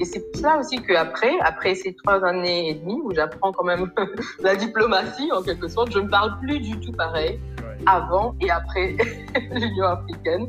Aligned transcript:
Et 0.00 0.06
c'est 0.06 0.20
pour 0.20 0.40
cela 0.40 0.56
aussi 0.56 0.80
qu'après, 0.80 1.38
après 1.40 1.74
ces 1.74 1.92
trois 1.92 2.24
années 2.24 2.70
et 2.70 2.74
demie 2.74 2.98
où 3.04 3.14
j'apprends 3.14 3.52
quand 3.52 3.64
même 3.64 3.92
la 4.40 4.56
diplomatie 4.56 5.30
en 5.30 5.42
quelque 5.42 5.68
sorte, 5.68 5.92
je 5.92 5.98
ne 5.98 6.08
parle 6.08 6.38
plus 6.40 6.58
du 6.58 6.80
tout 6.80 6.92
pareil 6.92 7.38
avant 7.84 8.34
et 8.40 8.50
après 8.50 8.96
l'Union 9.52 9.84
africaine. 9.84 10.48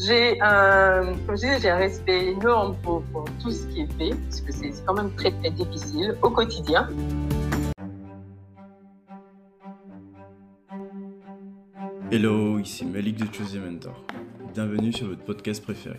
J'ai 0.00 0.40
un, 0.40 1.12
j'ai 1.36 1.68
un 1.68 1.76
respect 1.76 2.28
énorme 2.28 2.76
pour, 2.82 3.02
pour, 3.12 3.26
tout 3.42 3.50
ce 3.50 3.66
qui 3.66 3.82
est 3.82 3.92
fait, 3.98 4.14
parce 4.24 4.40
que 4.40 4.52
c'est 4.52 4.72
quand 4.86 4.94
même 4.94 5.10
très 5.16 5.32
très 5.32 5.50
difficile 5.50 6.16
au 6.22 6.30
quotidien. 6.30 6.88
Hello, 12.10 12.58
ici 12.58 12.86
Malik 12.86 13.16
de 13.16 13.26
Choose 13.34 13.54
Mentor. 13.58 14.02
Bienvenue 14.58 14.92
sur 14.92 15.06
votre 15.06 15.22
podcast 15.22 15.62
préféré. 15.62 15.94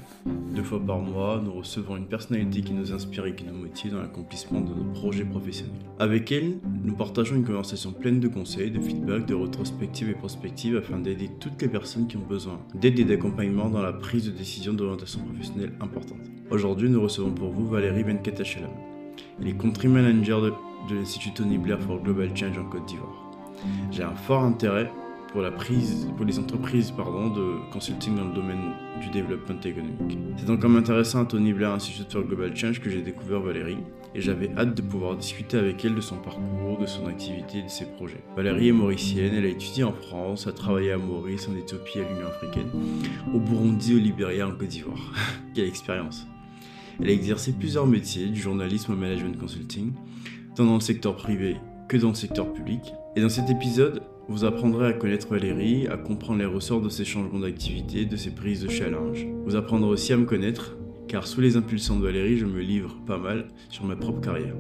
Deux 0.54 0.64
fois 0.64 0.82
par 0.86 1.00
mois, 1.00 1.42
nous 1.42 1.54
recevons 1.54 1.96
une 1.96 2.08
personnalité 2.08 2.60
qui 2.60 2.74
nous 2.74 2.92
inspire 2.92 3.26
et 3.26 3.34
qui 3.34 3.46
nous 3.46 3.54
motive 3.54 3.94
dans 3.94 4.02
l'accomplissement 4.02 4.60
de 4.60 4.74
nos 4.74 4.92
projets 4.92 5.24
professionnels. 5.24 5.80
Avec 5.98 6.30
elle, 6.34 6.58
nous 6.84 6.94
partageons 6.94 7.38
une 7.38 7.46
conversation 7.46 7.94
pleine 7.94 8.20
de 8.20 8.28
conseils, 8.28 8.70
de 8.70 8.82
feedback, 8.82 9.26
de 9.28 9.34
rétrospectives 9.34 10.10
et 10.10 10.14
prospectives 10.14 10.76
afin 10.76 11.00
d'aider 11.00 11.30
toutes 11.40 11.62
les 11.62 11.70
personnes 11.70 12.08
qui 12.08 12.18
ont 12.18 12.28
besoin 12.28 12.60
d'aide 12.76 13.00
et 13.00 13.06
d'accompagnement 13.06 13.70
dans 13.70 13.82
la 13.82 13.94
prise 13.94 14.26
de 14.26 14.32
décision 14.32 14.74
d'orientation 14.74 15.22
professionnelle 15.22 15.72
importante. 15.80 16.30
Aujourd'hui, 16.52 16.90
nous 16.90 17.02
recevons 17.02 17.32
pour 17.32 17.52
vous 17.52 17.66
Valérie 17.66 18.04
Benkatachelam. 18.04 18.72
Elle 19.40 19.48
est 19.48 19.58
country 19.58 19.88
manager 19.88 20.42
de, 20.42 20.52
de 20.90 20.96
l'Institut 20.96 21.32
Tony 21.32 21.58
Blair 21.58 21.80
for 21.80 22.04
Global 22.04 22.36
Change 22.36 22.58
en 22.58 22.66
Côte 22.66 22.88
d'Ivoire. 22.88 23.32
J'ai 23.90 24.04
un 24.04 24.16
fort 24.16 24.44
intérêt 24.44 24.92
pour, 25.32 25.42
la 25.42 25.52
prise, 25.52 26.08
pour 26.18 26.26
les 26.26 26.40
entreprises 26.40 26.92
pardon, 26.92 27.30
de 27.30 27.72
consulting 27.72 28.16
dans 28.16 28.26
le 28.26 28.34
domaine 28.34 28.74
du 29.02 29.10
développement 29.10 29.60
économique. 29.62 30.18
C'est 30.38 30.46
donc 30.46 30.64
en 30.64 30.70
m'intéressant 30.70 31.22
à 31.22 31.26
Tony 31.26 31.54
Blair 31.54 31.72
Institute 31.72 32.12
for 32.12 32.24
Global 32.24 32.56
Change 32.56 32.82
que 32.82 32.90
j'ai 32.90 33.02
découvert 33.02 33.40
Valérie 33.40 33.78
et 34.16 34.22
j'avais 34.22 34.50
hâte 34.58 34.76
de 34.76 34.82
pouvoir 34.82 35.16
discuter 35.16 35.58
avec 35.58 35.86
elle 35.86 35.96
de 35.96 36.02
son 36.02 36.18
parcours, 36.18 36.80
de 36.80 36.88
son 36.88 37.08
activité 37.08 37.62
de 37.62 37.68
ses 37.68 37.86
projets. 37.86 38.24
Valérie 38.36 38.70
est 38.70 38.74
mauricienne, 38.74 39.34
elle 39.36 39.46
a 39.46 39.50
étudié 39.50 39.84
en 39.84 39.94
France, 39.94 40.48
a 40.48 40.52
travaillé 40.52 40.92
à 40.92 40.98
Maurice, 40.98 41.48
en 41.48 41.56
Éthiopie, 41.56 42.00
à 42.00 42.10
l'Union 42.10 42.28
africaine, 42.28 42.70
au 43.34 43.40
Burundi, 43.40 43.96
au 43.96 44.00
Libéria, 44.00 44.48
en 44.48 44.52
Côte 44.52 44.68
d'Ivoire. 44.68 45.14
Quelle 45.54 45.68
expérience 45.68 46.26
Elle 47.00 47.10
a 47.10 47.14
exercé 47.14 47.54
plusieurs 47.54 47.86
métiers, 47.86 48.28
du 48.28 48.42
journalisme 48.42 48.94
au 48.94 48.96
management 48.96 49.38
consulting, 49.38 49.94
tant 50.56 50.66
dans 50.66 50.76
le 50.76 50.82
secteur 50.82 51.16
privé 51.16 51.58
que 51.88 51.98
dans 51.98 52.10
le 52.10 52.16
secteur 52.16 52.52
public. 52.52 52.82
Et 53.16 53.22
dans 53.22 53.30
cet 53.30 53.50
épisode, 53.50 54.02
vous 54.30 54.46
apprendrez 54.46 54.88
à 54.88 54.94
connaître 54.94 55.28
Valérie, 55.28 55.88
à 55.88 55.98
comprendre 55.98 56.40
les 56.40 56.46
ressorts 56.46 56.82
de 56.82 56.90
ses 56.90 57.04
changements 57.04 57.40
d'activité, 57.40 58.06
de 58.06 58.16
ses 58.16 58.30
prises 58.30 58.62
de 58.62 58.70
challenge. 58.70 59.26
Vous 59.44 59.56
apprendrez 59.56 59.90
aussi 59.90 60.14
à 60.14 60.18
me 60.18 60.26
connaître, 60.26 60.78
car 61.08 61.26
sous 61.26 61.42
les 61.42 61.58
impulsions 61.58 61.98
de 61.98 62.04
Valérie, 62.04 62.38
je 62.38 62.46
me 62.46 62.62
livre 62.62 62.96
pas 63.08 63.18
mal 63.18 63.48
sur 63.70 63.86
ma 63.86 63.96
propre 63.96 64.22
carrière. 64.22 64.56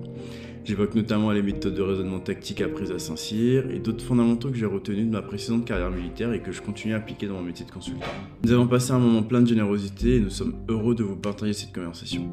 J'évoque 0.69 0.93
notamment 0.93 1.31
les 1.31 1.41
méthodes 1.41 1.73
de 1.73 1.81
raisonnement 1.81 2.19
tactique 2.19 2.61
apprises 2.61 2.91
à 2.91 2.99
Saint-Cyr 2.99 3.71
et 3.71 3.79
d'autres 3.79 4.05
fondamentaux 4.05 4.51
que 4.51 4.55
j'ai 4.55 4.67
retenus 4.67 5.07
de 5.07 5.09
ma 5.09 5.23
précédente 5.23 5.65
carrière 5.65 5.89
militaire 5.89 6.31
et 6.31 6.43
que 6.43 6.51
je 6.51 6.61
continue 6.61 6.93
à 6.93 6.97
appliquer 6.97 7.25
dans 7.25 7.33
mon 7.33 7.41
métier 7.41 7.65
de 7.65 7.71
consultant. 7.71 8.05
Nous 8.43 8.51
avons 8.51 8.67
passé 8.67 8.91
un 8.91 8.99
moment 8.99 9.23
plein 9.23 9.41
de 9.41 9.47
générosité 9.47 10.17
et 10.17 10.19
nous 10.19 10.29
sommes 10.29 10.53
heureux 10.67 10.93
de 10.93 11.01
vous 11.01 11.15
partager 11.15 11.53
cette 11.53 11.73
conversation. 11.73 12.29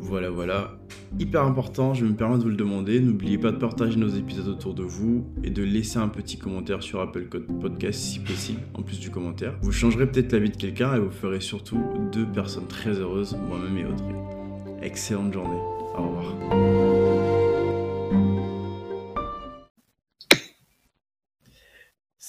Voilà, 0.00 0.28
voilà. 0.28 0.76
Hyper 1.18 1.44
important, 1.44 1.94
je 1.94 2.04
me 2.04 2.12
permets 2.12 2.36
de 2.36 2.42
vous 2.42 2.50
le 2.50 2.56
demander. 2.56 3.00
N'oubliez 3.00 3.38
pas 3.38 3.52
de 3.52 3.56
partager 3.56 3.96
nos 3.96 4.10
épisodes 4.10 4.48
autour 4.48 4.74
de 4.74 4.82
vous 4.82 5.24
et 5.42 5.48
de 5.48 5.62
laisser 5.62 5.96
un 5.98 6.08
petit 6.08 6.36
commentaire 6.36 6.82
sur 6.82 7.00
Apple 7.00 7.26
Podcast 7.62 7.98
si 7.98 8.20
possible, 8.20 8.60
en 8.74 8.82
plus 8.82 9.00
du 9.00 9.08
commentaire. 9.08 9.54
Vous 9.62 9.72
changerez 9.72 10.06
peut-être 10.06 10.30
la 10.32 10.40
vie 10.40 10.50
de 10.50 10.56
quelqu'un 10.58 10.94
et 10.94 10.98
vous 10.98 11.10
ferez 11.10 11.40
surtout 11.40 11.80
deux 12.12 12.26
personnes 12.26 12.68
très 12.68 13.00
heureuses, 13.00 13.34
moi-même 13.48 13.78
et 13.78 13.86
Audrey. 13.86 14.14
Excellente 14.82 15.32
journée. 15.32 15.56
Au 15.96 16.02
revoir. 16.02 17.35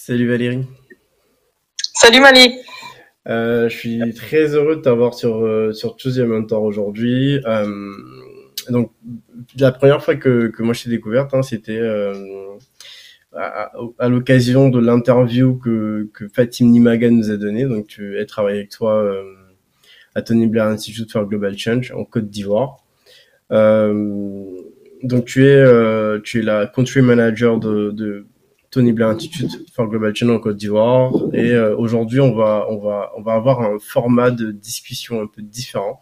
Salut 0.08 0.30
Valérie. 0.30 0.62
Salut 1.94 2.22
Malik. 2.22 2.54
Euh, 3.28 3.68
je 3.68 3.78
suis 3.78 4.14
très 4.14 4.56
heureux 4.56 4.78
de 4.78 4.82
t'avoir 4.82 5.14
sur, 5.14 5.46
euh, 5.46 5.74
sur 5.74 6.00
Choose 6.00 6.18
Mentor 6.22 6.64
aujourd'hui. 6.64 7.42
Euh, 7.46 7.92
donc, 8.70 8.94
la 9.60 9.74
première 9.74 10.02
fois 10.02 10.16
que, 10.16 10.48
que 10.48 10.64
moi 10.64 10.74
je 10.74 10.86
t'ai 10.86 10.90
découverte, 10.92 11.34
hein, 11.34 11.42
c'était 11.42 11.82
à, 13.34 13.70
à 14.00 14.08
l'occasion 14.08 14.70
de 14.70 14.80
l'interview 14.80 15.58
que, 15.58 16.10
que 16.14 16.30
Fatim 16.30 16.68
Nimaga 16.68 17.10
nous 17.10 17.30
a 17.30 17.36
donné. 17.36 17.66
Donc, 17.66 17.88
tu 17.88 18.18
as 18.18 18.26
travaillé 18.26 18.60
avec 18.60 18.70
toi 18.70 19.14
à 20.16 20.22
Tony 20.22 20.48
Blair 20.48 20.68
Institute 20.68 21.12
for 21.12 21.26
Global 21.26 21.58
Change 21.58 21.92
en 21.92 22.06
Côte 22.06 22.30
d'Ivoire. 22.30 22.78
donc, 23.50 25.26
tu 25.26 25.46
es, 25.46 26.22
tu 26.24 26.40
es 26.40 26.44
la 26.44 26.66
country 26.66 27.02
manager 27.02 27.60
de, 27.60 27.92
de 27.92 28.26
Tony 28.70 28.92
Blair 28.92 29.10
Institute 29.10 29.66
for 29.74 29.88
Global 29.88 30.16
Change 30.16 30.30
en 30.32 30.40
Côte 30.40 30.58
d'Ivoire. 30.58 31.14
Et 31.34 31.52
euh, 31.52 31.76
aujourd'hui, 31.78 32.20
on 32.20 32.36
va, 32.36 32.68
on, 32.70 32.78
va, 32.78 33.12
on 33.18 33.22
va 33.22 33.34
avoir 33.34 33.62
un 33.62 33.78
format 33.80 34.32
de 34.32 34.52
discussion 34.52 35.22
un 35.22 35.28
peu 35.28 35.42
différent 35.42 36.00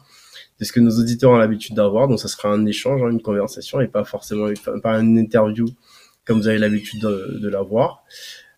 de 0.59 0.65
ce 0.65 0.71
que 0.71 0.79
nos 0.79 0.99
auditeurs 0.99 1.31
ont 1.31 1.37
l'habitude 1.37 1.75
d'avoir. 1.75 2.07
Donc, 2.07 2.19
ça 2.19 2.27
sera 2.27 2.49
un 2.49 2.65
échange, 2.65 3.01
hein, 3.03 3.09
une 3.09 3.21
conversation 3.21 3.81
et 3.81 3.87
pas 3.87 4.03
forcément 4.03 4.47
pas 4.81 4.99
une 4.99 5.17
interview 5.17 5.65
comme 6.25 6.39
vous 6.39 6.47
avez 6.47 6.57
l'habitude 6.57 7.01
de, 7.01 7.39
de 7.41 7.49
l'avoir. 7.49 8.03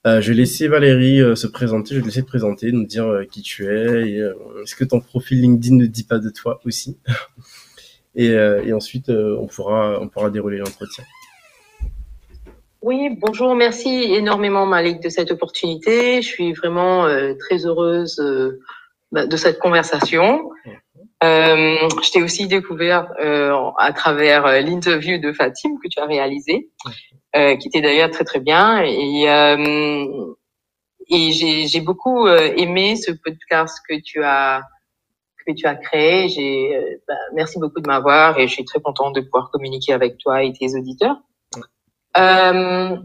Euh, 0.07 0.21
je 0.21 0.29
vais 0.29 0.35
laisser 0.35 0.69
Valérie 0.69 1.21
euh, 1.21 1.35
se 1.35 1.47
présenter, 1.47 1.95
je 1.95 1.99
vais 1.99 2.05
laisser 2.05 2.21
te 2.21 2.27
présenter, 2.27 2.71
nous 2.71 2.85
dire 2.85 3.05
euh, 3.05 3.25
qui 3.25 3.41
tu 3.41 3.67
es, 3.67 4.09
et 4.09 4.17
est-ce 4.63 4.75
que 4.75 4.85
ton 4.85 5.01
profil 5.01 5.41
LinkedIn 5.41 5.75
ne 5.75 5.85
dit 5.85 6.03
pas 6.03 6.19
de 6.19 6.29
toi 6.29 6.61
aussi? 6.65 6.97
Et, 8.19 8.29
et, 8.29 8.73
ensuite, 8.73 9.11
on, 9.11 9.45
pourra, 9.45 9.99
on 10.01 10.07
pourra 10.07 10.31
dérouler 10.31 10.57
l'entretien. 10.57 11.03
Oui, 12.83 13.09
bonjour, 13.09 13.55
merci 13.55 13.89
énormément 13.89 14.67
Malik 14.67 15.01
de 15.01 15.09
cette 15.09 15.31
opportunité. 15.31 16.21
Je 16.21 16.27
suis 16.27 16.53
vraiment 16.53 17.05
euh, 17.05 17.33
très 17.33 17.65
heureuse 17.65 18.19
euh, 18.19 18.59
bah, 19.11 19.25
de 19.25 19.35
cette 19.35 19.57
conversation. 19.57 20.51
Euh, 21.23 21.75
je 22.03 22.11
t'ai 22.11 22.21
aussi 22.21 22.47
découvert 22.47 23.11
euh, 23.19 23.51
à 23.79 23.91
travers 23.93 24.45
euh, 24.45 24.61
l'interview 24.61 25.17
de 25.17 25.33
Fatim 25.33 25.71
que 25.83 25.87
tu 25.89 25.99
as 25.99 26.05
réalisé, 26.05 26.69
qui 27.33 27.67
était 27.67 27.81
d'ailleurs 27.81 28.11
très 28.11 28.23
très 28.23 28.39
bien. 28.39 28.83
Et, 28.83 29.25
et 31.09 31.31
j'ai 31.31 31.81
beaucoup 31.81 32.27
aimé 32.27 32.95
ce 32.95 33.11
podcast 33.11 33.79
que 33.87 33.95
tu 34.03 34.23
as 34.23 34.63
que 35.45 35.53
tu 35.53 35.65
as 35.65 35.75
créé. 35.75 36.29
J'ai 36.29 36.99
bah, 37.07 37.13
merci 37.33 37.59
beaucoup 37.59 37.79
de 37.79 37.87
m'avoir 37.87 38.39
et 38.39 38.47
je 38.47 38.53
suis 38.53 38.65
très 38.65 38.81
contente 38.81 39.15
de 39.15 39.21
pouvoir 39.21 39.51
communiquer 39.51 39.93
avec 39.93 40.17
toi 40.17 40.43
et 40.43 40.53
tes 40.53 40.75
auditeurs. 40.75 41.17
Euh, 42.19 42.95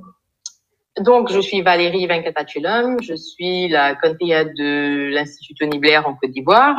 donc, 1.01 1.33
je 1.33 1.41
suis 1.41 1.63
Valérie 1.63 2.07
Venkatachulum, 2.07 2.99
je 3.03 3.15
suis 3.15 3.69
la 3.69 3.95
conseillère 3.95 4.45
de 4.45 5.11
l'Institut 5.11 5.55
Tony 5.55 5.79
Blair 5.79 6.07
en 6.07 6.15
Côte 6.15 6.31
d'Ivoire. 6.31 6.77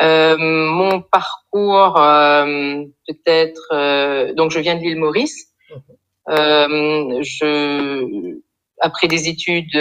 Euh, 0.00 0.36
mon 0.38 1.02
parcours, 1.02 2.00
euh, 2.00 2.84
peut-être, 3.06 3.68
euh, 3.72 4.32
donc 4.34 4.52
je 4.52 4.60
viens 4.60 4.76
de 4.76 4.80
l'île 4.80 4.98
Maurice. 4.98 5.48
Je, 6.28 8.38
après 8.80 9.08
des 9.08 9.28
études 9.28 9.72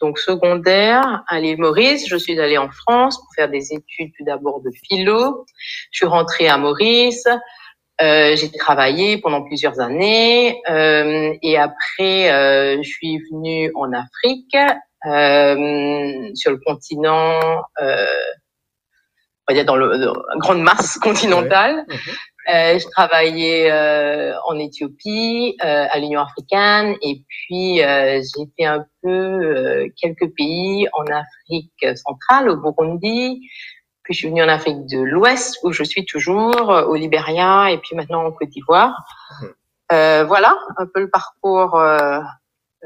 donc 0.00 0.20
secondaires 0.20 1.24
à 1.26 1.40
l'île 1.40 1.58
Maurice, 1.58 2.08
je 2.08 2.16
suis 2.16 2.38
allée 2.38 2.58
en 2.58 2.70
France 2.70 3.18
pour 3.18 3.34
faire 3.34 3.48
des 3.48 3.72
études 3.72 4.12
tout 4.16 4.24
d'abord 4.24 4.60
de 4.60 4.70
philo. 4.70 5.44
Je 5.90 5.98
suis 5.98 6.06
rentrée 6.06 6.48
à 6.48 6.58
Maurice. 6.58 7.26
Euh, 8.00 8.36
j'ai 8.36 8.50
travaillé 8.52 9.18
pendant 9.18 9.42
plusieurs 9.42 9.80
années 9.80 10.60
euh, 10.70 11.34
et 11.42 11.58
après 11.58 12.30
euh, 12.30 12.76
je 12.80 12.88
suis 12.88 13.18
venue 13.32 13.72
en 13.74 13.92
Afrique, 13.92 14.56
euh, 15.06 16.30
sur 16.34 16.52
le 16.52 16.60
continent, 16.64 17.40
euh, 17.82 18.06
on 19.48 19.52
va 19.52 19.54
dire 19.54 19.64
dans, 19.64 19.74
le, 19.74 19.98
dans 19.98 20.14
la 20.14 20.36
grande 20.36 20.62
masse 20.62 20.96
continentale. 21.02 21.84
Ouais. 21.88 21.96
Mm-hmm. 22.54 22.80
je 22.80 22.88
travaillais 22.90 23.72
en 24.46 24.58
Éthiopie, 24.60 25.56
à 25.60 25.98
l'Union 25.98 26.20
africaine 26.20 26.94
et 27.02 27.24
puis 27.26 27.78
j'ai 27.78 28.46
fait 28.56 28.64
un 28.64 28.86
peu 29.02 29.86
quelques 30.00 30.32
pays 30.36 30.86
en 30.92 31.04
Afrique 31.06 31.96
centrale, 31.96 32.48
au 32.48 32.56
Burundi, 32.56 33.40
puis 34.08 34.14
je 34.14 34.20
suis 34.20 34.28
venue 34.30 34.42
en 34.42 34.48
Afrique 34.48 34.86
de 34.86 35.00
l'Ouest 35.00 35.58
où 35.62 35.70
je 35.70 35.84
suis 35.84 36.06
toujours, 36.06 36.70
euh, 36.70 36.86
au 36.86 36.94
Libéria 36.94 37.70
et 37.70 37.76
puis 37.76 37.94
maintenant 37.94 38.24
en 38.24 38.32
Côte 38.32 38.48
d'Ivoire. 38.48 38.94
Mmh. 39.42 39.46
Euh, 39.92 40.24
voilà 40.24 40.56
un 40.78 40.86
peu 40.86 41.00
le 41.00 41.10
parcours 41.10 41.76
euh, 41.76 42.20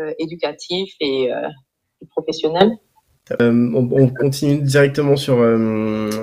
euh 0.01 0.13
éducatif 0.19 0.95
et, 0.99 1.27
et 1.27 2.07
professionnel. 2.11 2.73
On, 3.39 3.89
on, 3.93 4.09
continue 4.09 4.63
directement 4.63 5.15
sur, 5.15 5.37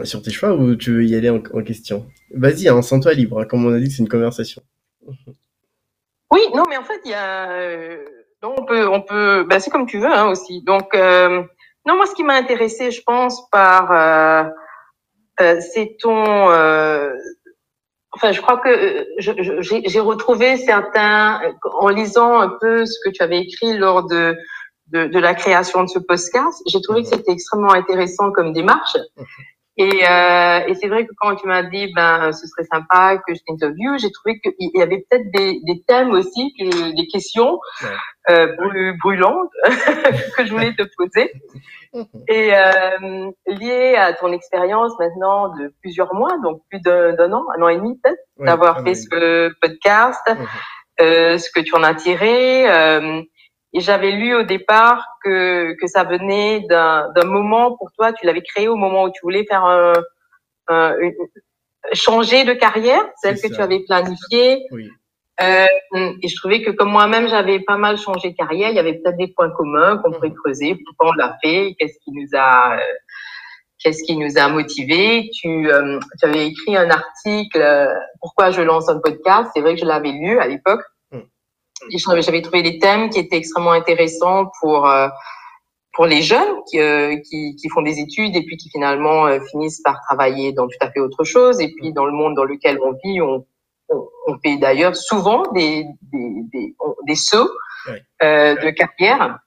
sur 0.03 0.21
tes 0.21 0.31
choix 0.31 0.53
ou 0.53 0.75
tu 0.75 0.91
veux 0.91 1.05
y 1.05 1.15
aller 1.15 1.29
en, 1.29 1.37
en 1.37 1.63
question? 1.63 2.05
Vas-y, 2.35 2.67
hein, 2.67 2.81
sens-toi 2.81 3.13
libre. 3.13 3.39
Hein, 3.39 3.45
comme 3.45 3.65
on 3.65 3.73
a 3.73 3.79
dit, 3.79 3.89
c'est 3.89 4.03
une 4.03 4.09
conversation. 4.09 4.61
Oui, 6.31 6.41
non, 6.53 6.65
mais 6.69 6.77
en 6.77 6.83
fait, 6.83 7.01
il 7.05 7.09
y 7.09 7.15
a. 7.15 7.97
Donc 8.43 8.59
on 8.59 8.63
peut, 8.63 8.87
on 8.87 9.01
peut. 9.01 9.47
Ben, 9.49 9.59
c'est 9.59 9.71
comme 9.71 9.87
tu 9.87 9.97
veux 9.97 10.13
hein, 10.13 10.27
aussi. 10.27 10.61
Donc, 10.61 10.93
non, 10.93 11.95
moi, 11.95 12.05
ce 12.05 12.13
qui 12.13 12.23
m'a 12.23 12.35
intéressé, 12.35 12.91
je 12.91 13.01
pense, 13.01 13.49
par 13.49 14.51
c'est 15.59 15.97
ton, 15.99 16.51
euh, 16.51 17.11
enfin, 18.11 18.31
je 18.31 18.41
crois 18.41 18.57
que 18.57 19.05
j'ai 19.17 19.99
retrouvé 19.99 20.57
certains, 20.57 21.41
en 21.79 21.89
lisant 21.89 22.39
un 22.39 22.49
peu 22.61 22.85
ce 22.85 22.97
que 23.03 23.09
tu 23.09 23.23
avais 23.23 23.39
écrit 23.39 23.77
lors 23.77 24.05
de, 24.07 24.37
de, 24.87 25.07
de 25.07 25.19
la 25.19 25.33
création 25.33 25.83
de 25.83 25.89
ce 25.89 25.99
podcast, 25.99 26.61
j'ai 26.67 26.81
trouvé 26.81 27.03
que 27.03 27.07
mhm. 27.07 27.13
c'était 27.13 27.31
extrêmement 27.31 27.73
intéressant 27.73 28.31
comme 28.31 28.53
démarche. 28.53 28.97
Et, 29.81 30.05
euh, 30.05 30.59
et 30.67 30.75
c'est 30.75 30.89
vrai 30.89 31.05
que 31.05 31.13
quand 31.17 31.37
tu 31.37 31.47
m'as 31.47 31.63
dit, 31.63 31.89
ben, 31.95 32.33
ce 32.33 32.45
serait 32.47 32.65
sympa 32.65 33.17
que 33.25 33.33
je 33.33 33.39
t'interviewe, 33.47 33.97
j'ai 33.97 34.11
trouvé 34.11 34.37
qu'il 34.41 34.71
y 34.73 34.81
avait 34.81 35.05
peut-être 35.09 35.31
des, 35.31 35.61
des, 35.63 35.81
thèmes 35.87 36.11
aussi, 36.11 36.53
que, 36.59 36.93
des 36.93 37.07
questions 37.07 37.61
euh, 38.29 38.53
brûlantes 39.01 39.49
que 40.35 40.45
je 40.45 40.51
voulais 40.51 40.75
te 40.75 40.83
poser. 40.97 41.31
Et 42.27 42.53
euh, 42.53 43.31
liées 43.47 43.95
à 43.95 44.11
ton 44.11 44.33
expérience 44.33 44.91
maintenant 44.99 45.55
de 45.55 45.73
plusieurs 45.81 46.13
mois, 46.13 46.37
donc 46.43 46.61
plus 46.69 46.81
d'un 46.81 47.31
an, 47.31 47.45
un 47.57 47.61
an 47.61 47.69
et 47.69 47.77
demi 47.77 47.97
peut-être, 48.03 48.19
d'avoir 48.37 48.83
fait 48.83 48.95
ce 48.95 49.49
podcast, 49.61 50.29
euh, 50.99 51.37
ce 51.37 51.49
que 51.51 51.61
tu 51.61 51.73
en 51.73 51.83
as 51.83 51.95
tiré. 51.95 52.65
Euh, 53.73 53.77
et 53.77 53.79
j'avais 53.81 54.11
lu 54.11 54.35
au 54.35 54.43
départ 54.43 55.05
que, 55.23 55.73
que 55.79 55.87
ça 55.87 56.03
venait 56.03 56.61
d'un 56.69 57.25
moment 57.25 57.75
pour 57.77 57.91
toi, 57.91 58.13
tu 58.13 58.25
l'avais 58.25 58.41
créé 58.41 58.67
au 58.67 58.75
moment 58.75 59.03
où 59.03 59.11
tu 59.11 59.21
voulais 59.23 59.45
faire 59.45 59.63
un, 59.65 59.93
une, 60.99 61.13
changer 61.93 62.43
de 62.43 62.53
carrière, 62.53 63.03
celle 63.21 63.39
que 63.39 63.47
tu 63.47 63.61
avais 63.61 63.79
planifiée. 63.79 64.65
Oui. 64.71 64.89
Euh, 65.41 65.67
et 66.21 66.27
je 66.27 66.35
trouvais 66.35 66.61
que 66.61 66.71
comme 66.71 66.91
moi-même, 66.91 67.29
j'avais 67.29 67.61
pas 67.61 67.77
mal 67.77 67.97
changé 67.97 68.31
de 68.31 68.35
carrière, 68.35 68.69
il 68.69 68.75
y 68.75 68.79
avait 68.79 68.95
peut-être 68.95 69.17
des 69.17 69.29
points 69.29 69.49
communs 69.51 69.97
qu'on 69.97 70.11
pourrait 70.11 70.33
creuser. 70.33 70.77
Pourquoi 70.85 71.11
on 71.11 71.13
l'a 71.13 71.37
fait? 71.41 71.75
Qu'est-ce 71.79 71.97
qui 72.03 72.11
nous 72.11 72.27
a 72.33 72.75
euh, 72.75 72.81
Qu'est-ce 73.81 74.03
qui 74.03 74.17
nous 74.17 74.37
a 74.37 74.49
motivés? 74.49 75.29
Tu, 75.33 75.71
euh, 75.71 75.97
tu 76.19 76.27
avais 76.27 76.47
écrit 76.47 76.75
un 76.75 76.89
article. 76.89 77.61
Euh, 77.61 77.93
pourquoi 78.19 78.51
je 78.51 78.61
lance 78.61 78.89
un 78.89 78.99
podcast? 78.99 79.51
C'est 79.55 79.61
vrai 79.61 79.75
que 79.75 79.79
je 79.79 79.85
l'avais 79.85 80.11
lu 80.11 80.37
à 80.39 80.47
l'époque 80.47 80.81
j'avais 82.21 82.41
trouvé 82.41 82.63
des 82.63 82.79
thèmes 82.79 83.09
qui 83.09 83.19
étaient 83.19 83.37
extrêmement 83.37 83.71
intéressants 83.71 84.51
pour 84.61 84.87
euh, 84.87 85.07
pour 85.93 86.05
les 86.05 86.21
jeunes 86.21 86.55
qui, 86.69 86.79
euh, 86.79 87.17
qui, 87.17 87.55
qui, 87.55 87.69
font 87.69 87.81
des 87.81 87.99
études 87.99 88.35
et 88.35 88.43
puis 88.43 88.57
qui 88.57 88.69
finalement 88.69 89.27
euh, 89.27 89.39
finissent 89.51 89.81
par 89.81 89.99
travailler 90.01 90.53
dans 90.53 90.67
tout 90.67 90.77
à 90.81 90.91
fait 90.91 90.99
autre 90.99 91.23
chose. 91.23 91.59
Et 91.59 91.73
puis 91.73 91.91
dans 91.91 92.05
le 92.05 92.13
monde 92.13 92.35
dans 92.35 92.45
lequel 92.45 92.79
on 92.81 92.93
vit, 93.03 93.21
on, 93.21 93.45
on, 93.89 94.07
on 94.27 94.37
fait 94.39 94.57
d'ailleurs 94.57 94.95
souvent 94.95 95.51
des, 95.51 95.85
des, 96.13 96.43
des, 96.53 96.75
des 97.07 97.15
sauts 97.15 97.51
de 98.21 98.69
carrière. 98.69 99.39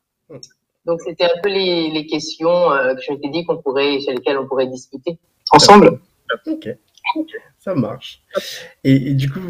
Donc 0.84 1.00
c'était 1.06 1.24
un 1.24 1.40
peu 1.42 1.48
les, 1.48 1.90
les 1.90 2.06
questions 2.06 2.70
que 2.70 3.00
je 3.00 3.12
m'étais 3.12 3.28
dit 3.28 3.44
qu'on 3.44 3.58
pourrait, 3.58 4.00
sur 4.00 4.12
lesquelles 4.12 4.38
on 4.38 4.46
pourrait 4.46 4.66
discuter 4.66 5.16
ensemble. 5.52 6.00
Ok, 6.46 6.68
ça 7.60 7.74
marche. 7.74 8.20
Et, 8.84 9.10
et 9.10 9.14
du 9.14 9.30
coup, 9.30 9.40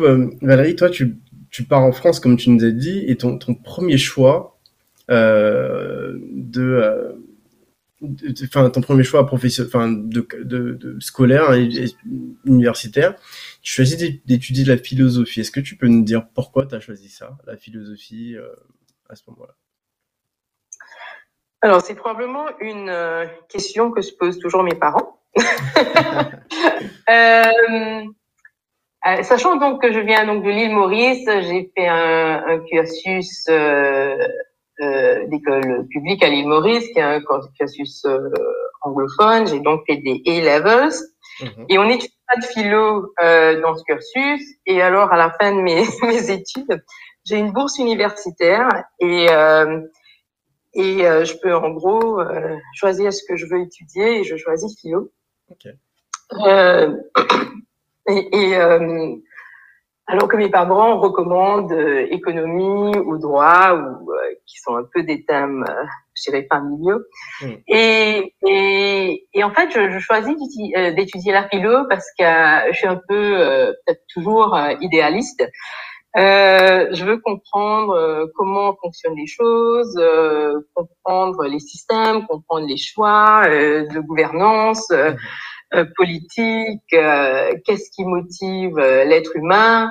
Valérie, 0.43 0.76
toi, 0.76 0.90
tu, 0.90 1.17
tu 1.52 1.64
pars 1.64 1.82
en 1.82 1.93
France, 1.93 2.19
comme 2.19 2.37
tu 2.37 2.50
nous 2.50 2.64
as 2.64 2.72
dit, 2.72 3.04
et 3.06 3.16
ton, 3.16 3.38
premier 3.38 3.99
choix 3.99 4.58
euh, 5.10 6.19
de, 6.32 7.14
enfin 8.44 8.70
ton 8.70 8.81
premier 8.81 9.04
choix 9.04 9.22
enfin 9.22 9.88
de, 9.93 10.96
scolaire, 11.00 11.52
universitaire, 12.44 13.14
tu 13.62 13.72
choisis 13.72 13.96
d'étudier 14.25 14.64
la 14.64 14.76
philosophie. 14.76 15.40
Est-ce 15.40 15.50
que 15.50 15.60
tu 15.60 15.76
peux 15.76 15.87
nous 15.88 16.02
dire 16.02 16.26
pourquoi 16.34 16.66
tu 16.66 16.75
as 16.75 16.81
choisi 16.81 17.08
ça, 17.08 17.37
la 17.46 17.56
philosophie, 17.56 18.34
euh, 18.37 18.49
à 19.08 19.14
ce 19.14 19.22
moment-là? 19.28 19.54
Alors 21.60 21.81
c'est 21.81 21.94
probablement 21.94 22.46
une 22.60 22.88
euh, 22.88 23.26
question 23.49 23.93
que 23.93 24.02
se 24.02 24.12
posent 24.12 24.40
toujours 24.40 24.64
mes 24.64 24.75
parents. 24.75 25.20
euh, 27.08 28.02
euh, 29.06 29.22
sachant 29.22 29.56
donc 29.56 29.82
que 29.82 29.93
je 29.93 29.99
viens 29.99 30.25
donc 30.26 30.44
de 30.44 30.50
l'île 30.50 30.72
Maurice, 30.72 31.25
j'ai 31.26 31.72
fait 31.76 31.88
un, 31.88 32.44
un 32.46 32.58
cursus 32.60 33.46
euh, 33.49 34.16
euh, 34.81 35.26
d'école 35.26 35.87
publique 35.90 36.25
à 36.25 36.28
l'île 36.28 36.49
Maurice, 36.49 36.88
qui 36.88 36.99
est 36.99 37.02
un 37.02 37.20
cursus 37.58 38.04
euh, 38.06 38.31
anglophone. 38.81 39.46
J'ai 39.46 39.60
donc 39.60 39.82
fait 39.87 39.99
des 39.99 40.22
A-levels. 40.26 40.94
Mhm. 41.40 41.66
Et 41.69 41.78
on 41.78 41.84
n'étudie 41.84 42.16
pas 42.26 42.40
de 42.40 42.44
philo 42.46 43.12
euh, 43.22 43.60
dans 43.60 43.76
ce 43.76 43.84
cursus. 43.84 44.43
Et 44.66 44.81
alors, 44.81 45.12
à 45.12 45.16
la 45.16 45.31
fin 45.31 45.54
de 45.54 45.60
mes, 45.60 45.84
mes 46.02 46.31
études, 46.31 46.82
j'ai 47.25 47.37
une 47.37 47.52
bourse 47.52 47.78
universitaire 47.78 48.69
et 48.99 49.26
et 50.75 51.02
je 51.02 51.38
peux 51.43 51.54
en 51.54 51.70
gros 51.70 52.20
choisir 52.75 53.12
ce 53.12 53.22
que 53.28 53.37
je 53.37 53.44
veux 53.46 53.60
étudier 53.60 54.20
et 54.20 54.25
je 54.25 54.37
choisis 54.37 54.81
philo. 54.81 55.12
Okay. 55.50 55.72
Et, 58.12 58.29
et 58.37 58.56
euh, 58.56 59.17
alors 60.12 60.29
que 60.29 60.37
mes 60.37 60.50
parents 60.50 60.99
recommandent 60.99 61.73
euh, 61.73 62.06
économie 62.11 62.97
ou 62.99 63.19
droit, 63.19 63.73
ou 63.73 64.12
euh, 64.12 64.35
qui 64.47 64.59
sont 64.59 64.76
un 64.76 64.85
peu 64.93 65.03
des 65.05 65.25
thèmes, 65.25 65.64
euh, 65.69 65.85
je 66.14 66.31
dirais, 66.31 66.47
familiaux. 66.50 67.00
Mm. 67.41 67.47
Et, 67.69 68.35
et, 68.47 69.26
et, 69.32 69.44
en 69.44 69.50
fait, 69.55 69.70
je, 69.70 69.91
je 69.91 69.99
choisis 70.00 70.37
d'étudier 70.94 71.32
la 71.32 71.49
philo 71.49 71.87
parce 71.88 72.06
que 72.19 72.25
je 72.73 72.76
suis 72.76 72.88
un 72.88 73.00
peu 73.09 73.75
peut-être 73.87 74.03
toujours 74.12 74.59
idéaliste. 74.81 75.43
je 76.14 77.05
veux 77.05 77.19
comprendre 77.19 78.31
comment 78.35 78.76
fonctionnent 78.82 79.17
les 79.17 79.26
choses, 79.26 79.99
comprendre 80.75 81.44
les 81.44 81.61
systèmes, 81.61 82.26
comprendre 82.26 82.67
les 82.67 82.76
choix 82.76 83.44
de 83.47 84.00
gouvernance. 84.00 84.93
Euh, 85.74 85.86
politique, 85.96 86.82
euh, 86.92 87.54
qu'est-ce 87.64 87.90
qui 87.92 88.04
motive 88.04 88.78
euh, 88.78 89.04
l'être 89.04 89.34
humain. 89.34 89.90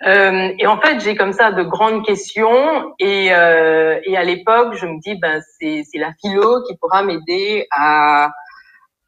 et 0.00 0.66
en 0.66 0.80
fait, 0.80 1.00
j'ai 1.00 1.14
comme 1.14 1.34
ça 1.34 1.52
de 1.52 1.62
grandes 1.62 2.06
questions 2.06 2.94
et, 2.98 3.26
et 3.26 4.16
à 4.16 4.24
l'époque, 4.24 4.74
je 4.74 4.86
me 4.86 5.00
dis 5.00 5.14
ben 5.14 5.40
c'est 5.58 5.84
la 5.94 6.12
philo 6.20 6.62
qui 6.64 6.76
pourra 6.76 7.02
m'aider 7.02 7.66
à, 7.70 8.30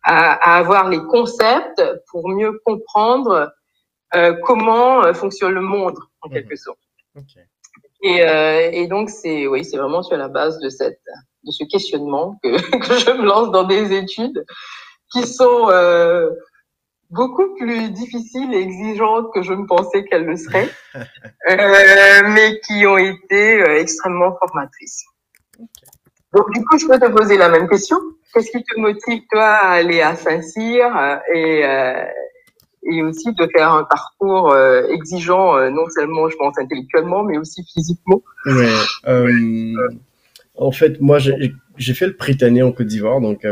à, 0.02 0.56
avoir 0.56 0.88
les 0.88 1.00
concepts 1.14 1.82
pour 2.10 2.28
mieux 2.30 2.58
comprendre 2.64 3.52
comment 4.44 5.12
fonctionne 5.12 5.52
le 5.52 5.60
monde 5.60 5.98
en 6.22 6.30
quelque 6.30 6.54
mmh. 6.54 6.64
sorte. 6.64 6.78
Et, 8.02 8.20
et 8.80 8.86
donc 8.86 9.10
c'est 9.10 9.46
oui, 9.46 9.66
c'est 9.66 9.76
vraiment 9.76 10.02
sur 10.02 10.16
la 10.16 10.28
base 10.28 10.58
de 10.60 10.70
cette 10.70 11.02
de 11.44 11.50
ce 11.50 11.64
questionnement 11.64 12.38
que, 12.42 12.78
que 12.86 12.98
je 12.98 13.10
me 13.10 13.26
lance 13.26 13.50
dans 13.50 13.64
des 13.64 13.92
études 13.92 14.46
qui 15.16 15.26
sont 15.26 15.68
euh, 15.70 16.30
beaucoup 17.10 17.54
plus 17.56 17.90
difficiles 17.90 18.52
et 18.52 18.60
exigeantes 18.60 19.32
que 19.34 19.42
je 19.42 19.52
ne 19.52 19.66
pensais 19.66 20.04
qu'elles 20.04 20.24
le 20.24 20.36
seraient, 20.36 20.68
euh, 20.94 22.22
mais 22.28 22.60
qui 22.60 22.86
ont 22.86 22.98
été 22.98 23.62
euh, 23.62 23.80
extrêmement 23.80 24.36
formatrices. 24.38 25.04
Donc 26.34 26.52
du 26.52 26.64
coup, 26.64 26.78
je 26.78 26.86
peux 26.86 26.98
te 26.98 27.10
poser 27.10 27.38
la 27.38 27.48
même 27.48 27.68
question. 27.68 27.96
Qu'est-ce 28.34 28.50
qui 28.50 28.62
te 28.62 28.78
motive 28.78 29.22
toi 29.32 29.44
à 29.44 29.70
aller 29.70 30.02
à 30.02 30.16
Saint-Cyr 30.16 31.20
et 31.32 31.64
euh, 31.64 32.04
et 32.88 33.02
aussi 33.02 33.32
de 33.32 33.48
faire 33.48 33.72
un 33.72 33.82
parcours 33.82 34.56
exigeant, 34.90 35.58
non 35.72 35.90
seulement, 35.90 36.28
je 36.28 36.36
pense, 36.36 36.56
intellectuellement, 36.56 37.24
mais 37.24 37.36
aussi 37.36 37.64
physiquement? 37.64 38.22
Ouais, 38.44 39.74
en 40.54 40.70
fait, 40.70 41.00
moi, 41.00 41.18
j'ai 41.18 41.94
fait 41.94 42.06
le 42.06 42.12
Britannique 42.12 42.62
en 42.62 42.70
Côte 42.70 42.86
d'Ivoire, 42.86 43.20
donc 43.20 43.44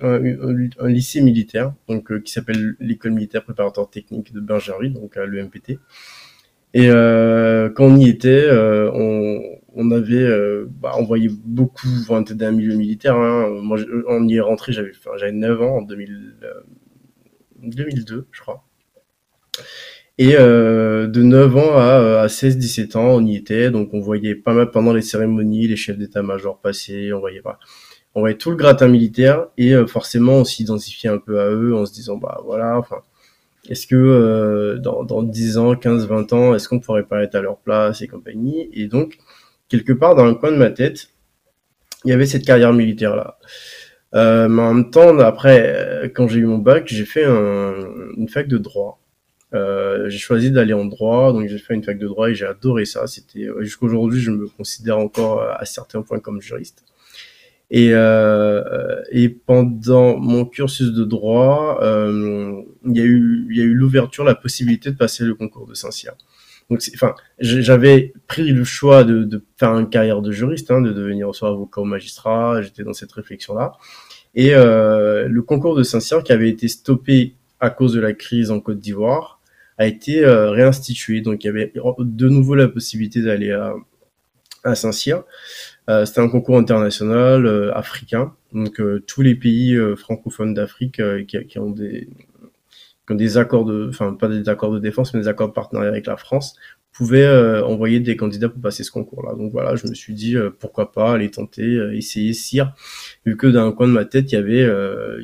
un, 0.00 0.88
lycée 0.88 1.20
militaire, 1.20 1.72
donc 1.88 2.10
euh, 2.10 2.20
qui 2.20 2.32
s'appelle 2.32 2.76
l'école 2.80 3.12
militaire 3.12 3.44
préparatoire 3.44 3.88
technique 3.88 4.32
de 4.32 4.40
Bergerie, 4.40 4.90
donc 4.90 5.16
à 5.16 5.26
l'EMPT. 5.26 5.78
Et 6.74 6.90
euh, 6.90 7.70
quand 7.70 7.86
on 7.86 7.96
y 7.96 8.08
était, 8.08 8.44
euh, 8.44 8.90
on, 8.92 9.40
on, 9.74 9.90
avait, 9.90 10.28
bah, 10.68 10.92
on 10.98 11.04
voyait 11.04 11.30
beaucoup, 11.44 11.88
enfin, 12.00 12.22
d'un 12.22 12.52
milieu 12.52 12.74
militaire. 12.74 13.16
Hein. 13.16 13.60
Moi, 13.62 13.78
on 14.08 14.26
y 14.28 14.36
est 14.36 14.40
rentré, 14.40 14.72
j'avais, 14.72 14.92
j'avais 15.16 15.32
9 15.32 15.62
ans 15.62 15.76
en 15.78 15.82
2000, 15.82 16.34
2002, 17.62 18.26
je 18.30 18.40
crois. 18.40 18.64
Et 20.18 20.32
de 20.32 21.22
9 21.22 21.56
ans 21.56 21.76
à, 21.76 22.20
à 22.22 22.26
16-17 22.26 22.96
ans, 22.96 23.14
on 23.16 23.24
y 23.24 23.36
était, 23.36 23.70
donc 23.70 23.94
on 23.94 24.00
voyait 24.00 24.34
pas 24.34 24.52
mal 24.52 24.70
pendant 24.70 24.92
les 24.92 25.02
cérémonies, 25.02 25.68
les 25.68 25.76
chefs 25.76 25.98
d'état-major 25.98 26.60
passer, 26.60 27.12
on 27.12 27.20
voyait 27.20 27.42
pas 27.42 27.58
on 28.16 28.20
voyait 28.20 28.38
tout 28.38 28.50
le 28.50 28.56
gratin 28.56 28.88
militaire 28.88 29.46
et 29.58 29.74
euh, 29.74 29.86
forcément 29.86 30.36
on 30.36 30.44
s'identifiait 30.44 31.10
un 31.10 31.18
peu 31.18 31.38
à 31.38 31.50
eux 31.50 31.76
en 31.76 31.84
se 31.84 31.92
disant 31.92 32.16
bah 32.16 32.40
voilà 32.44 32.78
enfin 32.78 33.02
est-ce 33.68 33.86
que 33.86 33.94
euh, 33.94 34.78
dans, 34.78 35.04
dans 35.04 35.22
10 35.22 35.58
ans, 35.58 35.74
15, 35.74 36.06
20 36.06 36.32
ans, 36.32 36.54
est-ce 36.54 36.68
qu'on 36.68 36.78
pourrait 36.78 37.02
pas 37.02 37.24
être 37.24 37.34
à 37.34 37.40
leur 37.40 37.58
place 37.58 38.00
et 38.00 38.06
compagnie? 38.06 38.70
Et 38.72 38.86
donc, 38.86 39.18
quelque 39.68 39.92
part 39.92 40.14
dans 40.14 40.24
le 40.24 40.34
coin 40.36 40.52
de 40.52 40.56
ma 40.56 40.70
tête, 40.70 41.08
il 42.04 42.10
y 42.10 42.12
avait 42.12 42.26
cette 42.26 42.46
carrière 42.46 42.72
militaire 42.72 43.16
là. 43.16 43.38
Euh, 44.14 44.48
mais 44.48 44.62
en 44.62 44.72
même 44.72 44.90
temps, 44.92 45.18
après, 45.18 46.12
quand 46.14 46.28
j'ai 46.28 46.38
eu 46.38 46.46
mon 46.46 46.58
bac, 46.58 46.84
j'ai 46.86 47.04
fait 47.04 47.24
un, 47.24 47.74
une 48.16 48.28
fac 48.28 48.46
de 48.46 48.58
droit. 48.58 49.00
J'ai 49.52 50.18
choisi 50.18 50.52
d'aller 50.52 50.74
en 50.74 50.84
droit, 50.84 51.32
donc 51.32 51.48
j'ai 51.48 51.58
fait 51.58 51.74
une 51.74 51.82
fac 51.82 51.98
de 51.98 52.06
droit 52.06 52.30
et 52.30 52.34
j'ai 52.36 52.46
adoré 52.46 52.84
ça. 52.84 53.08
C'était 53.08 53.48
jusqu'aujourd'hui, 53.60 54.20
je 54.20 54.30
me 54.30 54.46
considère 54.46 54.98
encore 54.98 55.42
à 55.42 55.64
certains 55.64 56.02
points 56.02 56.20
comme 56.20 56.40
juriste. 56.40 56.84
Et, 57.70 57.90
euh, 57.92 59.02
et 59.10 59.28
pendant 59.28 60.16
mon 60.18 60.44
cursus 60.44 60.92
de 60.92 61.04
droit, 61.04 61.80
euh, 61.82 62.62
il 62.84 62.96
y 62.96 63.00
a 63.00 63.04
eu, 63.04 63.48
y 63.50 63.60
a 63.60 63.64
eu 63.64 63.74
l'ouverture, 63.74 64.22
la 64.24 64.36
possibilité 64.36 64.90
de 64.90 64.96
passer 64.96 65.24
le 65.24 65.34
concours 65.34 65.66
de 65.66 65.74
Saint-Cyr. 65.74 66.12
Donc, 66.70 66.82
enfin, 66.94 67.14
j'avais 67.38 68.12
pris 68.26 68.50
le 68.50 68.64
choix 68.64 69.04
de, 69.04 69.22
de, 69.22 69.44
faire 69.56 69.76
une 69.78 69.88
carrière 69.88 70.20
de 70.20 70.32
juriste, 70.32 70.70
hein, 70.70 70.80
de 70.80 70.92
devenir 70.92 71.32
soit 71.34 71.48
avocat 71.48 71.80
ou 71.80 71.84
magistrat. 71.84 72.60
J'étais 72.62 72.82
dans 72.82 72.92
cette 72.92 73.12
réflexion-là. 73.12 73.72
Et 74.34 74.54
euh, 74.54 75.28
le 75.28 75.42
concours 75.42 75.76
de 75.76 75.82
Saint-Cyr, 75.82 76.22
qui 76.22 76.32
avait 76.32 76.50
été 76.50 76.68
stoppé 76.68 77.34
à 77.60 77.70
cause 77.70 77.92
de 77.94 78.00
la 78.00 78.12
crise 78.12 78.50
en 78.50 78.60
Côte 78.60 78.78
d'Ivoire, 78.78 79.40
a 79.78 79.86
été 79.86 80.24
euh, 80.24 80.50
réinstitué. 80.50 81.20
Donc, 81.20 81.44
il 81.44 81.46
y 81.46 81.50
avait 81.50 81.72
de 81.98 82.28
nouveau 82.28 82.54
la 82.54 82.68
possibilité 82.68 83.22
d'aller 83.22 83.52
à, 83.52 83.74
à 84.64 84.74
Saint-Cyr. 84.74 85.22
Euh, 85.88 86.04
c'était 86.04 86.20
un 86.20 86.28
concours 86.28 86.58
international 86.58 87.46
euh, 87.46 87.72
africain. 87.74 88.34
Donc 88.52 88.80
euh, 88.80 89.02
tous 89.06 89.22
les 89.22 89.34
pays 89.34 89.76
francophones 89.96 90.54
d'Afrique 90.54 91.00
qui, 91.26 91.46
qui, 91.46 91.58
ont 91.58 91.70
des 91.70 92.08
qui 93.06 93.12
ont 93.12 93.14
des 93.14 93.38
accords 93.38 93.64
de, 93.64 93.88
enfin 93.88 94.14
pas 94.14 94.28
des 94.28 94.48
accords 94.48 94.72
de 94.72 94.80
défense, 94.80 95.14
mais 95.14 95.20
des 95.20 95.28
accords 95.28 95.48
de 95.48 95.52
partenariat 95.52 95.90
avec 95.90 96.06
la 96.06 96.16
France, 96.16 96.56
pouvaient 96.92 97.28
envoyer 97.62 98.00
des 98.00 98.16
candidats 98.16 98.48
pour 98.48 98.60
passer 98.60 98.82
ce 98.82 98.90
concours-là. 98.90 99.34
Donc 99.34 99.52
voilà, 99.52 99.76
je 99.76 99.86
me 99.86 99.94
suis 99.94 100.14
dit 100.14 100.34
pourquoi 100.58 100.92
pas 100.92 101.12
aller 101.12 101.30
tenter, 101.30 101.78
essayer 101.92 102.32
CIR, 102.32 102.72
vu 103.26 103.36
que 103.36 103.46
d'un 103.46 103.70
coin 103.72 103.86
de 103.86 103.92
ma 103.92 104.04
tête 104.04 104.32
il 104.32 104.34
y 104.34 104.38
avait 104.38 104.66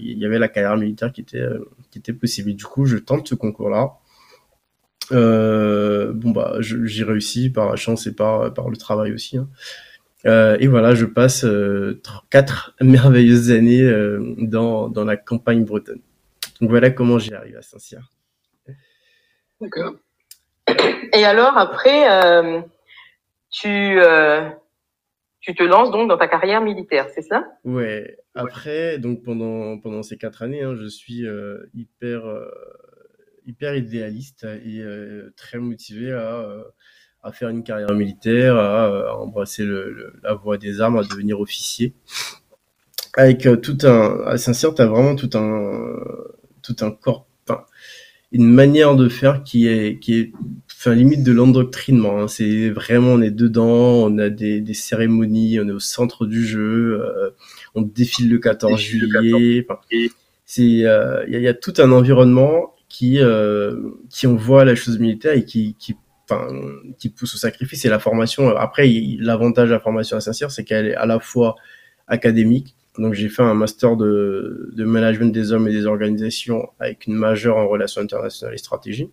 il 0.00 0.18
y 0.18 0.26
avait 0.26 0.38
la 0.38 0.48
carrière 0.48 0.76
militaire 0.76 1.12
qui 1.12 1.22
était 1.22 1.46
qui 1.90 1.98
était 1.98 2.12
possible. 2.12 2.54
du 2.54 2.64
coup, 2.64 2.84
je 2.86 2.98
tente 2.98 3.26
ce 3.28 3.34
concours-là. 3.34 3.94
bon 5.10 6.30
bah 6.30 6.56
j'ai 6.60 7.04
réussi 7.04 7.50
par 7.50 7.68
la 7.70 7.76
chance 7.76 8.06
et 8.06 8.14
par 8.14 8.52
par 8.54 8.68
le 8.68 8.76
travail 8.76 9.12
aussi. 9.12 9.38
Hein. 9.38 9.48
Euh, 10.26 10.56
et 10.60 10.68
voilà, 10.68 10.94
je 10.94 11.04
passe 11.04 11.44
euh, 11.44 12.00
quatre 12.30 12.74
merveilleuses 12.80 13.50
années 13.50 13.82
euh, 13.82 14.34
dans, 14.38 14.88
dans 14.88 15.04
la 15.04 15.16
campagne 15.16 15.64
bretonne. 15.64 16.00
Donc 16.60 16.70
voilà 16.70 16.90
comment 16.90 17.18
j'y 17.18 17.34
arrive 17.34 17.56
à 17.56 17.62
Saint-Cyr. 17.62 18.08
D'accord. 19.60 19.94
Et 21.12 21.24
alors 21.24 21.58
après, 21.58 22.62
tu, 23.50 23.98
tu 25.40 25.54
te 25.54 25.62
lances 25.62 25.90
donc 25.90 26.08
dans 26.08 26.16
ta 26.16 26.28
carrière 26.28 26.60
militaire, 26.60 27.08
c'est 27.14 27.22
ça? 27.22 27.44
Ouais. 27.64 28.16
Après, 28.34 28.98
donc 28.98 29.22
pendant, 29.22 29.78
pendant 29.78 30.02
ces 30.02 30.16
quatre 30.16 30.42
années, 30.42 30.62
hein, 30.62 30.74
je 30.76 30.86
suis 30.86 31.24
hyper, 31.74 32.22
hyper 33.44 33.74
idéaliste 33.74 34.44
et 34.44 34.82
très 35.36 35.58
motivé 35.58 36.12
à 36.12 36.46
à 37.22 37.32
faire 37.32 37.48
une 37.48 37.62
carrière 37.62 37.92
militaire, 37.94 38.56
à, 38.56 39.16
embrasser 39.18 39.64
le, 39.64 40.14
la 40.22 40.34
voie 40.34 40.58
des 40.58 40.80
armes, 40.80 40.98
à 40.98 41.02
devenir 41.02 41.40
officier. 41.40 41.94
Avec 43.14 43.46
euh, 43.46 43.56
tout 43.56 43.78
un, 43.84 44.22
à 44.26 44.38
Saint-Cyr, 44.38 44.74
tu 44.74 44.82
as 44.82 44.86
vraiment 44.86 45.14
tout 45.14 45.30
un, 45.34 45.96
tout 46.62 46.76
un 46.80 46.90
corps, 46.90 47.26
enfin, 47.46 47.64
une 48.32 48.46
manière 48.46 48.96
de 48.96 49.08
faire 49.08 49.42
qui 49.44 49.68
est, 49.68 50.00
qui 50.00 50.18
est, 50.18 50.32
enfin, 50.72 50.94
limite 50.94 51.22
de 51.22 51.32
l'endoctrinement. 51.32 52.22
Hein. 52.22 52.28
C'est 52.28 52.70
vraiment, 52.70 53.12
on 53.12 53.22
est 53.22 53.30
dedans, 53.30 54.06
on 54.06 54.18
a 54.18 54.28
des, 54.30 54.60
des 54.60 54.74
cérémonies, 54.74 55.60
on 55.60 55.68
est 55.68 55.72
au 55.72 55.80
centre 55.80 56.26
du 56.26 56.44
jeu, 56.44 57.02
euh, 57.02 57.30
on 57.74 57.82
défile 57.82 58.30
le 58.30 58.38
14 58.38 58.80
juillet. 58.80 59.66
c'est, 60.44 60.86
euh, 60.86 61.24
il 61.28 61.40
y, 61.40 61.48
a 61.48 61.54
tout 61.54 61.74
un 61.78 61.92
environnement 61.92 62.74
qui, 62.88 63.20
qui 64.10 64.26
envoie 64.26 64.64
la 64.64 64.74
chose 64.74 64.98
militaire 64.98 65.34
et 65.34 65.44
qui, 65.44 65.76
qui 65.78 65.94
qui 66.98 67.08
pousse 67.10 67.34
au 67.34 67.38
sacrifice, 67.38 67.84
et 67.84 67.88
la 67.88 67.98
formation. 67.98 68.48
Après, 68.56 68.88
l'avantage 69.18 69.68
de 69.68 69.74
la 69.74 69.80
formation 69.80 70.16
à 70.16 70.20
Saint-Cyr, 70.20 70.50
c'est 70.50 70.64
qu'elle 70.64 70.88
est 70.88 70.94
à 70.94 71.06
la 71.06 71.20
fois 71.20 71.56
académique. 72.08 72.74
Donc, 72.98 73.14
j'ai 73.14 73.28
fait 73.28 73.42
un 73.42 73.54
master 73.54 73.96
de, 73.96 74.70
de, 74.74 74.84
management 74.84 75.32
des 75.32 75.52
hommes 75.52 75.68
et 75.68 75.72
des 75.72 75.86
organisations 75.86 76.68
avec 76.78 77.06
une 77.06 77.14
majeure 77.14 77.56
en 77.56 77.66
relations 77.66 78.02
internationales 78.02 78.54
et 78.54 78.58
stratégie. 78.58 79.10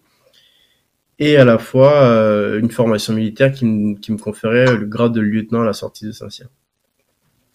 Et 1.19 1.35
à 1.35 1.43
la 1.43 1.57
fois 1.57 2.01
euh, 2.03 2.59
une 2.59 2.71
formation 2.71 3.13
militaire 3.13 3.51
qui, 3.51 3.65
me 3.65 4.17
conférait 4.17 4.75
le 4.75 4.85
grade 4.85 5.13
de 5.13 5.19
lieutenant 5.21 5.61
à 5.61 5.65
la 5.65 5.73
sortie 5.73 6.05
de 6.05 6.11
Saint-Cyr. 6.11 6.47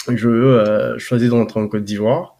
Je 0.08 0.28
euh, 0.28 0.98
choisis 0.98 1.30
de 1.30 1.34
rentrer 1.34 1.60
en 1.60 1.68
Côte 1.68 1.84
d'Ivoire 1.84 2.36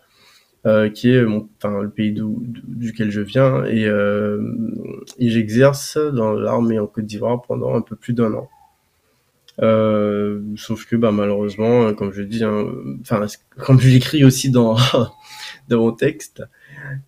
euh, 0.67 0.89
qui 0.89 1.11
est 1.11 1.23
mon, 1.23 1.47
enfin, 1.59 1.83
le 1.83 1.91
pays 1.91 2.19
duquel 2.67 3.11
je 3.11 3.21
viens, 3.21 3.67
et, 3.67 3.85
euh, 3.85 4.41
et 5.19 5.29
j'exerce 5.29 5.99
dans 5.99 6.33
l'armée 6.33 6.79
en 6.79 6.87
Côte 6.87 7.05
d'Ivoire 7.05 7.43
pendant 7.43 7.75
un 7.75 7.83
peu 7.83 7.97
plus 7.97 8.15
d'un 8.15 8.33
an. 8.33 8.49
Euh, 9.61 10.41
sauf 10.57 10.87
que 10.87 10.97
bah, 10.97 11.13
malheureusement, 11.13 11.93
comme 11.93 12.15
je 12.15 12.23
dis, 12.23 12.45
hein, 12.45 12.67
enfin 13.03 13.27
comme 13.59 13.79
je 13.79 13.91
l'écris 13.91 14.25
aussi 14.25 14.51
dans 14.51 14.75
dans 15.69 15.79
mon 15.79 15.93
texte, 15.93 16.43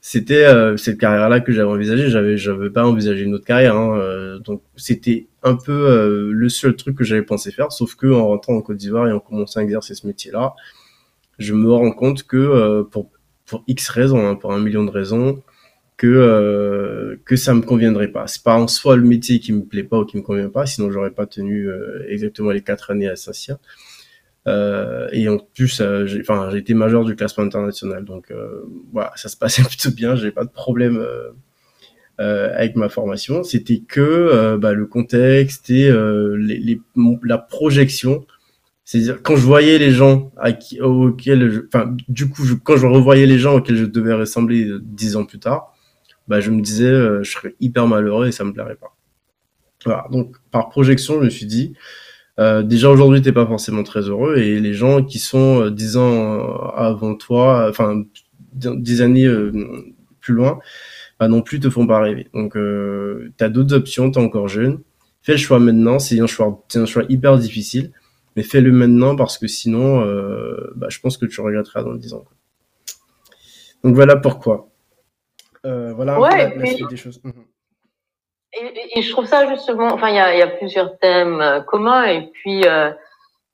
c'était 0.03 0.45
cette 0.77 0.99
carrière-là 0.99 1.41
que 1.41 1.51
j'avais 1.51 1.71
envisagée. 1.71 2.11
J'avais 2.11 2.37
j'avais 2.37 2.69
pas 2.69 2.85
envisagé 2.87 3.23
une 3.25 3.33
autre 3.33 3.47
carrière, 3.47 3.75
hein, 3.75 4.39
donc 4.45 4.61
c'était 4.77 5.29
un 5.45 5.57
peu 5.57 6.31
le 6.31 6.49
seul 6.51 6.77
truc 6.77 6.95
que 6.99 7.05
j'avais 7.05 7.23
pensé 7.23 7.51
faire. 7.53 7.73
Sauf 7.73 7.95
que 7.95 8.07
en 8.07 8.27
rentrant 8.27 8.55
en 8.55 8.61
Côte 8.61 8.77
d'Ivoire 8.77 9.09
et 9.09 9.13
en 9.13 9.21
commençant 9.21 9.61
à 9.61 9.63
exercer 9.63 9.95
ce 9.95 10.07
métier-là, 10.07 10.55
je 11.39 11.55
me 11.55 11.73
rends 11.73 11.93
compte 11.93 12.25
que 12.25 12.83
pour 12.91 13.09
pour 13.47 13.65
X 13.67 13.89
raisons, 13.89 14.27
hein, 14.27 14.35
pour 14.35 14.53
un 14.53 14.61
million 14.61 14.85
de 14.85 14.91
raisons, 14.91 15.43
que 15.97 16.07
euh, 16.07 17.17
que 17.25 17.37
ça 17.37 17.55
me 17.55 17.63
conviendrait 17.63 18.09
pas. 18.09 18.27
C'est 18.27 18.43
pas 18.43 18.57
en 18.57 18.69
soi 18.69 18.97
le 18.97 19.03
métier 19.03 19.41
qui 19.41 19.53
me 19.53 19.63
plaît 19.65 19.85
pas 19.85 19.99
ou 19.99 20.05
qui 20.05 20.17
me 20.17 20.23
convient 20.23 20.51
pas, 20.51 20.67
sinon 20.67 20.91
j'aurais 20.91 21.11
pas 21.13 21.27
tenu 21.27 21.69
euh, 21.69 22.05
exactement 22.09 22.51
les 22.51 22.63
quatre 22.63 22.91
années 22.91 23.09
à 23.09 23.17
Saint-Cyr. 23.17 23.57
Euh, 24.47 25.09
et 25.13 25.29
en 25.29 25.39
plus, 25.39 25.81
euh, 25.81 26.07
j'ai, 26.07 26.21
enfin, 26.21 26.51
j'ai 26.53 26.59
été 26.59 26.75
majeur 26.75 27.05
du 27.05 27.17
classement 27.17 27.45
international, 27.45 28.05
donc 28.05 28.31
euh, 28.31 28.63
voilà, 28.93 29.13
ça 29.17 29.29
se 29.29 29.37
passait 29.37 29.63
plutôt 29.69 29.91
bien. 29.91 30.15
J'ai 30.17 30.31
pas 30.31 30.45
de 30.45 30.51
problème 30.51 31.05
avec 32.19 32.77
ma 32.77 32.89
formation. 32.89 33.43
C'était 33.43 33.81
que 33.81 34.57
bah, 34.57 34.73
le 34.73 34.87
contexte 34.87 35.71
et 35.71 35.91
les, 35.91 36.59
les, 36.59 36.81
la 37.25 37.39
projection 37.39 38.27
c'est-à-dire 38.87 39.21
quand 39.21 39.35
je 39.35 39.45
voyais 39.45 39.79
les 39.79 39.91
gens 39.91 40.31
à 40.37 40.53
qui, 40.53 40.81
auxquels, 40.81 41.51
je, 41.51 41.61
enfin, 41.67 41.95
du 42.09 42.31
coup, 42.31 42.43
quand 42.63 42.77
je 42.77 42.87
revoyais 42.87 43.27
les 43.27 43.37
gens 43.37 43.57
auxquels 43.57 43.77
je 43.77 43.85
devais 43.85 44.15
ressembler 44.15 44.65
euh, 44.65 44.81
dix 44.81 45.17
ans 45.17 45.25
plus 45.25 45.41
tard, 45.41 45.75
bah, 46.29 46.39
je 46.39 46.53
me 46.53 46.63
disais, 46.63 46.85
euh, 46.87 47.25
je 47.25 47.33
serais 47.33 47.57
hyper 47.59 47.89
malheureux 47.89 48.29
et 48.29 48.33
ça 48.33 48.45
me 48.45 48.53
plairait 48.53 48.77
pas. 48.77 48.97
Voilà. 49.85 50.07
Donc, 50.13 50.37
par 50.53 50.69
projection, 50.69 51.19
je 51.19 51.25
me 51.25 51.31
suis 51.31 51.47
dit, 51.47 51.75
euh, 52.39 52.63
déjà 52.63 52.89
aujourd'hui, 52.89 53.21
t'es 53.21 53.33
pas 53.33 53.45
forcément 53.45 53.83
très 53.83 54.03
heureux 54.03 54.37
et 54.37 54.61
les 54.61 54.73
gens 54.73 55.03
qui 55.03 55.19
sont 55.19 55.63
euh, 55.63 55.71
dix 55.73 55.97
ans 55.97 56.71
avant 56.77 57.17
toi, 57.17 57.67
enfin, 57.69 58.05
dix 58.55 59.03
années 59.03 59.29
plus 60.21 60.35
loin, 60.35 60.61
bah, 61.19 61.27
non 61.27 61.43
plus 61.43 61.59
te 61.59 61.71
font 61.71 61.89
pas 61.89 62.01
rêver. 62.01 62.29
Donc, 62.35 62.57
euh, 62.57 63.33
t'as 63.37 63.49
d'autres 63.49 63.75
options, 63.75 64.13
t'es 64.13 64.21
encore 64.21 64.47
jeune. 64.47 64.79
Fais 65.23 65.33
le 65.33 65.39
choix 65.39 65.59
maintenant. 65.59 65.99
C'est 65.99 66.21
un 66.21 66.29
choix, 66.29 66.65
c'est 66.69 66.79
un 66.79 66.87
choix 66.87 67.03
hyper 67.09 67.37
difficile 67.37 67.91
mais 68.37 68.43
fais-le 68.43 68.71
maintenant 68.71 69.17
parce 69.17 69.39
que 69.39 69.47
sinon, 69.47 70.03
euh, 70.03 70.71
bah, 70.77 70.89
je 70.91 71.01
pense 71.01 71.17
que 71.17 71.25
tu 71.25 71.41
regretteras 71.41 71.83
dans 71.83 71.95
10 71.95 72.13
ans. 72.13 72.25
Donc 73.83 73.95
voilà 73.95 74.17
pourquoi. 74.17 74.69
Euh, 75.65 75.93
voilà 75.95 76.21
ouais, 76.21 76.57
des 76.59 76.97
choses. 76.97 77.21
Mhm. 77.25 77.45
Et, 78.95 79.03
je 79.03 79.11
trouve 79.11 79.27
ça 79.27 79.49
justement, 79.49 79.93
enfin, 79.93 80.09
il 80.11 80.15
y 80.15 80.43
a, 80.43 80.47
plusieurs 80.47 80.99
thèmes 80.99 81.41
euh, 81.41 81.61
communs 81.61 82.05
et 82.05 82.31
puis, 82.33 82.65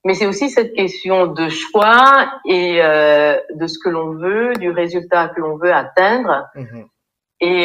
mais 0.04 0.14
c'est 0.14 0.26
aussi 0.26 0.50
cette 0.50 0.74
question 0.74 1.26
de 1.28 1.48
choix 1.48 2.40
et 2.44 2.78
de 2.78 3.66
ce 3.66 3.78
que 3.78 3.88
l'on 3.88 4.14
veut, 4.14 4.52
du 4.54 4.70
résultat 4.70 5.28
que 5.28 5.40
l'on 5.40 5.56
veut 5.56 5.72
atteindre. 5.72 6.48
Mhm. 6.56 6.88
Et, 7.44 7.64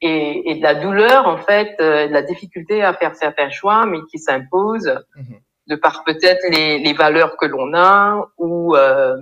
et, 0.00 0.54
de 0.56 0.62
la 0.62 0.74
douleur 0.74 1.26
en 1.26 1.38
fait, 1.38 1.76
de 1.78 2.12
la 2.12 2.22
difficulté 2.22 2.82
à 2.82 2.92
faire 2.92 3.14
certains 3.14 3.50
choix, 3.50 3.86
mais 3.86 3.98
qui 4.10 4.18
s'imposent 4.18 4.94
mhm 5.16 5.40
de 5.70 5.76
par 5.76 6.02
peut-être 6.04 6.42
les, 6.50 6.80
les, 6.80 6.92
valeurs 6.92 7.36
que 7.36 7.46
l'on 7.46 7.72
a 7.74 8.28
ou, 8.38 8.74
euh, 8.74 9.16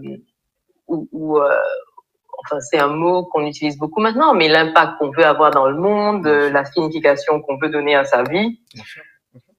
ou, 0.89 1.39
euh, 1.39 1.55
enfin 2.39 2.59
c'est 2.61 2.79
un 2.79 2.89
mot 2.89 3.25
qu'on 3.27 3.45
utilise 3.45 3.77
beaucoup 3.77 4.01
maintenant, 4.01 4.35
mais 4.35 4.49
l'impact 4.49 4.99
qu'on 4.99 5.11
veut 5.11 5.27
avoir 5.27 5.51
dans 5.51 5.69
le 5.69 5.77
monde, 5.77 6.27
la 6.27 6.65
signification 6.65 7.41
qu'on 7.43 7.59
veut 7.59 7.69
donner 7.69 7.95
à 7.95 8.05
sa 8.05 8.23
vie. 8.23 8.59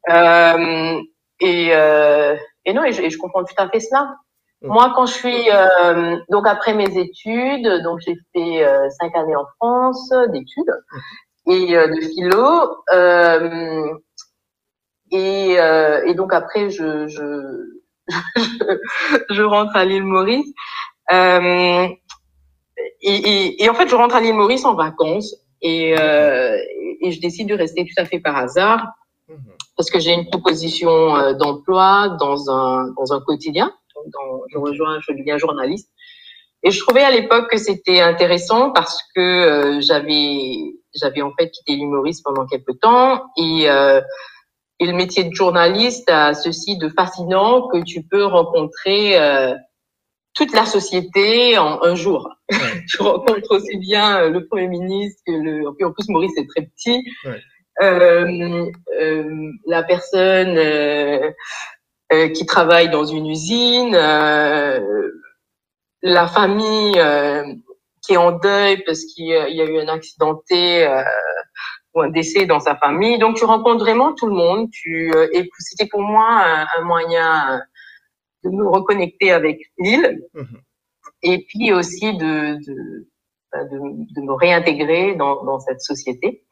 Euh, 0.09 0.99
et, 1.39 1.69
euh, 1.71 2.35
et 2.65 2.73
non, 2.73 2.83
et 2.83 2.91
je, 2.91 3.07
je, 3.07 3.17
comprends 3.17 3.43
tout 3.43 3.53
à 3.57 3.69
fait 3.69 3.79
cela. 3.79 4.15
Moi, 4.61 4.91
quand 4.95 5.05
je 5.05 5.13
suis 5.13 5.49
euh, 5.51 6.17
donc 6.29 6.45
après 6.47 6.73
mes 6.73 6.97
études, 6.97 7.81
donc 7.83 7.99
j'ai 7.99 8.17
fait 8.33 8.65
euh, 8.65 8.89
cinq 8.99 9.15
années 9.15 9.35
en 9.35 9.45
France 9.57 10.11
d'études 10.29 10.73
et 11.45 11.73
de 11.73 12.01
philo. 12.01 12.83
Et, 15.11 15.59
euh, 15.59 16.05
et 16.05 16.13
donc 16.13 16.33
après, 16.33 16.69
je, 16.69 17.07
je, 17.07 17.81
je 19.29 19.43
rentre 19.43 19.75
à 19.75 19.85
l'île 19.85 20.03
Maurice. 20.03 20.51
Euh, 21.11 21.87
et, 23.01 23.15
et, 23.15 23.63
et, 23.63 23.69
en 23.69 23.73
fait, 23.73 23.87
je 23.87 23.95
rentre 23.95 24.15
à 24.15 24.21
l'île 24.21 24.35
Maurice 24.35 24.65
en 24.65 24.75
vacances 24.75 25.35
et, 25.61 25.95
euh, 25.99 26.57
et 27.01 27.11
je 27.11 27.19
décide 27.19 27.49
de 27.49 27.55
rester 27.55 27.85
tout 27.85 28.01
à 28.01 28.05
fait 28.05 28.19
par 28.19 28.37
hasard 28.37 28.85
mhm. 29.27 29.37
parce 29.75 29.89
que 29.89 29.99
j'ai 29.99 30.13
une 30.13 30.29
proposition 30.29 31.15
euh, 31.15 31.33
d'emploi 31.33 32.17
dans 32.19 32.49
un, 32.51 32.93
dans 32.97 33.13
un 33.13 33.21
quotidien 33.21 33.73
dans, 34.07 34.43
je 34.47 34.57
rejoins, 34.57 34.99
je 35.01 35.13
deviens 35.13 35.37
journaliste. 35.37 35.89
Et 36.63 36.71
je 36.71 36.79
trouvais 36.79 37.03
à 37.03 37.11
l'époque 37.11 37.49
que 37.49 37.57
c'était 37.57 38.01
intéressant 38.01 38.71
parce 38.71 38.99
que 39.15 39.21
euh, 39.21 39.81
j'avais 39.81 40.75
j'avais 40.93 41.21
en 41.21 41.31
fait 41.39 41.49
quitté 41.51 41.75
l'humoriste 41.75 42.23
pendant 42.25 42.45
quelques 42.45 42.79
temps 42.81 43.23
et 43.37 43.69
euh, 43.69 44.01
et 44.79 44.85
le 44.85 44.93
métier 44.93 45.25
de 45.25 45.33
journaliste 45.33 46.09
a 46.09 46.33
ceci 46.33 46.77
de 46.77 46.89
fascinant 46.89 47.67
que 47.67 47.83
tu 47.83 48.03
peux 48.03 48.25
rencontrer 48.25 49.19
euh, 49.19 49.53
toute 50.33 50.53
la 50.53 50.65
société 50.65 51.57
en 51.57 51.83
un 51.83 51.95
jour. 51.95 52.29
Ouais. 52.51 52.57
tu 52.89 53.01
rencontres 53.01 53.51
aussi 53.51 53.77
bien 53.77 54.29
le 54.29 54.47
premier 54.47 54.67
ministre 54.67 55.21
que 55.25 55.33
le. 55.33 55.67
En 55.67 55.91
plus, 55.91 56.07
Maurice 56.09 56.37
est 56.37 56.47
très 56.47 56.65
petit. 56.65 57.03
Ouais. 57.25 57.41
Euh, 57.81 58.65
euh, 58.99 59.51
la 59.65 59.83
personne 59.83 60.57
euh, 60.57 61.31
euh, 62.11 62.27
qui 62.29 62.45
travaille 62.45 62.89
dans 62.89 63.05
une 63.05 63.27
usine, 63.27 63.95
la 66.01 66.27
famille 66.27 67.01
qui 68.01 68.13
est 68.13 68.17
en 68.17 68.31
deuil 68.31 68.83
parce 68.85 69.05
qu'il 69.05 69.27
y 69.27 69.33
a 69.35 69.65
eu 69.65 69.79
un 69.79 69.87
accidenté 69.87 70.87
ou 71.93 72.01
un 72.01 72.09
décès 72.09 72.45
dans 72.45 72.59
sa 72.59 72.75
famille. 72.75 73.17
Donc 73.19 73.37
tu 73.37 73.45
rencontres 73.45 73.83
vraiment 73.83 74.13
tout 74.13 74.27
le 74.27 74.33
monde. 74.33 74.69
Tu 74.71 75.11
et 75.33 75.49
c'était 75.59 75.87
pour 75.87 76.01
moi 76.01 76.27
un, 76.29 76.67
un, 76.77 76.81
moyen 76.83 77.61
de 78.43 78.49
me 78.49 78.67
reconnecter 78.67 79.31
avec 79.31 79.59
l'île 79.77 80.21
mmh. 80.33 80.43
et 81.23 81.45
puis 81.47 81.73
aussi 81.73 82.15
de 82.17 82.55
de, 82.55 82.99
de, 83.53 83.77
de 84.15 84.21
me 84.21 84.33
réintégrer 84.33 85.15
dans, 85.15 85.43
dans 85.43 85.59
cette 85.59 85.81
société. 85.81 86.43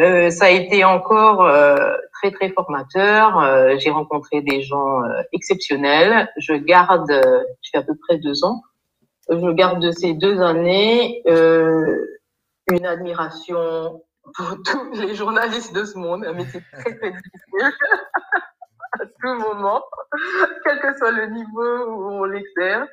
Euh, 0.00 0.30
ça 0.30 0.46
a 0.46 0.50
été 0.50 0.84
encore 0.84 1.42
euh, 1.42 1.96
très 2.12 2.30
très 2.30 2.50
formateur. 2.50 3.40
Euh, 3.40 3.76
j'ai 3.78 3.90
rencontré 3.90 4.42
des 4.42 4.62
gens 4.62 5.02
euh, 5.02 5.22
exceptionnels. 5.32 6.28
Je 6.36 6.52
garde, 6.52 7.10
je 7.10 7.70
fais 7.72 7.78
à 7.78 7.82
peu 7.82 7.94
près 8.06 8.18
deux 8.18 8.44
ans, 8.44 8.62
je 9.28 9.50
garde 9.52 9.82
de 9.82 9.90
ces 9.90 10.14
deux 10.14 10.40
années 10.40 11.22
une 12.70 12.84
admiration 12.84 14.02
pour 14.34 14.56
tous 14.64 14.92
les 14.92 15.14
journalistes 15.14 15.74
de 15.74 15.84
ce 15.84 15.98
monde, 15.98 16.26
mais 16.34 16.44
c'est 16.46 16.62
très 16.72 16.96
très 16.96 17.10
difficile 17.10 17.72
à 18.92 19.06
tout 19.06 19.34
moment, 19.34 19.84
quel 20.64 20.80
que 20.80 20.96
soit 20.96 21.10
le 21.10 21.26
niveau 21.26 21.86
où 21.86 22.10
on 22.10 22.24
l'exerce. 22.24 22.88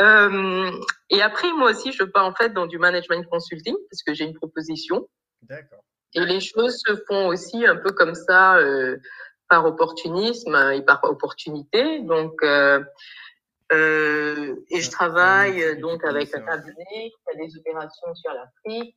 Euh, 0.00 0.70
et 1.10 1.22
après, 1.22 1.52
moi 1.52 1.70
aussi, 1.70 1.92
je 1.92 2.02
pars 2.04 2.26
en 2.26 2.34
fait 2.34 2.50
dans 2.50 2.66
du 2.66 2.78
management 2.78 3.24
consulting 3.30 3.74
parce 3.90 4.02
que 4.02 4.14
j'ai 4.14 4.24
une 4.24 4.34
proposition. 4.34 5.08
D'accord. 5.42 5.84
Et 6.14 6.24
les 6.24 6.40
choses 6.40 6.80
se 6.86 6.96
font 7.08 7.28
aussi 7.28 7.66
un 7.66 7.76
peu 7.76 7.92
comme 7.92 8.14
ça, 8.14 8.56
euh, 8.56 8.96
par 9.48 9.64
opportunisme 9.64 10.56
et 10.72 10.82
par 10.82 11.04
opportunité. 11.04 12.00
Donc, 12.00 12.34
euh, 12.42 12.82
euh, 13.72 14.54
et 14.70 14.80
je 14.80 14.90
travaille 14.90 15.80
donc 15.80 16.04
avec 16.04 16.34
un 16.34 16.40
cabinet 16.40 17.10
qui 17.10 17.30
a 17.32 17.36
des 17.36 17.56
opérations 17.58 18.14
sur 18.14 18.32
l'Afrique. 18.32 18.96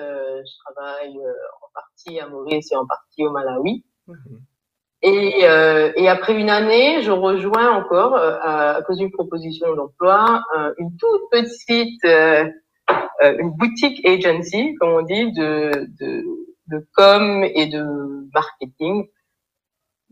Euh, 0.00 0.42
je 0.44 0.72
travaille 0.72 1.16
en 1.18 1.68
partie 1.74 2.20
à 2.20 2.28
Maurice 2.28 2.70
et 2.72 2.76
en 2.76 2.86
partie 2.86 3.24
au 3.24 3.30
Malawi. 3.30 3.84
Mhm. 4.06 4.40
Et, 5.02 5.48
euh, 5.48 5.92
et, 5.96 6.10
après 6.10 6.38
une 6.38 6.50
année, 6.50 7.00
je 7.00 7.10
rejoins 7.10 7.70
encore, 7.70 8.16
à, 8.16 8.76
à, 8.76 8.82
cause 8.82 8.98
d'une 8.98 9.10
proposition 9.10 9.74
d'emploi, 9.74 10.42
une 10.76 10.94
toute 10.98 11.30
petite, 11.30 12.04
une 12.04 13.50
boutique 13.52 14.06
agency, 14.06 14.74
comme 14.78 14.90
on 14.90 15.00
dit, 15.00 15.32
de, 15.32 15.88
de 15.98 16.24
de 16.70 16.86
com 16.94 17.44
et 17.44 17.66
de 17.66 17.84
marketing 18.32 19.08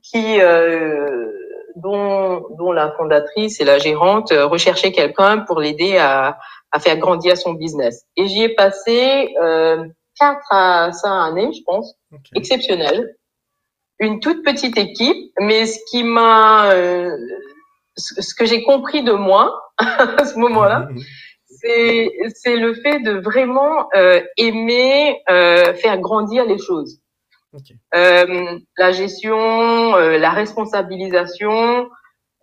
qui 0.03 0.41
euh, 0.41 1.33
dont, 1.83 2.45
dont 2.59 2.73
la 2.73 2.93
fondatrice 2.93 3.61
et 3.61 3.65
la 3.65 3.79
gérante 3.79 4.33
euh, 4.33 4.47
recherchaient 4.47 4.93
quelqu'un 4.93 5.39
pour 5.39 5.61
l'aider 5.61 5.97
à, 5.97 6.39
à 6.73 6.81
faire 6.81 6.97
grandir 6.99 7.37
son 7.37 7.53
business. 7.53 8.05
Et 8.17 8.29
j'y 8.29 8.45
ai 8.45 8.49
passé 8.51 9.35
euh, 9.43 9.85
4 10.19 10.41
à 10.51 10.93
5 10.93 11.29
années, 11.29 11.53
je 11.53 11.63
pense, 11.65 11.95
okay. 12.13 12.21
exceptionnel. 12.35 13.17
Une 14.01 14.21
toute 14.21 14.45
petite 14.45 14.79
équipe, 14.79 15.33
mais 15.41 15.67
ce 15.67 15.79
qui 15.91 16.05
m'a, 16.05 16.73
euh, 16.73 17.17
ce 17.97 18.35
que 18.35 18.47
j'ai 18.47 18.63
compris 18.63 19.03
de 19.03 19.13
moi 19.13 19.61
à 19.79 20.25
ce 20.25 20.39
moment-là, 20.39 20.89
c'est 21.49 22.11
c'est 22.35 22.57
le 22.57 22.75
fait 22.75 23.01
de 23.01 23.13
vraiment 23.13 23.89
euh, 23.97 24.21
aimer 24.37 25.21
euh, 25.31 25.75
faire 25.75 25.99
grandir 25.99 26.45
les 26.45 26.59
choses. 26.59 27.01
Okay. 27.55 27.77
Euh, 27.95 28.59
la 28.77 28.93
gestion, 28.93 29.97
euh, 29.97 30.19
la 30.19 30.31
responsabilisation, 30.31 31.89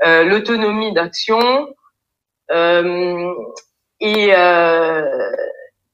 euh, 0.04 0.24
l'autonomie 0.24 0.94
d'action 0.94 1.68
et, 2.52 4.30
et, 4.30 4.34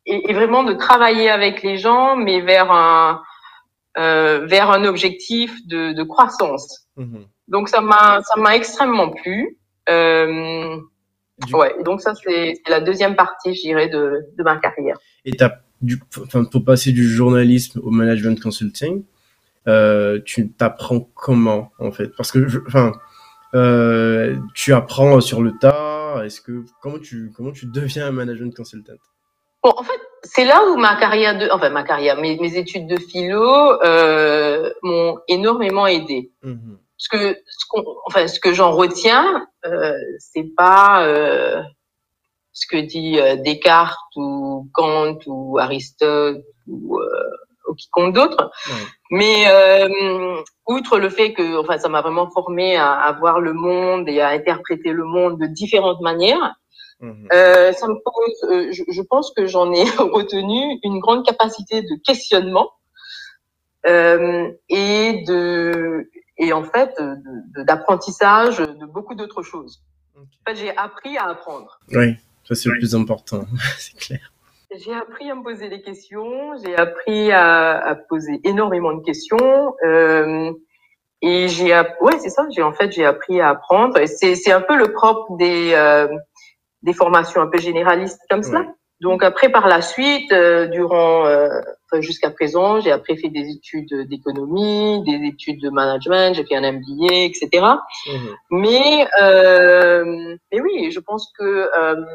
et, 0.05 0.33
vraiment 0.33 0.63
de 0.63 0.73
travailler 0.73 1.29
avec 1.29 1.61
les 1.61 1.77
gens, 1.77 2.15
mais 2.15 2.41
vers 2.41 2.71
un 2.71 3.21
vers 3.95 4.71
un 4.71 4.85
objectif 4.85 5.51
de, 5.67 5.93
de 5.93 6.03
croissance. 6.03 6.87
-hmm. 6.97 7.25
Donc 7.47 7.69
ça 7.69 7.81
m'a 7.81 8.21
ça 8.23 8.35
m'a 8.39 8.55
extrêmement 8.55 9.09
plu. 9.09 9.57
Ouais, 11.53 11.75
donc 11.83 12.01
ça 12.01 12.13
c'est 12.15 12.61
la 12.67 12.79
deuxième 12.79 13.15
partie, 13.15 13.53
je 13.55 13.61
dirais, 13.61 13.89
de, 13.89 14.03
de 14.37 14.43
ma 14.43 14.57
carrière. 14.57 14.97
Et 15.25 15.31
du, 15.81 16.01
enfin, 16.21 16.43
pour 16.43 16.63
passer 16.63 16.91
du 16.91 17.07
journalisme 17.07 17.79
au 17.83 17.91
management 17.91 18.39
consulting, 18.41 19.03
euh, 19.67 20.19
tu 20.25 20.49
t'apprends 20.51 21.01
comment 21.13 21.71
en 21.79 21.91
fait? 21.91 22.09
Parce 22.15 22.31
que, 22.31 22.63
enfin, 22.67 22.93
euh, 23.53 24.37
tu 24.53 24.73
apprends 24.73 25.21
sur 25.21 25.41
le 25.41 25.57
tas. 25.57 26.23
Est-ce 26.25 26.41
que 26.41 26.63
comment 26.81 26.99
tu 26.99 27.31
comment 27.35 27.51
tu 27.51 27.65
deviens 27.65 28.07
un 28.07 28.11
management 28.11 28.55
consultant? 28.55 28.93
Bon, 29.63 29.71
en 29.77 29.83
fait, 29.83 29.99
c'est 30.23 30.45
là 30.45 30.61
où 30.69 30.77
ma 30.77 30.95
carrière 30.99 31.37
de, 31.37 31.47
enfin 31.51 31.69
ma 31.69 31.83
carrière, 31.83 32.19
mes, 32.19 32.37
mes 32.37 32.57
études 32.57 32.87
de 32.87 32.97
philo 32.97 33.81
euh, 33.83 34.71
m'ont 34.81 35.19
énormément 35.27 35.87
aidé. 35.87 36.31
Mm 36.43 36.51
-hmm 36.51 36.77
ce 37.01 37.09
que 37.09 37.35
ce 37.47 37.65
enfin 38.05 38.27
ce 38.27 38.39
que 38.39 38.53
j'en 38.53 38.71
retiens 38.71 39.47
c'est 40.19 40.49
pas 40.55 41.03
ce 42.53 42.67
que 42.67 42.77
dit 42.77 43.19
euh, 43.19 43.35
Descartes 43.37 44.15
ou 44.15 44.69
Kant 44.73 45.17
ou 45.25 45.57
Aristote 45.57 46.43
ou, 46.67 46.99
euh, 46.99 47.29
ou 47.67 47.73
quiconque 47.75 48.13
d'autre 48.13 48.51
mais 49.09 49.45
euh, 49.47 50.41
outre 50.67 50.97
le 50.97 51.09
fait 51.09 51.33
que 51.33 51.59
enfin 51.59 51.77
ça 51.77 51.89
m'a 51.89 52.01
vraiment 52.01 52.29
formé 52.29 52.75
à, 52.75 52.93
à, 52.93 53.11
voir 53.13 53.39
le 53.39 53.53
monde 53.53 54.09
et 54.09 54.21
à 54.21 54.29
interpréter 54.29 54.91
le 54.91 55.05
monde 55.05 55.39
de 55.39 55.45
différentes 55.47 56.01
manières 56.01 56.55
mmh. 56.99 57.27
ça 57.31 57.87
me 57.87 58.03
pose 58.03 58.71
je, 58.73 58.83
je, 58.87 59.01
pense 59.01 59.31
que 59.33 59.47
j'en 59.47 59.71
ai 59.71 59.83
retenu 59.97 60.79
une 60.83 60.99
grande 60.99 61.25
capacité 61.25 61.81
de 61.81 61.95
questionnement 62.03 62.71
et 63.85 65.23
de 65.27 66.09
et 66.37 66.53
en 66.53 66.63
fait 66.63 66.95
d'apprentissage 67.55 68.57
de, 68.57 68.65
de, 68.65 68.85
beaucoup 68.85 69.15
d'autres 69.15 69.43
choses. 69.43 69.83
Okay. 70.15 70.27
En 70.45 70.51
fait, 70.51 70.55
j'ai 70.57 70.77
appris 70.77 71.17
à 71.17 71.29
apprendre. 71.29 71.79
Oui, 71.93 72.15
ça 72.55 72.63
c'est 72.63 72.69
oui. 72.69 72.75
le 72.75 72.79
plus 72.79 72.95
important, 72.95 73.45
c'est 73.77 73.97
clair. 73.97 74.31
J'ai 74.73 74.93
appris 74.93 75.29
à 75.29 75.35
me 75.35 75.43
poser 75.43 75.67
des 75.67 75.81
questions, 75.81 76.53
j'ai 76.63 76.75
appris 76.77 77.31
à, 77.31 77.77
à, 77.77 77.95
poser 77.95 78.39
énormément 78.45 78.93
de 78.93 79.03
questions. 79.03 79.75
Euh, 79.85 80.51
et 81.21 81.49
j'ai, 81.49 81.73
ouais, 81.99 82.19
c'est 82.19 82.29
ça. 82.29 82.47
J'ai 82.51 82.63
en 82.63 82.71
fait, 82.71 82.91
j'ai 82.91 83.05
appris 83.05 83.41
à 83.41 83.49
apprendre. 83.49 83.97
Et 83.97 84.07
c'est, 84.07 84.35
c'est 84.35 84.51
un 84.51 84.61
peu 84.61 84.77
le 84.77 84.93
propre 84.93 85.35
des 85.35 85.73
euh, 85.73 86.07
des 86.83 86.93
formations 86.93 87.41
un 87.41 87.47
peu 87.47 87.59
généralistes 87.59 88.21
comme 88.29 88.39
ouais. 88.39 88.45
ça. 88.45 88.65
Donc 89.01 89.23
après, 89.23 89.49
par 89.49 89.67
la 89.67 89.81
suite, 89.81 90.31
euh, 90.31 90.67
durant 90.67 91.25
euh, 91.25 91.49
jusqu'à 91.99 92.29
présent, 92.29 92.79
j'ai 92.81 92.91
après 92.91 93.17
fait 93.17 93.29
des 93.29 93.49
études 93.49 94.07
d'économie, 94.07 95.03
des 95.03 95.27
études 95.27 95.59
de 95.59 95.69
management, 95.69 96.35
j'ai 96.35 96.45
fait 96.45 96.55
un 96.55 96.71
MBA, 96.71 97.25
etc. 97.25 97.49
Mmh. 98.07 98.11
Mais 98.51 99.07
euh, 99.21 100.35
mais 100.51 100.61
oui, 100.61 100.91
je 100.91 100.99
pense 100.99 101.31
que 101.37 101.43
euh, 101.43 102.05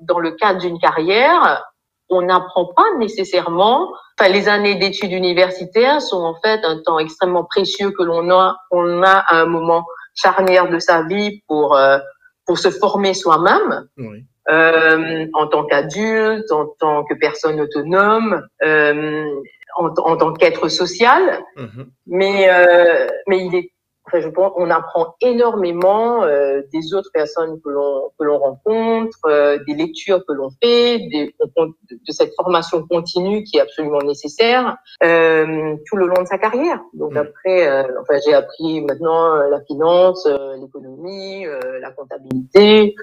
dans 0.00 0.18
le 0.18 0.32
cadre 0.32 0.60
d'une 0.60 0.78
carrière, 0.78 1.64
on 2.08 2.22
n'apprend 2.22 2.66
pas 2.66 2.86
nécessairement. 2.98 3.92
Enfin, 4.18 4.30
les 4.30 4.48
années 4.48 4.74
d'études 4.76 5.12
universitaires 5.12 6.00
sont 6.02 6.22
en 6.22 6.34
fait 6.34 6.64
un 6.64 6.78
temps 6.82 6.98
extrêmement 6.98 7.44
précieux 7.44 7.90
que 7.90 8.02
l'on 8.02 8.30
a, 8.30 8.56
on 8.70 9.02
a 9.02 9.10
à 9.12 9.42
un 9.42 9.46
moment 9.46 9.84
charnière 10.14 10.68
de 10.68 10.78
sa 10.78 11.02
vie 11.02 11.42
pour 11.48 11.76
euh, 11.76 11.98
pour 12.46 12.58
se 12.58 12.70
former 12.70 13.14
soi-même. 13.14 13.88
Oui 13.96 14.24
euh, 14.50 15.26
en 15.32 15.46
tant 15.46 15.64
qu'adulte, 15.64 16.50
en 16.52 16.66
tant 16.78 17.04
que 17.04 17.14
personne 17.14 17.60
autonome, 17.60 18.42
euh, 18.62 19.24
en, 19.76 19.86
en, 19.86 20.16
tant 20.16 20.32
qu'être 20.34 20.68
social. 20.68 21.22
Mm 21.56 21.64
-hmm. 21.64 21.86
Mais 22.06 22.48
euh, 22.50 23.06
mais 23.28 23.38
il 23.46 23.54
est 23.54 23.70
après, 24.14 24.22
je 24.22 24.32
pense, 24.32 24.52
on 24.56 24.70
apprend 24.70 25.16
énormément 25.20 26.22
euh, 26.22 26.62
des 26.72 26.94
autres 26.94 27.10
personnes 27.12 27.60
que 27.60 27.68
l'on 27.68 28.10
que 28.16 28.24
l'on 28.24 28.38
rencontre, 28.38 29.18
euh, 29.26 29.58
des 29.66 29.74
lectures 29.74 30.24
que 30.24 30.32
l'on 30.32 30.50
fait, 30.62 30.98
des, 31.10 31.34
de 31.40 32.12
cette 32.12 32.32
formation 32.36 32.86
continue 32.86 33.42
qui 33.42 33.56
est 33.56 33.60
absolument 33.60 34.02
nécessaire 34.02 34.76
euh, 35.02 35.74
tout 35.86 35.96
le 35.96 36.06
long 36.06 36.22
de 36.22 36.28
sa 36.28 36.38
carrière. 36.38 36.80
Donc 36.92 37.16
après, 37.16 37.68
enfin, 38.00 38.20
j'ai 38.24 38.34
appris 38.34 38.82
maintenant 38.82 39.34
la 39.34 39.60
finance, 39.62 40.28
l'économie, 40.60 41.46
la 41.80 41.90
comptabilité. 41.90 42.94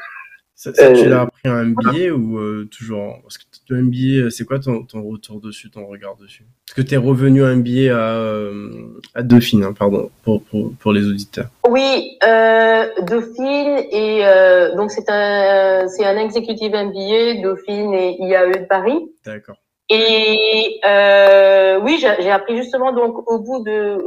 Ça, 0.61 0.71
ça 0.75 0.93
tu 0.93 1.09
l'as 1.09 1.21
appris 1.21 1.49
en 1.49 1.65
MBA 1.65 2.13
ou 2.13 2.65
toujours 2.65 3.19
Parce 3.23 3.39
que 3.39 3.45
le 3.69 3.81
MBA, 3.81 4.29
c'est 4.29 4.45
quoi 4.45 4.59
ton, 4.59 4.83
ton 4.83 5.01
retour 5.01 5.41
dessus, 5.41 5.71
ton 5.71 5.87
regard 5.87 6.17
dessus? 6.17 6.43
Est-ce 6.67 6.75
que 6.75 6.83
tu 6.83 6.93
es 6.93 6.97
revenu 6.97 7.43
à 7.43 7.55
MBA 7.55 7.91
à, 7.91 9.19
à 9.19 9.23
Dauphine, 9.23 9.63
hein, 9.63 9.73
pardon, 9.73 10.11
pour, 10.21 10.43
pour, 10.43 10.71
pour, 10.73 10.93
les 10.93 11.07
auditeurs 11.07 11.47
Oui, 11.67 12.19
euh, 12.23 12.85
Dauphine, 13.07 13.87
et 13.91 14.21
euh, 14.23 14.75
donc 14.75 14.91
c'est 14.91 15.09
un, 15.09 15.87
c'est 15.87 16.05
un 16.05 16.17
executive 16.17 16.73
MBA, 16.73 17.41
Dauphine 17.41 17.95
et 17.95 18.17
IAE 18.21 18.61
de 18.61 18.67
Paris. 18.67 18.99
D'accord. 19.25 19.57
Et 19.89 20.79
euh, 20.87 21.79
oui, 21.81 21.97
j'ai 21.99 22.29
appris 22.29 22.55
justement 22.55 22.93
donc 22.93 23.27
au 23.27 23.39
bout 23.39 23.63
de 23.63 23.97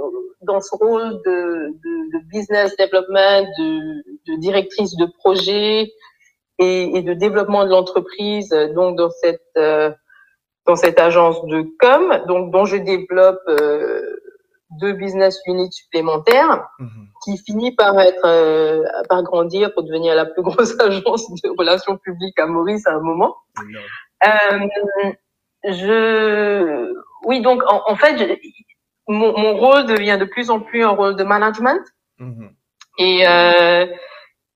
dans 0.42 0.60
ce 0.60 0.76
rôle 0.76 1.20
de, 1.26 1.68
de, 1.82 2.18
de 2.18 2.24
business 2.30 2.76
development, 2.76 3.48
de, 3.58 4.04
de, 4.28 4.40
directrice 4.40 4.94
de 4.96 5.06
projet, 5.18 5.90
et, 6.58 6.96
et 6.96 7.02
de 7.02 7.14
développement 7.14 7.64
de 7.64 7.70
l'entreprise, 7.70 8.50
donc 8.74 8.96
dans 8.96 9.10
cette 9.10 9.42
euh, 9.56 9.90
dans 10.66 10.76
cette 10.76 10.98
agence 10.98 11.44
de 11.46 11.66
com, 11.78 12.22
donc 12.26 12.50
dont 12.50 12.64
je 12.64 12.76
développe 12.76 13.40
euh, 13.48 14.16
deux 14.80 14.92
business 14.92 15.38
units 15.46 15.72
supplémentaires, 15.72 16.66
mhm. 16.78 17.08
qui 17.24 17.38
finit 17.38 17.74
par 17.74 17.98
être 18.00 18.24
euh, 18.24 18.82
par 19.08 19.22
grandir 19.22 19.72
pour 19.74 19.82
devenir 19.82 20.14
la 20.14 20.24
plus 20.26 20.42
grosse 20.48 20.78
agence 20.80 21.30
de 21.42 21.58
relations 21.58 21.98
publiques 21.98 22.38
à 22.38 22.46
Maurice 22.46 22.86
à 22.86 22.92
un 22.92 23.00
moment. 23.00 23.36
Euh, 24.26 24.58
je 25.64 26.92
oui 27.24 27.40
donc 27.40 27.62
en, 27.66 27.82
en 27.86 27.96
fait 27.96 28.18
je, 28.18 28.24
mon, 29.08 29.38
mon, 29.38 29.56
rôle 29.56 29.86
devient 29.86 30.16
de 30.18 30.24
plus 30.24 30.50
en 30.50 30.60
plus 30.60 30.82
un 30.82 30.90
rôle 30.90 31.16
de 31.16 31.24
management. 31.24 31.82
Mhm. 32.18 32.50
Et 32.98 33.26
euh, 33.26 33.86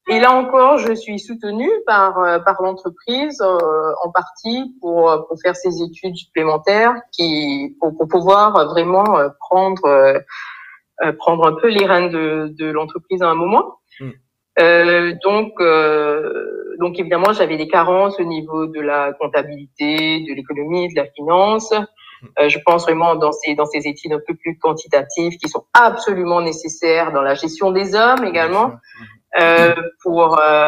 et 0.09 0.21
là 0.21 0.33
encore, 0.33 0.79
je 0.79 0.94
suis 0.94 1.18
soutenue 1.18 1.71
par 1.87 2.18
euh, 2.18 2.38
par 2.38 2.62
l'entreprise 2.62 3.42
euh, 3.42 3.92
en 4.03 4.11
partie 4.11 4.75
pour 4.81 5.27
pour 5.29 5.38
faire 5.42 5.55
ces 5.55 5.83
études 5.83 6.16
supplémentaires 6.16 6.94
qui 7.12 7.77
pour, 7.79 7.94
pour 7.94 8.09
pouvoir 8.09 8.53
vraiment 8.68 9.18
euh, 9.18 9.29
prendre 9.38 10.23
prendre 11.18 11.47
un 11.47 11.53
peu 11.61 11.68
les 11.68 11.85
rênes 11.85 12.09
de 12.09 12.55
de 12.59 12.66
l'entreprise 12.71 13.23
à 13.23 13.29
un 13.29 13.35
moment. 13.35 13.77
Hmm. 14.01 15.12
donc 15.23 15.53
donc 16.81 16.99
évidemment, 16.99 17.33
j'avais 17.33 17.57
des 17.57 17.68
carences 17.68 18.18
au 18.18 18.25
niveau 18.25 18.66
de 18.66 18.81
la 18.81 19.12
comptabilité, 19.12 20.21
de 20.21 20.35
l'économie, 20.35 20.88
de 20.88 20.97
la 20.97 21.07
finance. 21.07 21.73
Hmm. 21.73 22.49
je 22.49 22.59
pense 22.64 22.83
vraiment 22.83 23.14
dans 23.14 23.33
ces 23.33 23.55
dans 23.55 23.66
ces 23.66 23.87
études 23.87 24.14
un 24.14 24.21
peu 24.27 24.35
plus 24.35 24.59
quantitatives 24.59 25.37
qui 25.37 25.49
sont 25.49 25.64
absolument 25.75 26.40
nécessaires 26.40 27.12
dans 27.12 27.23
la 27.23 27.35
gestion 27.35 27.73
des 27.73 27.94
hommes 27.94 28.25
également. 28.25 28.73
Euh, 29.38 29.75
pour, 30.03 30.41
euh, 30.41 30.67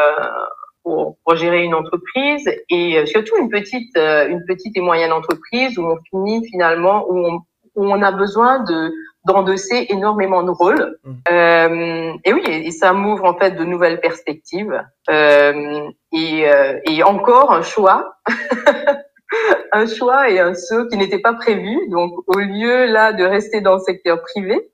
pour, 0.83 1.17
pour 1.23 1.35
gérer 1.35 1.63
une 1.63 1.73
entreprise 1.73 2.47
et 2.69 2.99
euh, 2.99 3.05
surtout 3.05 3.35
une 3.37 3.49
petite 3.49 3.95
une 3.97 4.43
petite 4.45 4.77
et 4.77 4.81
moyenne 4.81 5.11
entreprise 5.11 5.77
où 5.79 5.83
on 5.83 5.97
finit 6.09 6.47
finalement 6.47 7.05
où 7.09 7.17
on, 7.17 7.39
où 7.75 7.91
on 7.91 8.01
a 8.01 8.11
besoin 8.11 8.63
de 8.63 8.91
d'endosser 9.25 9.87
énormément 9.89 10.43
de 10.43 10.49
rôles. 10.49 10.97
Mmh. 11.03 11.11
Euh, 11.31 12.13
et 12.23 12.33
oui, 12.33 12.43
et, 12.45 12.71
ça 12.71 12.93
m'ouvre 12.93 13.25
en 13.25 13.37
fait 13.37 13.51
de 13.51 13.63
nouvelles 13.63 13.99
perspectives 13.99 14.81
euh, 15.09 15.89
et, 16.11 16.49
euh, 16.49 16.79
et 16.85 17.03
encore 17.03 17.51
un 17.51 17.61
choix, 17.61 18.15
un 19.71 19.85
choix 19.85 20.29
et 20.29 20.39
un 20.39 20.55
saut 20.55 20.87
qui 20.87 20.97
n'était 20.97 21.19
pas 21.19 21.33
prévu. 21.33 21.87
Donc 21.89 22.13
au 22.27 22.39
lieu 22.39 22.85
là 22.85 23.13
de 23.13 23.23
rester 23.23 23.61
dans 23.61 23.73
le 23.73 23.79
secteur 23.79 24.21
privé, 24.21 24.70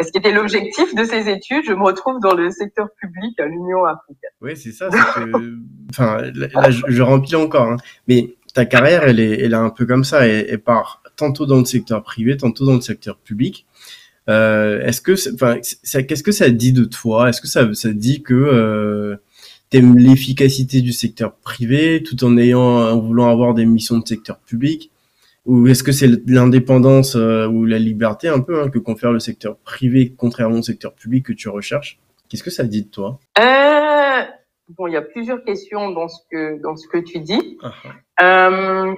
ce 0.00 0.10
qui 0.10 0.18
était 0.18 0.32
l'objectif 0.32 0.94
de 0.94 1.04
ces 1.04 1.28
études, 1.28 1.64
je 1.66 1.72
me 1.72 1.84
retrouve 1.84 2.20
dans 2.20 2.34
le 2.34 2.50
secteur 2.50 2.88
public 3.00 3.38
à 3.40 3.46
l'Union 3.46 3.84
africaine. 3.84 4.30
Oui, 4.40 4.56
c'est 4.56 4.72
ça. 4.72 4.88
Enfin, 5.90 6.22
là, 6.34 6.70
je, 6.70 7.02
remplis 7.02 7.36
encore, 7.36 7.68
hein. 7.68 7.76
mais 8.08 8.34
ta 8.54 8.64
carrière, 8.64 9.04
elle 9.04 9.20
est, 9.20 9.40
elle 9.40 9.52
un 9.52 9.68
peu 9.68 9.84
comme 9.84 10.04
ça. 10.04 10.26
Elle, 10.26 10.46
elle, 10.48 10.58
part 10.58 11.02
tantôt 11.16 11.44
dans 11.44 11.58
le 11.58 11.66
secteur 11.66 12.02
privé, 12.02 12.38
tantôt 12.38 12.64
dans 12.64 12.74
le 12.74 12.80
secteur 12.80 13.18
public. 13.18 13.66
Euh, 14.28 14.80
est-ce 14.82 15.00
que, 15.00 15.12
enfin, 15.34 15.58
qu'est-ce 15.58 16.22
que 16.22 16.32
ça 16.32 16.50
dit 16.50 16.72
de 16.72 16.84
toi? 16.84 17.28
Est-ce 17.28 17.40
que 17.40 17.48
ça, 17.48 17.72
ça 17.74 17.92
dit 17.92 18.22
que 18.22 18.34
euh, 18.34 19.16
t'aimes 19.70 19.98
l'efficacité 19.98 20.80
du 20.80 20.92
secteur 20.92 21.34
privé 21.36 22.02
tout 22.02 22.22
en 22.24 22.36
ayant, 22.38 22.60
en 22.60 23.00
voulant 23.00 23.30
avoir 23.30 23.54
des 23.54 23.66
missions 23.66 23.98
de 23.98 24.06
secteur 24.06 24.38
public? 24.40 24.91
Ou 25.44 25.66
est-ce 25.66 25.82
que 25.82 25.92
c'est 25.92 26.08
l'indépendance 26.26 27.16
euh, 27.16 27.46
ou 27.46 27.64
la 27.64 27.78
liberté 27.78 28.28
un 28.28 28.40
peu 28.40 28.62
hein, 28.62 28.68
que 28.68 28.78
confère 28.78 29.12
le 29.12 29.18
secteur 29.18 29.56
privé 29.58 30.14
contrairement 30.16 30.58
au 30.58 30.62
secteur 30.62 30.94
public 30.94 31.26
que 31.26 31.32
tu 31.32 31.48
recherches? 31.48 31.98
Qu'est-ce 32.28 32.42
que 32.42 32.50
ça 32.50 32.64
dit 32.64 32.84
de 32.84 32.88
toi? 32.88 33.18
Euh, 33.38 34.22
Bon, 34.76 34.86
il 34.86 34.94
y 34.94 34.96
a 34.96 35.02
plusieurs 35.02 35.44
questions 35.44 35.90
dans 35.90 36.08
ce 36.08 36.18
que 36.30 36.60
dans 36.62 36.76
ce 36.76 36.86
que 36.88 36.98
tu 36.98 37.18
dis. 37.20 37.58
Ah, 37.62 37.72
ah. 38.16 38.48
Euh, 38.48 38.94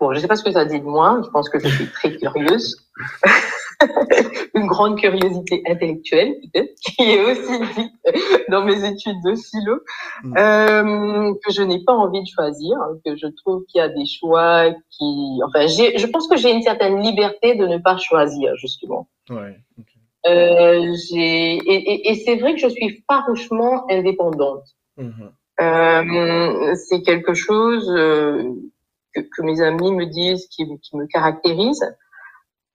bon, 0.00 0.14
je 0.14 0.20
sais 0.20 0.28
pas 0.28 0.36
ce 0.36 0.44
que 0.44 0.52
ça 0.52 0.64
dit 0.64 0.80
de 0.80 0.84
moi. 0.84 1.20
Je 1.24 1.30
pense 1.30 1.48
que 1.48 1.58
je 1.58 1.68
suis 1.68 1.86
très 1.88 2.16
curieuse. 2.16 2.88
une 4.54 4.66
grande 4.66 4.98
curiosité 4.98 5.62
intellectuelle 5.66 6.34
peut-être, 6.42 6.74
qui 6.80 7.02
est 7.02 7.24
aussi 7.24 7.58
dite 7.76 7.92
dans 8.48 8.64
mes 8.64 8.84
études 8.84 9.20
de 9.24 9.34
philo, 9.34 9.80
mm. 10.22 10.36
euh, 10.36 11.34
que 11.44 11.52
je 11.52 11.62
n'ai 11.62 11.82
pas 11.84 11.92
envie 11.92 12.22
de 12.22 12.28
choisir, 12.28 12.76
que 13.04 13.16
je 13.16 13.26
trouve 13.42 13.64
qu'il 13.66 13.80
y 13.80 13.82
a 13.82 13.88
des 13.88 14.06
choix 14.06 14.70
qui, 14.90 15.40
enfin, 15.46 15.66
j'ai, 15.66 15.98
je 15.98 16.06
pense 16.06 16.28
que 16.28 16.36
j'ai 16.36 16.52
une 16.52 16.62
certaine 16.62 17.00
liberté 17.00 17.54
de 17.54 17.66
ne 17.66 17.78
pas 17.78 17.96
choisir 17.96 18.54
justement. 18.56 19.08
Ouais. 19.30 19.56
Euh, 20.26 20.94
j'ai, 21.10 21.56
et, 21.56 21.92
et, 21.92 22.10
et 22.10 22.14
c'est 22.14 22.36
vrai 22.36 22.54
que 22.54 22.60
je 22.60 22.68
suis 22.68 23.04
farouchement 23.06 23.84
indépendante. 23.90 24.64
Mm-hmm. 24.98 25.30
Euh, 25.60 26.74
c'est 26.74 27.02
quelque 27.02 27.34
chose 27.34 27.88
euh, 27.90 28.42
que, 29.14 29.20
que, 29.20 29.42
mes 29.42 29.60
amis 29.60 29.92
me 29.92 30.06
disent 30.06 30.46
qui, 30.48 30.64
qui 30.80 30.96
me 30.96 31.06
caractérise. 31.06 31.84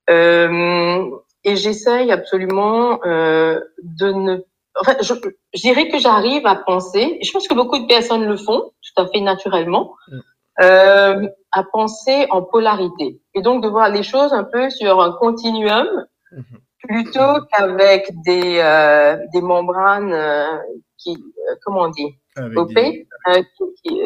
Euh, 0.10 1.10
et 1.43 1.56
j'essaye 1.56 2.12
absolument 2.12 3.00
euh, 3.06 3.60
de 3.82 4.12
ne. 4.12 4.38
Enfin, 4.80 4.95
je, 5.02 5.13
je 5.54 5.62
dirais 5.62 5.89
que 5.89 6.00
j'arrive 6.00 6.45
à 6.45 6.56
penser. 6.56 7.19
Je 7.22 7.32
pense 7.32 7.48
que 7.48 7.54
beaucoup 7.54 7.80
de 7.80 7.88
personnes 7.88 8.26
le 8.26 8.38
font 8.38 8.72
tout 8.82 9.02
à 9.02 9.08
fait 9.08 9.22
naturellement. 9.22 9.95
Mm. 10.08 10.19
Euh, 10.62 11.28
à 11.52 11.63
penser 11.63 12.28
en 12.32 12.41
polarité 12.41 13.22
et 13.34 13.41
donc 13.41 13.63
de 13.63 13.69
voir 13.69 13.89
les 13.89 14.04
choses 14.04 14.34
un 14.34 14.43
peu 14.43 14.69
sur 14.69 15.02
un 15.02 15.13
continuum 15.13 15.88
mm-hmm. 16.34 16.43
plutôt 16.84 17.45
qu'avec 17.50 18.12
des 18.26 18.60
euh, 18.60 19.17
des 19.34 19.41
membranes 19.41 20.12
euh, 20.12 20.58
qui 20.98 21.17
comment 21.63 21.84
on 21.84 21.89
dit 21.89 22.13
euh, 22.38 23.43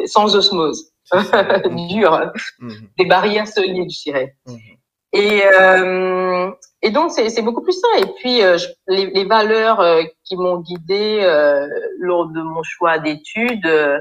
sans 0.06 0.36
osmose 0.36 0.92
dur 1.12 2.30
mm-hmm. 2.60 2.88
des 2.98 3.04
barrières 3.04 3.48
solides 3.48 3.90
je 3.90 4.02
dirais 4.04 4.36
mm-hmm. 4.46 4.78
Et, 5.14 5.42
euh, 5.46 6.50
et 6.82 6.90
donc, 6.90 7.12
c'est 7.12 7.42
beaucoup 7.42 7.62
plus 7.62 7.80
ça. 7.80 7.88
Et 7.98 8.06
puis, 8.18 8.42
euh, 8.42 8.58
les, 8.88 9.06
les, 9.06 9.24
valeurs 9.24 9.80
euh, 9.80 10.02
qui 10.24 10.36
m'ont 10.36 10.58
guidée 10.58 11.20
euh, 11.22 11.68
lors 11.98 12.26
de 12.26 12.42
mon 12.42 12.64
choix 12.64 12.98
d'études 12.98 13.64
euh, 13.64 14.00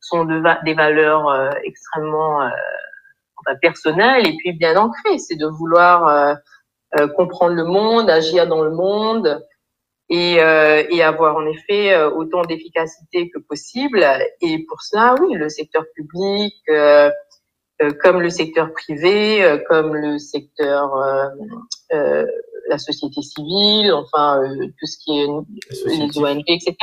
sont 0.00 0.26
de, 0.26 0.42
des 0.64 0.74
valeurs 0.74 1.50
extrêmement 1.64 2.46
personnelles 3.62 4.26
et 4.26 4.36
puis 4.36 4.52
bien 4.52 4.76
ancrées. 4.76 5.18
C'est 5.18 5.36
de 5.36 5.46
vouloir 5.46 6.36
comprendre 7.16 7.54
le 7.54 7.64
monde, 7.64 8.10
agir 8.10 8.46
dans 8.46 8.62
le 8.62 8.70
monde 8.70 9.42
et, 10.10 10.34
et 10.34 11.02
avoir 11.02 11.36
en 11.36 11.46
effet 11.46 11.96
autant 12.04 12.42
d'efficacité 12.42 13.30
que 13.30 13.38
possible. 13.38 14.06
Et 14.42 14.66
pour 14.68 14.82
cela, 14.82 15.14
oui, 15.22 15.32
le 15.36 15.48
secteur 15.48 15.84
public 15.94 16.54
euh, 16.68 17.10
comme 18.02 18.20
le 18.20 18.30
secteur 18.30 18.72
privé, 18.72 19.42
euh, 19.42 19.58
comme 19.68 19.94
le 19.94 20.18
secteur, 20.18 20.94
euh, 21.92 22.24
la 22.68 22.78
société 22.78 23.20
civile, 23.20 23.92
enfin 23.92 24.42
tout 24.78 24.86
ce 24.86 24.96
qui 25.04 25.20
est 25.20 25.26
les 25.98 26.18
ONG, 26.18 26.42
etc. 26.46 26.74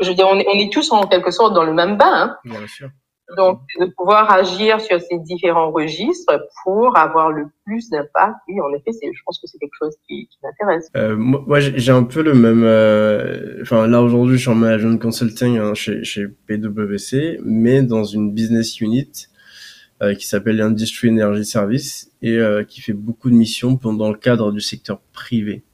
Je 0.00 0.08
veux 0.08 0.14
dire, 0.14 0.28
on 0.30 0.38
est, 0.38 0.46
on 0.48 0.58
est, 0.58 0.72
tous 0.72 0.92
en 0.92 1.06
quelque 1.06 1.30
sorte 1.30 1.54
dans 1.54 1.64
le 1.64 1.72
même 1.72 1.96
bain. 1.96 2.12
Hein. 2.12 2.36
Bien 2.44 2.66
sûr. 2.66 2.88
Donc, 3.38 3.60
de 3.80 3.86
pouvoir 3.96 4.30
agir 4.30 4.80
sur 4.82 5.00
ces 5.00 5.18
différents 5.20 5.70
registres 5.70 6.46
pour 6.62 6.96
avoir 6.98 7.32
le 7.32 7.46
plus 7.64 7.88
d'impact, 7.88 8.36
oui, 8.48 8.60
en 8.60 8.70
effet, 8.74 8.92
c'est, 8.92 9.06
je 9.12 9.22
pense 9.24 9.40
que 9.40 9.46
c'est 9.46 9.58
quelque 9.58 9.72
chose 9.78 9.94
qui, 10.06 10.28
qui 10.28 10.38
m'intéresse. 10.42 10.90
Euh, 10.94 11.16
moi, 11.16 11.58
j'ai 11.58 11.90
un 11.90 12.02
peu 12.02 12.22
le 12.22 12.34
même. 12.34 12.62
Euh, 12.64 13.62
enfin, 13.62 13.86
là 13.86 14.02
aujourd'hui, 14.02 14.36
je 14.36 14.42
suis 14.42 14.50
en 14.50 14.54
management 14.54 15.00
consulting 15.00 15.56
hein, 15.56 15.72
chez, 15.72 16.04
chez 16.04 16.26
PwC, 16.46 17.40
mais 17.42 17.82
dans 17.82 18.04
une 18.04 18.34
business 18.34 18.78
unit 18.82 19.10
euh, 19.10 19.33
qui 20.18 20.26
s'appelle 20.26 20.60
Industry 20.60 21.08
Energy 21.08 21.44
Service 21.44 22.10
et 22.20 22.36
euh, 22.36 22.64
qui 22.64 22.80
fait 22.80 22.92
beaucoup 22.92 23.30
de 23.30 23.34
missions 23.34 23.72
dans 23.72 24.10
le 24.10 24.18
cadre 24.18 24.52
du 24.52 24.60
secteur 24.60 25.00
privé. 25.12 25.64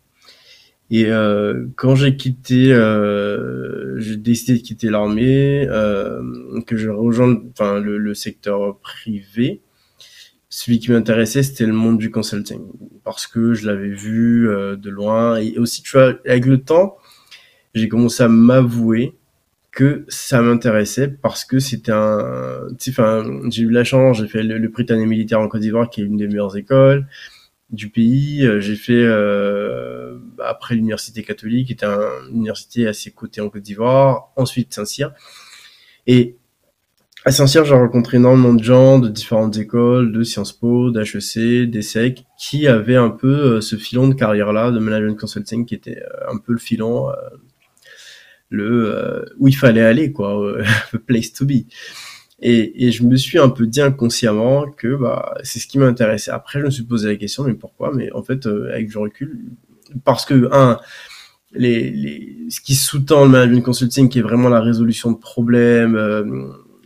Et 0.90 1.06
euh, 1.06 1.66
quand 1.76 1.94
j'ai 1.94 2.16
quitté, 2.16 2.72
euh, 2.72 3.98
j'ai 4.00 4.16
décidé 4.16 4.59
de 4.59 4.62
quitter 4.62 4.90
l'armée, 4.90 5.66
euh, 5.68 6.20
que 6.66 6.76
je 6.76 6.90
rejoins 6.90 7.40
enfin, 7.52 7.78
le, 7.78 7.96
le, 7.96 8.12
secteur 8.14 8.78
privé. 8.80 9.62
Celui 10.48 10.80
qui 10.80 10.90
m'intéressait, 10.90 11.44
c'était 11.44 11.66
le 11.66 11.72
monde 11.72 11.98
du 11.98 12.11
consulting, 12.11 12.61
parce 13.04 13.28
que 13.28 13.54
je 13.54 13.66
l'avais 13.66 13.90
vu 13.90 14.48
euh, 14.48 14.74
de 14.74 14.90
loin. 14.90 15.37
Et 15.37 15.59
aussi, 15.59 15.83
tu 15.83 15.92
vois, 15.92 16.18
avec 16.26 16.44
le 16.44 16.59
temps, 16.59 16.96
j'ai 17.74 17.88
commencé 17.88 18.24
à 18.24 18.28
m'avouer 18.28 19.16
que 19.72 20.04
ça 20.09 20.42
m'intéressait 20.42 21.09
parce 21.09 21.44
que 21.44 21.59
c'était 21.59 21.92
un, 21.92 22.66
enfin, 22.88 23.24
j'ai 23.50 23.62
eu 23.62 23.70
la 23.70 23.85
chance, 23.85 24.18
j'ai 24.18 24.26
fait 24.26 24.42
le, 24.42 24.59
le 24.59 25.04
militaire 25.04 25.40
en 25.40 25.48
Côte 25.48 25.61
d'Ivoire, 25.61 25.90
qui 25.90 26.02
est 26.02 26.04
une 26.04 26.16
des 26.16 26.26
meilleures 26.26 26.56
écoles 26.56 27.06
du 27.70 27.88
pays. 27.88 28.44
Euh, 28.44 28.61
j'ai 28.61 28.76
fait 28.76 29.02
euh, 29.04 30.18
après 30.44 30.74
l'université 30.74 31.22
catholique, 31.22 31.68
qui 31.68 31.72
était 31.72 31.87
une 31.87 32.37
université 32.37 32.87
assez 32.88 33.11
cotée 33.11 33.40
en 33.40 33.48
Côte 33.48 33.62
d'Ivoire. 33.62 34.33
Ensuite 34.37 34.74
Saint-Cyr. 34.74 35.12
Et 36.06 36.37
à 37.24 37.30
Saint-Cyr, 37.30 37.64
j'ai 37.64 37.74
rencontré 37.74 38.16
énormément 38.16 38.54
de 38.54 38.64
gens 38.64 38.98
de 38.98 39.09
différentes 39.09 39.56
écoles, 39.59 40.11
de 40.11 40.22
Sciences 40.22 40.54
Po, 40.54 40.90
d'HEC, 40.90 41.70
d'ESSEC, 41.70 42.24
qui 42.38 42.66
avaient 42.66 42.96
un 42.96 43.11
peu 43.11 43.28
euh, 43.28 43.61
ce 43.61 43.76
filon 43.76 44.09
de 44.09 44.14
carrière-là, 44.14 44.70
de 44.70 44.78
management 44.78 45.18
consulting, 45.18 45.66
qui 45.66 45.74
était 45.74 46.02
un 46.28 46.38
peu 46.38 46.52
le 46.52 46.59
filon, 46.59 47.09
le 48.50 49.24
où 49.38 49.48
il 49.48 49.56
fallait 49.56 49.82
aller, 49.82 50.12
quoi, 50.12 50.38
the 50.92 50.98
place 51.06 51.32
to 51.32 51.46
be. 51.46 51.64
Et, 52.42 52.86
et, 52.86 52.92
je 52.92 53.04
me 53.04 53.16
suis 53.16 53.38
un 53.38 53.50
peu 53.50 53.66
dit 53.66 53.82
inconsciemment 53.82 54.70
que 54.70 54.96
bah, 54.96 55.34
c'est 55.42 55.58
ce 55.58 55.66
qui 55.66 55.78
m'intéressait. 55.78 56.30
Après, 56.30 56.58
je 56.58 56.64
me 56.64 56.70
suis 56.70 56.84
posé 56.84 57.08
la 57.08 57.16
question, 57.16 57.44
mais 57.44 57.52
pourquoi? 57.54 57.92
Mais 57.94 58.10
en 58.12 58.22
fait, 58.22 58.46
euh, 58.46 58.70
avec 58.72 58.88
du 58.88 58.96
recul, 58.96 59.38
parce 60.04 60.24
que, 60.24 60.48
un, 60.50 60.80
les, 61.52 61.90
les, 61.90 62.46
ce 62.48 62.60
qui 62.60 62.74
sous-tend 62.74 63.24
le 63.24 63.30
management 63.30 63.62
consulting, 63.62 64.08
qui 64.08 64.20
est 64.20 64.22
vraiment 64.22 64.48
la 64.48 64.60
résolution 64.60 65.12
de 65.12 65.18
problèmes, 65.18 65.96
euh, 65.96 66.24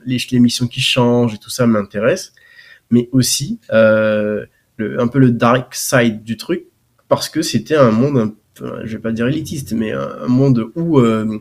les, 0.04 0.18
les, 0.30 0.40
missions 0.40 0.66
qui 0.66 0.80
changent 0.80 1.34
et 1.34 1.38
tout 1.38 1.50
ça 1.50 1.66
m'intéresse, 1.68 2.32
mais 2.90 3.08
aussi 3.12 3.60
euh, 3.72 4.44
un 4.78 5.06
peu 5.06 5.20
le 5.20 5.30
dark 5.30 5.74
side 5.74 6.24
du 6.24 6.36
truc, 6.36 6.64
parce 7.08 7.28
que 7.28 7.42
c'était 7.42 7.76
un 7.76 7.92
monde 7.92 8.18
un 8.18 8.34
je 8.56 8.96
vais 8.96 9.02
pas 9.02 9.12
dire 9.12 9.26
élitiste, 9.26 9.72
mais 9.72 9.92
un, 9.92 10.26
monde 10.28 10.70
où 10.74 10.98
euh, 10.98 11.38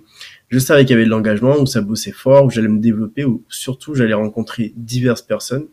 je 0.49 0.59
savais 0.59 0.85
qu'il 0.85 0.91
y 0.91 0.93
avait 0.93 1.05
de 1.05 1.09
l'engagement, 1.09 1.57
où 1.59 1.65
ça 1.65 1.81
bossait 1.81 2.11
fort, 2.11 2.45
où 2.45 2.49
j'allais 2.49 2.67
me 2.67 2.79
développer, 2.79 3.25
où 3.25 3.43
surtout 3.49 3.95
j'allais 3.95 4.13
rencontrer 4.13 4.73
diverses 4.75 5.21
personnes 5.21 5.67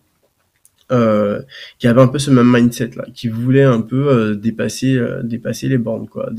euh, 0.92 1.40
qui 1.79 1.87
avaient 1.87 2.00
un 2.00 2.09
peu 2.09 2.18
ce 2.18 2.31
même 2.31 2.50
mindset 2.50 2.90
là, 2.96 3.07
qui 3.14 3.29
voulaient 3.29 3.62
un 3.62 3.81
peu 3.81 4.09
euh, 4.09 4.35
dépasser, 4.35 5.00
dépasser 5.22 5.68
les 5.68 5.79
bornes, 5.79 6.09
quoi, 6.09 6.31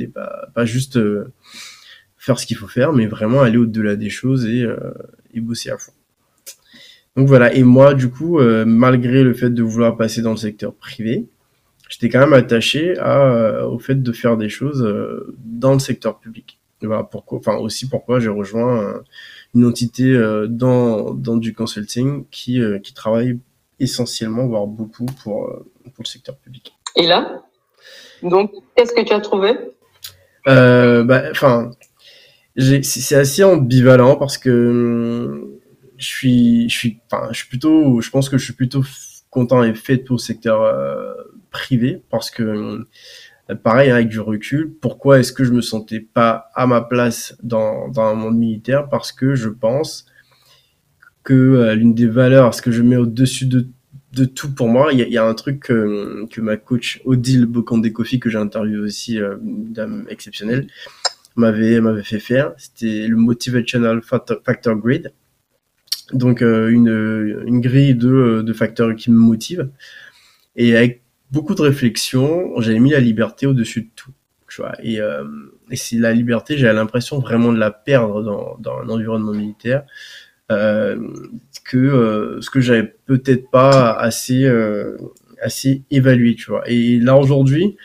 pas, 0.53 0.65
juste 0.65 0.99
faire 2.17 2.39
ce 2.39 2.45
qu'il 2.45 2.57
faut 2.57 2.67
faire, 2.67 2.93
mais 2.93 3.07
vraiment 3.07 3.41
aller 3.41 3.57
au-delà 3.57 3.95
des 3.95 4.09
choses 4.09 4.45
et 4.45 4.65
bosser 5.35 5.71
à 5.71 5.77
fond. 5.77 5.93
Donc 7.17 7.27
voilà, 7.27 7.53
et 7.53 7.63
moi 7.63 7.93
du 7.93 8.09
coup, 8.09 8.39
malgré 8.39 9.23
le 9.23 9.33
fait 9.33 9.49
de 9.49 9.63
vouloir 9.63 9.97
passer 9.97 10.21
dans 10.21 10.31
le 10.31 10.37
secteur 10.37 10.73
privé, 10.73 11.25
j'étais 11.91 12.09
quand 12.09 12.19
même 12.19 12.33
attaché 12.33 12.97
à, 12.97 13.21
euh, 13.21 13.67
au 13.67 13.77
fait 13.77 14.01
de 14.01 14.11
faire 14.11 14.37
des 14.37 14.49
choses 14.49 14.81
euh, 14.81 15.35
dans 15.43 15.73
le 15.73 15.79
secteur 15.79 16.19
public. 16.19 16.59
voilà 16.81 17.03
pourquoi, 17.03 17.37
enfin 17.37 17.57
aussi 17.57 17.87
pourquoi 17.87 18.19
j'ai 18.19 18.29
rejoint 18.29 18.81
euh, 18.81 18.99
une 19.53 19.65
entité 19.65 20.17
dans, 20.49 21.13
dans 21.13 21.37
du 21.37 21.53
consulting 21.53 22.25
qui, 22.31 22.61
qui 22.81 22.93
travaille 22.93 23.37
essentiellement, 23.79 24.47
voire 24.47 24.65
beaucoup 24.65 25.05
pour, 25.05 25.47
pour 25.83 26.03
le 26.03 26.05
secteur 26.05 26.37
public. 26.37 26.73
Et 26.95 27.05
là, 27.05 27.43
donc, 28.23 28.51
qu'est-ce 28.75 28.93
que 28.93 29.01
tu 29.01 29.13
as 29.13 29.19
trouvé? 29.19 29.57
Euh, 30.47 31.03
bah, 31.03 31.23
Enfin, 31.31 31.71
c'est 32.57 33.15
assez 33.15 33.43
ambivalent 33.43 34.15
parce 34.15 34.37
que 34.37 35.59
je 35.97 36.05
suis, 36.05 36.69
je 36.69 36.77
suis, 36.77 36.99
enfin, 37.11 37.27
je 37.31 37.37
suis 37.37 37.47
plutôt, 37.47 38.01
je 38.01 38.09
pense 38.09 38.29
que 38.29 38.37
je 38.37 38.43
suis 38.43 38.53
plutôt 38.53 38.83
content 39.29 39.63
et 39.63 39.73
fait 39.73 39.97
pour 39.97 40.17
le 40.17 40.21
secteur 40.21 40.61
euh, 40.61 41.13
privé 41.51 42.01
parce 42.09 42.31
que 42.31 42.43
euh, 42.43 43.55
pareil 43.63 43.91
avec 43.91 44.07
du 44.07 44.19
recul 44.19 44.73
pourquoi 44.81 45.19
est-ce 45.19 45.33
que 45.33 45.43
je 45.43 45.51
me 45.51 45.61
sentais 45.61 45.99
pas 45.99 46.49
à 46.55 46.65
ma 46.65 46.81
place 46.81 47.37
dans, 47.43 47.89
dans 47.89 48.03
un 48.03 48.15
monde 48.15 48.37
militaire? 48.37 48.89
Parce 48.89 49.11
que 49.11 49.35
je 49.35 49.49
pense 49.49 50.05
que 51.23 51.33
euh, 51.33 51.75
l'une 51.75 51.93
des 51.93 52.07
valeurs 52.07 52.53
ce 52.53 52.61
que 52.61 52.71
je 52.71 52.81
mets 52.81 52.97
au-dessus 52.97 53.45
de, 53.45 53.67
de 54.13 54.25
tout 54.25 54.53
pour 54.53 54.69
moi 54.69 54.93
il 54.93 54.99
y 54.99 55.03
a, 55.03 55.07
y 55.07 55.17
a, 55.17 55.25
un 55.25 55.33
truc 55.33 55.59
que, 55.59 56.25
que 56.31 56.41
ma 56.41 56.57
coach 56.57 57.01
Odile 57.05 57.45
Bokandé-Kofi 57.45 58.19
que 58.19 58.29
j'ai 58.29 58.39
interviewé 58.39 58.79
aussi 58.79 59.19
dame 59.41 60.05
exceptionnelle 60.09 60.67
m'avait 61.35 61.79
m'avait 61.81 62.03
fait 62.03 62.19
faire. 62.19 62.53
C'était 62.57 63.07
le 63.07 63.15
motivational 63.15 64.01
factor 64.01 64.75
grid. 64.75 65.13
Donc 66.13 66.41
euh, 66.41 66.69
une, 66.69 67.43
une 67.47 67.61
grille 67.61 67.95
de, 67.95 68.09
euh, 68.09 68.43
de 68.43 68.53
facteurs 68.53 68.95
qui 68.95 69.11
me 69.11 69.17
motivent. 69.17 69.69
Et 70.55 70.75
avec 70.75 71.00
beaucoup 71.31 71.55
de 71.55 71.61
réflexion, 71.61 72.59
j'avais 72.59 72.79
mis 72.79 72.91
la 72.91 72.99
liberté 72.99 73.47
au-dessus 73.47 73.81
de 73.83 73.89
tout. 73.95 74.11
Tu 74.49 74.61
vois. 74.61 74.73
Et, 74.83 74.99
euh, 74.99 75.23
et 75.69 75.77
c'est 75.77 75.97
la 75.97 76.11
liberté, 76.11 76.57
j'avais 76.57 76.73
l'impression 76.73 77.19
vraiment 77.19 77.53
de 77.53 77.57
la 77.57 77.71
perdre 77.71 78.21
dans, 78.21 78.57
dans 78.59 78.79
un 78.79 78.89
environnement 78.89 79.31
militaire, 79.31 79.83
euh, 80.51 80.97
que 81.63 81.77
euh, 81.77 82.41
ce 82.41 82.49
que 82.49 82.59
j'avais 82.59 82.93
peut-être 83.05 83.49
pas 83.49 83.93
assez 83.93 84.43
euh, 84.43 84.97
assez 85.41 85.83
évalué, 85.89 86.35
tu 86.35 86.51
vois. 86.51 86.63
Et 86.67 86.99
là 86.99 87.15
aujourd'hui, 87.17 87.77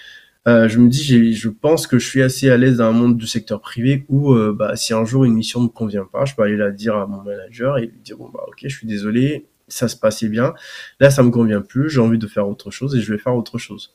euh, 0.49 0.69
je 0.69 0.79
me 0.79 0.89
dis, 0.89 1.35
je 1.35 1.49
pense 1.49 1.87
que 1.87 1.99
je 1.99 2.07
suis 2.07 2.23
assez 2.23 2.51
à 2.51 2.57
l'aise 2.57 2.77
dans 2.79 2.85
un 2.85 2.93
monde 2.93 3.17
du 3.17 3.27
secteur 3.27 3.61
privé 3.61 4.05
où, 4.09 4.33
euh, 4.33 4.55
bah, 4.57 4.77
si 4.77 4.95
un 4.95 5.05
jour 5.05 5.25
une 5.25 5.35
mission 5.35 5.61
ne 5.61 5.65
me 5.67 5.71
convient 5.71 6.05
pas, 6.05 6.25
je 6.25 6.35
peux 6.35 6.43
aller 6.43 6.57
la 6.57 6.71
dire 6.71 6.97
à 6.97 7.07
mon 7.07 7.23
manager 7.23 7.79
et 7.79 7.87
lui 7.87 7.99
dire, 8.05 8.17
bon, 8.17 8.29
bah, 8.33 8.45
ok, 8.47 8.59
je 8.63 8.69
suis 8.77 8.87
désolé, 8.87 9.47
ça 9.69 9.89
se 9.89 9.97
passait 9.97 10.29
bien. 10.29 10.55
Là, 11.01 11.11
ça 11.11 11.23
me 11.23 11.31
convient 11.31 11.61
plus, 11.61 11.91
j'ai 11.91 12.01
envie 12.01 12.19
de 12.19 12.27
faire 12.27 12.49
autre 12.49 12.71
chose 12.71 12.95
et 12.97 13.01
je 13.01 13.13
vais 13.13 13.19
faire 13.19 13.35
autre 13.35 13.59
chose. 13.59 13.95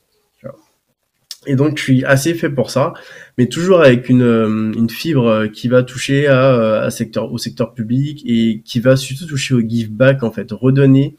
Et 1.44 1.56
donc, 1.56 1.76
je 1.76 1.82
suis 1.82 2.04
assez 2.04 2.34
fait 2.34 2.50
pour 2.50 2.70
ça, 2.70 2.94
mais 3.36 3.48
toujours 3.48 3.80
avec 3.80 4.08
une, 4.08 4.22
euh, 4.22 4.72
une 4.76 4.88
fibre 4.88 5.46
qui 5.46 5.66
va 5.66 5.82
toucher 5.82 6.28
à, 6.28 6.82
à 6.82 6.90
secteur, 6.90 7.32
au 7.32 7.38
secteur 7.38 7.74
public 7.74 8.22
et 8.24 8.62
qui 8.64 8.78
va 8.78 8.94
surtout 8.94 9.26
toucher 9.26 9.54
au 9.54 9.60
give 9.60 9.90
back, 9.90 10.22
en 10.22 10.30
fait, 10.30 10.52
redonner 10.52 11.16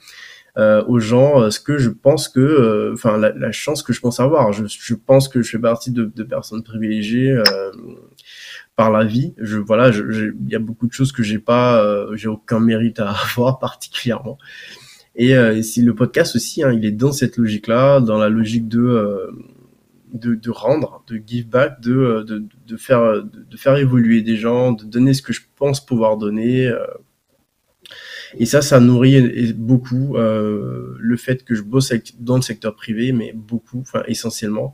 euh, 0.56 0.84
aux 0.86 1.00
gens 1.00 1.42
euh, 1.42 1.50
ce 1.50 1.60
que 1.60 1.80
je 1.80 1.90
pense 1.90 2.30
que, 2.30 2.40
euh, 2.40 2.94
enfin, 2.94 3.18
la, 3.18 3.52
chance 3.52 3.82
que 3.82 3.92
je 3.92 4.00
pense 4.00 4.20
avoir. 4.20 4.54
Je, 4.54 4.66
je, 4.68 4.94
pense 4.94 5.28
que 5.28 5.42
je 5.42 5.50
fais 5.50 5.60
partie 5.60 5.90
de 5.90 6.24
personnes 6.24 6.64
privilégiées 6.64 7.36
par 8.76 8.92
la 8.92 9.04
vie. 9.04 9.34
Je 9.38 9.58
voilà, 9.58 9.90
il 9.90 10.50
y 10.50 10.56
a 10.56 10.60
beaucoup 10.60 10.88
de 10.88 10.94
choses 10.94 11.12
que 11.12 11.24
j'ai 11.24 11.40
pas, 11.40 12.08
j'ai 12.16 12.28
aucun 12.28 12.60
mérite 12.60 13.00
à 13.00 13.12
avoir 13.36 13.60
particulièrement. 13.60 14.38
Et 15.16 15.36
euh, 15.36 15.62
le 15.78 15.92
podcast 15.94 16.36
aussi, 16.36 16.64
hein, 16.64 16.72
il 16.72 16.86
est 16.86 16.92
dans 16.92 17.12
cette 17.12 17.38
logique-là, 17.38 18.00
dans 18.00 18.18
la 18.18 18.30
logique 18.30 18.68
de, 18.68 19.30
de 20.14 20.50
rendre, 20.50 21.04
de 21.08 21.22
give 21.26 21.48
back, 21.48 21.80
de, 21.82 22.26
de 22.66 22.78
faire 22.78 23.24
de, 23.24 23.58
faire 23.58 23.78
évoluer 23.78 24.22
des 24.22 24.38
gens, 24.38 24.72
de 24.72 24.86
donner 24.86 25.14
ce 25.14 25.22
que 25.22 25.34
je 25.34 25.42
pense 25.56 25.86
pouvoir 25.86 26.18
donner. 26.18 26.68
Euh, 26.68 26.86
et 28.40 28.48
ça, 28.48 28.64
ça 28.64 28.80
nourrit 28.80 29.54
beaucoup 29.54 30.18
euh, 30.18 30.96
le 31.00 31.18
fait 31.18 31.44
que 31.44 31.54
je 31.54 31.62
bosse 31.62 31.94
dans 32.20 32.38
le 32.38 32.42
secteur 32.42 32.76
privé, 32.76 33.12
mais 33.12 33.32
beaucoup, 33.34 33.82
enfin 33.82 34.02
essentiellement 34.08 34.74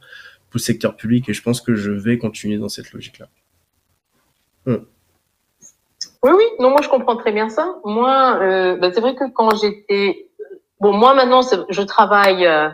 pour 0.49 0.59
le 0.59 0.61
secteur 0.61 0.95
public. 0.95 1.27
Et 1.27 1.33
je 1.33 1.41
pense 1.41 1.59
que 1.59 1.75
je 1.75 1.91
vais 1.91 2.17
continuer 2.17 2.57
dans 2.57 2.69
cette 2.69 2.93
logique-là. 2.93 3.29
Hum. 4.65 4.85
Oui, 6.23 6.31
oui, 6.35 6.43
non, 6.59 6.71
moi 6.71 6.81
je 6.81 6.89
comprends 6.89 7.15
très 7.15 7.31
bien 7.31 7.49
ça. 7.49 7.75
Moi, 7.85 8.39
euh, 8.41 8.75
bah, 8.77 8.91
c'est 8.93 8.99
vrai 8.99 9.15
que 9.15 9.29
quand 9.31 9.55
j'étais, 9.55 10.29
bon, 10.79 10.93
moi 10.93 11.13
maintenant, 11.13 11.41
je 11.41 11.81
travaille, 11.81 12.45
euh, 12.45 12.69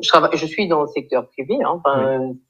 je 0.00 0.08
travaille, 0.08 0.36
je 0.36 0.46
suis 0.46 0.68
dans 0.68 0.82
le 0.82 0.88
secteur 0.88 1.28
privé. 1.30 1.58
Hein, 1.64 1.80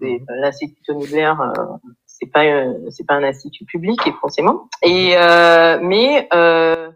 oui. 0.00 0.20
l'institut 0.28 0.76
Univers, 0.88 1.40
euh, 1.40 1.62
c'est 2.07 2.26
pas, 2.26 2.42
c'est 2.90 3.07
pas 3.07 3.14
un 3.14 3.24
institut 3.24 3.64
public, 3.64 4.00
forcément. 4.20 4.68
Et 4.83 5.14
euh, 5.16 5.78
mais 5.80 6.28
euh, 6.35 6.90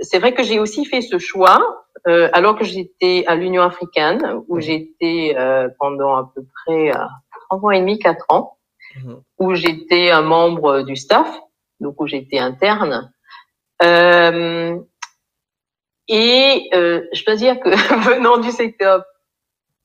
c'est 0.00 0.18
vrai 0.18 0.34
que 0.34 0.42
j'ai 0.42 0.58
aussi 0.58 0.84
fait 0.84 1.00
ce 1.00 1.18
choix 1.18 1.84
euh, 2.06 2.28
alors 2.32 2.56
que 2.56 2.64
j'étais 2.64 3.24
à 3.26 3.34
l'Union 3.34 3.62
africaine, 3.62 4.42
où 4.48 4.60
j'étais 4.60 5.34
euh, 5.36 5.68
pendant 5.78 6.16
à 6.16 6.32
peu 6.34 6.42
près 6.64 6.90
euh, 6.90 7.04
trois 7.46 7.58
ans 7.58 7.70
et 7.70 7.80
demi, 7.80 7.98
quatre 7.98 8.24
ans, 8.28 8.57
mmh. 9.04 9.14
où 9.38 9.54
j'étais 9.54 10.10
un 10.10 10.22
membre 10.22 10.82
du 10.82 10.96
staff, 10.96 11.40
donc 11.80 12.00
où 12.00 12.06
j'étais 12.06 12.38
interne. 12.38 13.12
Euh, 13.82 14.76
et 16.08 16.68
euh, 16.74 17.02
je 17.12 17.24
dois 17.24 17.36
dire 17.36 17.60
que 17.60 17.68
venant 18.14 18.38
du 18.38 18.50
secteur 18.50 19.04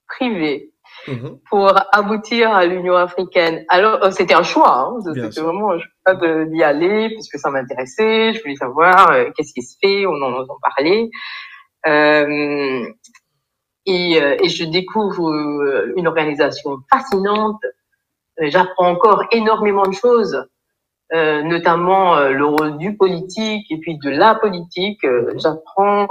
privé, 0.07 0.73
Mmh. 1.05 1.29
pour 1.49 1.73
aboutir 1.91 2.53
à 2.55 2.65
l'Union 2.65 2.95
africaine. 2.95 3.65
Alors, 3.67 4.01
euh, 4.05 4.11
c'était 4.11 4.35
un 4.35 4.43
choix. 4.43 4.87
Hein, 4.87 5.13
c'était 5.13 5.41
vraiment 5.41 5.77
je 5.77 5.85
pas 6.05 6.15
d'y 6.45 6.63
aller 6.63 7.09
puisque 7.09 7.37
ça 7.39 7.49
m'intéressait. 7.49 8.33
Je 8.33 8.41
voulais 8.41 8.55
savoir 8.55 9.11
euh, 9.11 9.29
qu'est-ce 9.35 9.53
qui 9.53 9.63
se 9.63 9.75
fait. 9.81 10.05
On 10.05 10.13
en 10.21 10.31
entend 10.33 10.57
parler. 10.61 11.09
Euh, 11.87 12.85
et, 13.85 14.21
euh, 14.21 14.37
et, 14.41 14.47
je 14.47 14.63
découvre 14.63 15.33
une 15.97 16.07
organisation 16.07 16.77
fascinante 16.89 17.59
j'apprends 18.39 18.89
encore 18.89 19.23
énormément 19.31 19.85
de 19.85 19.93
choses, 19.93 20.45
notamment 21.11 22.19
le 22.29 22.45
rôle 22.45 22.77
du 22.77 22.97
politique 22.97 23.69
et 23.69 23.77
puis 23.77 23.97
de 23.97 24.09
la 24.09 24.35
politique. 24.35 25.05
j'apprends 25.35 26.07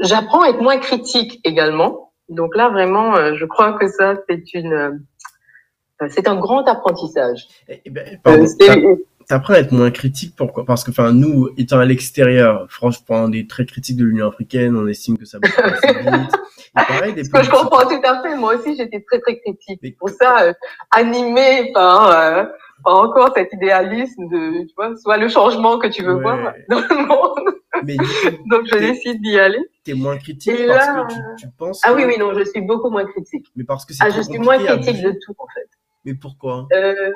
j'apprends 0.00 0.42
à 0.42 0.48
être 0.50 0.60
moins 0.60 0.78
critique 0.78 1.40
également. 1.44 2.12
Donc 2.28 2.56
là, 2.56 2.68
vraiment, 2.68 3.34
je 3.34 3.44
crois 3.44 3.72
que 3.74 3.88
ça, 3.88 4.16
c'est 4.28 4.54
une, 4.54 5.04
c'est 6.08 6.28
un 6.28 6.36
grand 6.36 6.66
apprentissage. 6.68 7.46
Eh, 7.68 7.80
eh 7.84 7.90
ben, 7.90 8.18
T'apprends 9.28 9.52
à 9.52 9.58
être 9.58 9.72
moins 9.72 9.90
critique, 9.90 10.34
pourquoi? 10.34 10.64
Parce 10.64 10.84
que, 10.84 10.90
enfin, 10.90 11.12
nous, 11.12 11.50
étant 11.58 11.78
à 11.78 11.84
l'extérieur, 11.84 12.66
franchement, 12.70 13.24
on 13.24 13.32
est 13.32 13.48
très 13.48 13.66
critique 13.66 13.98
de 13.98 14.04
l'Union 14.06 14.28
africaine, 14.28 14.74
on 14.74 14.86
estime 14.86 15.18
que 15.18 15.26
ça 15.26 15.38
va 15.38 15.48
assez 15.66 15.92
vite. 15.92 16.32
pareil, 16.74 17.12
des 17.12 17.24
Ce 17.24 17.30
que 17.30 17.42
je 17.42 17.50
comprends 17.50 17.86
tout 17.86 18.00
à 18.04 18.22
fait, 18.22 18.34
moi 18.36 18.54
aussi, 18.54 18.74
j'étais 18.74 19.04
très, 19.06 19.20
très 19.20 19.38
critique. 19.38 19.98
Pour 19.98 20.08
ça, 20.08 20.44
euh, 20.44 20.54
animé 20.92 21.70
par, 21.74 22.10
euh, 22.10 22.44
par 22.82 23.00
encore 23.00 23.32
cet 23.36 23.52
idéalisme 23.52 24.28
de, 24.28 24.66
tu 24.66 24.74
vois, 24.74 24.96
soit 24.96 25.18
le 25.18 25.28
changement 25.28 25.78
que 25.78 25.88
tu 25.88 26.02
veux 26.02 26.22
voir 26.22 26.54
dans 26.70 26.80
le 26.80 27.06
monde. 27.06 27.54
Mais 27.84 27.96
Donc, 28.46 28.62
je 28.64 28.78
décide 28.78 29.20
d'y 29.20 29.38
aller. 29.38 29.60
Tu 29.84 29.90
es 29.90 29.94
moins 29.94 30.16
critique 30.16 30.56
parce 30.66 30.86
que 30.86 31.14
tu, 31.14 31.20
tu 31.38 31.48
penses. 31.58 31.82
Ah 31.84 31.92
oui, 31.92 32.04
oui, 32.06 32.16
non, 32.18 32.32
je 32.32 32.44
suis 32.44 32.62
beaucoup 32.62 32.88
moins 32.88 33.04
critique. 33.04 33.46
Mais 33.56 33.64
parce 33.64 33.84
que 33.84 33.92
c'est 33.92 34.04
Ah, 34.04 34.08
je 34.08 34.22
suis 34.22 34.38
moins 34.38 34.56
critique 34.56 35.02
de 35.02 35.10
tout, 35.10 35.34
en 35.36 35.46
fait. 35.54 35.68
Mais 36.06 36.14
pourquoi? 36.14 36.66
Euh, 36.72 37.12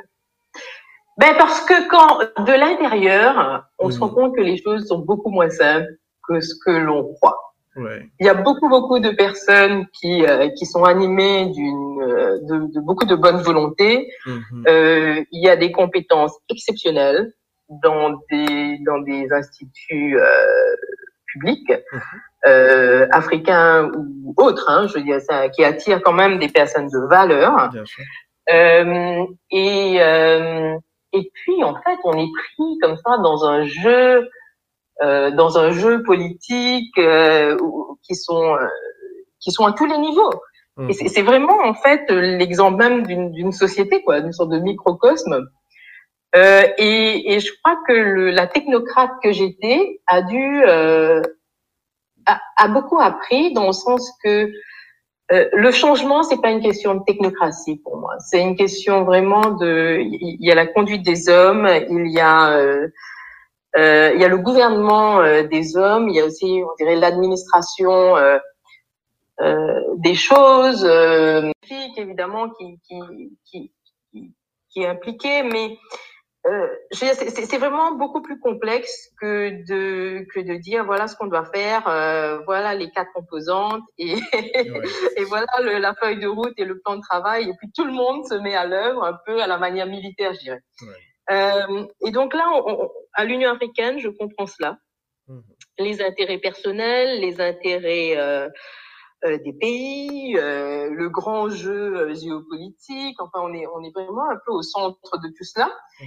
ben 1.19 1.35
parce 1.37 1.61
que 1.63 1.89
quand 1.89 2.19
de 2.45 2.53
l'intérieur, 2.53 3.65
on 3.79 3.91
se 3.91 3.99
rend 4.01 4.09
compte 4.09 4.35
que 4.35 4.41
les 4.41 4.57
choses 4.57 4.87
sont 4.87 4.99
beaucoup 4.99 5.31
moins 5.31 5.51
simples 5.51 5.89
que 6.27 6.41
ce 6.41 6.55
que 6.65 6.71
l'on 6.71 7.13
croit. 7.15 7.39
Ouais. 7.77 8.09
Il 8.21 8.27
y 8.27 8.29
a 8.29 8.35
beaucoup 8.35 8.69
beaucoup 8.69 8.99
de 8.99 9.11
personnes 9.11 9.87
qui 9.93 10.27
euh, 10.27 10.49
qui 10.51 10.67
sont 10.67 10.85
animées 10.85 11.47
d'une 11.47 12.03
euh, 12.03 12.39
de, 12.43 12.73
de, 12.73 12.81
beaucoup 12.81 13.07
de 13.07 13.15
bonne 13.15 13.41
volonté. 13.41 14.11
Mhm. 14.27 14.65
euh, 14.69 15.25
il 15.33 15.43
y 15.43 15.49
a 15.49 15.57
des 15.57 15.73
compétences 15.73 16.37
exceptionnelles 16.51 17.33
dans 17.69 18.11
des 18.31 18.79
dans 18.85 18.99
des 18.99 19.27
instituts 19.33 20.19
euh, 20.19 20.77
publics. 21.27 21.73
Euh, 22.45 23.07
africains 23.13 23.89
ou 23.95 24.35
autres, 24.37 24.69
hein, 24.69 24.89
je 24.89 24.95
veux 24.95 25.05
dire 25.05 25.21
ça, 25.21 25.49
qui 25.49 25.63
attirent 25.63 26.03
quand 26.03 26.13
même 26.13 26.41
des 26.41 26.49
personnes 26.49 26.89
de 26.89 27.09
valeur. 27.09 27.71
Bien 27.71 27.85
sûr. 27.85 28.05
Euh, 28.53 29.25
et, 29.53 29.99
euh, 30.01 30.77
et 31.13 31.31
puis, 31.35 31.63
en 31.63 31.75
fait, 31.75 31.99
on 32.05 32.19
est 32.19 32.31
pris 32.33 32.79
comme 32.81 32.97
ça 32.97 33.19
dans 33.19 33.45
un 33.45 33.65
jeu, 33.65 34.29
euh, 35.03 35.31
dans 35.31 35.59
un 35.59 35.73
jeu 35.73 36.03
politique 36.03 36.97
euh, 36.99 37.57
qui 38.03 38.15
sont 38.15 38.55
euh, 38.55 38.67
qui 39.41 39.51
sont 39.51 39.67
à 39.67 39.73
tous 39.73 39.87
les 39.87 39.99
niveaux. 39.99 40.33
Mmh. 40.77 40.91
Et 40.91 41.09
c'est 41.09 41.23
vraiment 41.23 41.59
en 41.65 41.75
fait 41.75 42.11
l'exemple 42.11 42.79
même 42.79 43.07
d'une 43.07 43.53
société, 43.53 44.03
quoi, 44.03 44.21
d'une 44.21 44.33
sorte 44.33 44.51
de 44.51 44.59
microcosme. 44.59 45.47
Euh, 46.35 46.63
et, 46.79 47.35
et, 47.35 47.41
je 47.41 47.53
crois 47.63 47.77
que 47.87 47.93
le, 47.93 48.31
la 48.31 48.47
technocrate 48.47 49.11
que 49.23 49.33
j'étais 49.33 50.01
a 50.07 50.23
dû 50.23 50.65
a, 50.65 51.21
a, 52.57 52.69
beaucoup 52.69 52.99
appris 52.99 53.53
dans 53.53 53.67
le 53.67 53.73
sens 53.73 54.11
que 54.25 54.51
euh, 55.33 55.49
le 55.53 55.71
changement, 55.71 56.23
c'est 56.23 56.41
pas 56.41 56.51
une 56.51 56.61
question 56.61 56.95
de 56.95 57.05
technocratie 57.05 57.77
pour 57.77 57.97
moi. 57.97 58.17
C'est 58.19 58.41
une 58.41 58.57
question 58.57 59.05
vraiment 59.05 59.51
de. 59.53 59.99
Il 60.01 60.37
y 60.41 60.53
a 60.53 60.55
la 60.55 60.67
conduite 60.67 61.03
des 61.05 61.29
hommes, 61.29 61.67
il 61.89 62.13
y 62.13 62.21
a 62.21 62.51
euh, 62.51 62.89
euh, 63.77 64.13
il 64.15 64.21
y 64.21 64.25
a 64.25 64.29
le 64.29 64.37
gouvernement 64.37 65.23
des 65.45 65.77
hommes, 65.77 66.11
il 66.11 66.17
y 66.17 66.21
a 66.21 66.27
aussi, 66.27 66.63
on 66.63 66.75
dirait, 66.77 66.97
l'administration 66.97 68.17
des 69.97 70.15
choses, 70.15 70.85
évidemment 71.97 72.51
qui 72.51 72.79
qui 74.73 74.83
est 74.83 74.87
impliquée, 74.87 75.43
mais 75.43 75.79
euh, 76.45 76.67
c'est 76.91 77.59
vraiment 77.59 77.93
beaucoup 77.93 78.21
plus 78.21 78.41
complexe 78.41 79.13
que 79.21 79.65
de 79.69 80.27
que 80.35 80.41
de 80.41 80.55
dire 80.57 80.85
voilà 80.85 81.07
ce 81.07 81.15
qu'on 81.15 81.29
doit 81.29 81.45
faire, 81.45 81.87
euh, 81.87 82.41
voilà 82.47 82.75
les 82.75 82.91
quatre 82.91 83.13
composantes 83.13 83.85
et, 83.97 84.17
et 85.17 85.25
voilà 85.25 85.47
le, 85.61 85.79
la 85.79 85.95
feuille 85.95 86.19
de 86.19 86.27
route 86.27 86.55
et 86.57 86.65
le 86.65 86.81
plan 86.81 86.97
de 86.97 87.01
travail 87.01 87.49
et 87.49 87.53
puis 87.59 87.71
tout 87.73 87.85
le 87.85 87.93
monde 87.93 88.27
se 88.27 88.35
met 88.35 88.57
à 88.57 88.67
l'œuvre 88.67 89.05
un 89.05 89.17
peu 89.25 89.41
à 89.41 89.47
la 89.47 89.57
manière 89.59 89.87
militaire, 89.87 90.35
je 90.35 90.41
dirais. 90.41 90.63
Euh, 91.31 91.87
et 92.05 92.11
donc 92.11 92.35
là, 92.35 92.51
on, 92.53 92.91
à 93.15 93.25
l'Union 93.25 93.51
africaine, 93.51 93.99
je 93.99 94.09
comprends 94.09 94.47
cela, 94.47 94.79
mmh. 95.29 95.39
les 95.79 96.03
intérêts 96.03 96.39
personnels, 96.39 97.21
les 97.21 97.41
intérêts 97.41 98.17
euh, 98.17 98.49
euh, 99.25 99.39
des 99.39 99.53
pays, 99.53 100.37
euh, 100.37 100.91
le 100.91 101.09
grand 101.09 101.49
jeu 101.49 102.13
géopolitique. 102.15 103.21
Enfin, 103.21 103.41
on 103.43 103.55
est, 103.55 103.67
on 103.69 103.83
est 103.85 103.93
vraiment 103.93 104.29
un 104.29 104.39
peu 104.45 104.53
au 104.53 104.63
centre 104.63 105.19
de 105.19 105.29
tout 105.29 105.45
cela. 105.45 105.67
Mmh. 106.01 106.07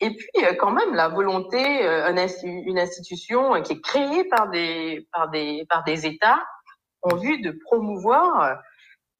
Et 0.00 0.10
puis 0.10 0.44
euh, 0.44 0.54
quand 0.54 0.70
même 0.70 0.94
la 0.94 1.08
volonté, 1.08 1.84
euh, 1.86 2.12
une 2.42 2.78
institution 2.78 3.60
qui 3.62 3.74
est 3.74 3.80
créée 3.80 4.24
par 4.24 4.48
des 4.48 5.06
par 5.12 5.28
des 5.30 5.66
par 5.68 5.84
des 5.84 6.06
États 6.06 6.44
en 7.02 7.16
vue 7.16 7.40
de 7.40 7.50
promouvoir 7.64 8.60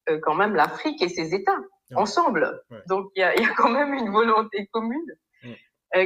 euh, 0.09 0.19
quand 0.21 0.35
même 0.35 0.55
l'Afrique 0.55 1.01
et 1.01 1.09
ses 1.09 1.33
États 1.33 1.57
ensemble. 1.95 2.61
Donc 2.87 3.11
il 3.15 3.21
y 3.21 3.23
a, 3.23 3.35
y 3.35 3.43
a, 3.43 3.53
quand 3.55 3.69
même 3.69 3.93
une 3.93 4.11
volonté 4.11 4.67
commune 4.71 5.15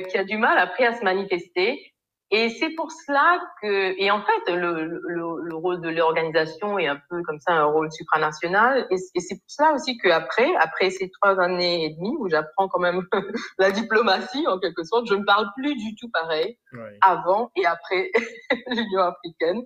qui 0.09 0.17
a 0.17 0.23
du 0.23 0.37
mal 0.37 0.57
après 0.57 0.85
à 0.85 0.93
se 0.93 1.03
manifester 1.03 1.92
et 2.31 2.49
c'est 2.49 2.71
pour 2.71 2.91
cela 2.91 3.39
que, 3.61 3.93
et 4.01 4.09
en 4.09 4.21
fait, 4.23 4.51
le, 4.51 4.85
le, 4.85 5.41
le 5.43 5.55
rôle 5.55 5.81
de 5.81 5.89
l'organisation 5.89 6.79
est 6.79 6.87
un 6.87 6.99
peu 7.09 7.21
comme 7.23 7.39
ça 7.39 7.53
un 7.53 7.65
rôle 7.65 7.91
supranational. 7.91 8.87
Et, 8.89 8.95
et 8.95 9.19
c'est 9.19 9.35
pour 9.35 9.45
cela 9.47 9.73
aussi 9.73 9.97
qu'après, 9.99 10.55
après 10.55 10.89
ces 10.89 11.11
trois 11.11 11.39
années 11.39 11.85
et 11.85 11.89
demie 11.91 12.15
où 12.17 12.27
j'apprends 12.29 12.67
quand 12.67 12.79
même 12.79 13.03
la 13.59 13.71
diplomatie 13.71 14.47
en 14.47 14.59
quelque 14.59 14.83
sorte, 14.83 15.05
je 15.07 15.13
ne 15.13 15.23
parle 15.23 15.47
plus 15.55 15.75
du 15.75 15.95
tout 15.95 16.09
pareil 16.09 16.57
avant 17.01 17.51
et 17.55 17.65
après 17.67 18.09
l'Union 18.67 19.01
africaine. 19.01 19.61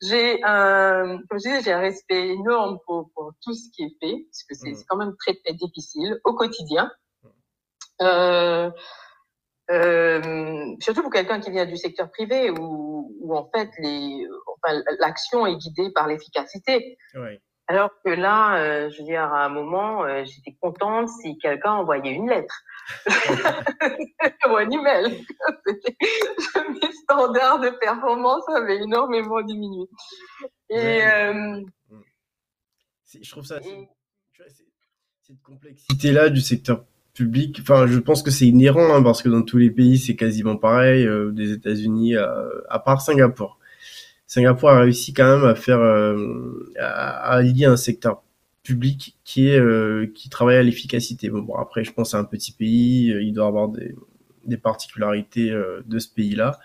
J'ai 0.00 0.42
un, 0.44 1.18
comme 1.28 1.38
je 1.40 1.48
disais, 1.48 1.62
j'ai 1.62 1.72
un 1.72 1.80
respect 1.80 2.28
énorme 2.28 2.78
pour, 2.86 3.10
pour 3.14 3.32
tout 3.42 3.52
ce 3.52 3.68
qui 3.74 3.82
est 3.82 3.96
fait, 4.00 4.14
parce 4.30 4.44
que 4.48 4.54
c'est 4.54 4.70
mm. 4.70 4.84
quand 4.88 4.96
même 4.96 5.14
très 5.18 5.34
très 5.34 5.54
difficile 5.54 6.20
au 6.24 6.34
quotidien. 6.34 6.90
Mm. 7.22 7.28
Euh, 8.02 8.70
euh, 9.70 10.74
surtout 10.80 11.02
pour 11.02 11.12
quelqu'un 11.12 11.40
qui 11.40 11.50
vient 11.50 11.66
du 11.66 11.76
secteur 11.76 12.10
privé 12.10 12.50
où, 12.50 13.14
où 13.20 13.36
en 13.36 13.50
fait 13.54 13.70
les, 13.78 14.26
enfin, 14.46 14.80
l'action 14.98 15.46
est 15.46 15.56
guidée 15.56 15.90
par 15.94 16.06
l'efficacité. 16.06 16.96
Oui. 17.14 17.38
Alors 17.70 17.90
que 18.02 18.08
là, 18.08 18.56
euh, 18.56 18.88
je 18.88 18.98
veux 18.98 19.04
dire, 19.04 19.22
à 19.22 19.44
un 19.44 19.50
moment, 19.50 20.02
euh, 20.04 20.24
j'étais 20.24 20.56
contente 20.58 21.10
si 21.10 21.36
quelqu'un 21.36 21.72
envoyait 21.72 22.12
une 22.12 22.30
lettre 22.30 22.62
ou 24.48 24.56
un 24.56 24.70
email. 24.70 25.26
Mes 25.66 26.92
standards 26.92 27.60
de 27.60 27.68
performance 27.78 28.48
avaient 28.48 28.82
énormément 28.82 29.42
diminué. 29.42 29.86
Et 30.70 31.02
euh, 31.02 31.60
je 33.20 33.30
trouve 33.30 33.44
ça, 33.44 33.60
cette 35.20 35.42
complexité-là 35.42 36.30
du 36.30 36.40
secteur 36.40 36.86
public. 37.18 37.58
Enfin, 37.60 37.86
je 37.88 37.98
pense 37.98 38.22
que 38.22 38.30
c'est 38.30 38.46
inhérent 38.46 38.94
hein, 38.94 39.02
parce 39.02 39.22
que 39.22 39.28
dans 39.28 39.42
tous 39.42 39.58
les 39.58 39.70
pays, 39.70 39.98
c'est 39.98 40.14
quasiment 40.14 40.56
pareil. 40.56 41.04
Euh, 41.04 41.32
des 41.32 41.52
États-Unis, 41.52 42.14
à, 42.16 42.78
part 42.78 43.00
Singapour. 43.00 43.58
Singapour 44.26 44.70
a 44.70 44.80
réussi 44.80 45.12
quand 45.12 45.36
même 45.36 45.44
à 45.44 45.54
faire, 45.56 45.80
euh, 45.80 46.72
à, 46.78 47.42
lier 47.42 47.64
un 47.64 47.76
secteur 47.76 48.22
public 48.62 49.16
qui 49.24 49.48
est 49.48 49.58
euh, 49.58 50.06
qui 50.14 50.28
travaille 50.28 50.56
à 50.56 50.62
l'efficacité. 50.62 51.28
Bon, 51.28 51.56
après, 51.56 51.82
je 51.82 51.92
pense 51.92 52.14
à 52.14 52.18
un 52.18 52.24
petit 52.24 52.52
pays, 52.52 53.08
il 53.20 53.32
doit 53.32 53.46
avoir 53.46 53.68
des, 53.68 53.96
des 54.44 54.56
particularités 54.56 55.50
de 55.86 55.98
ce 55.98 56.08
pays-là. 56.08 56.58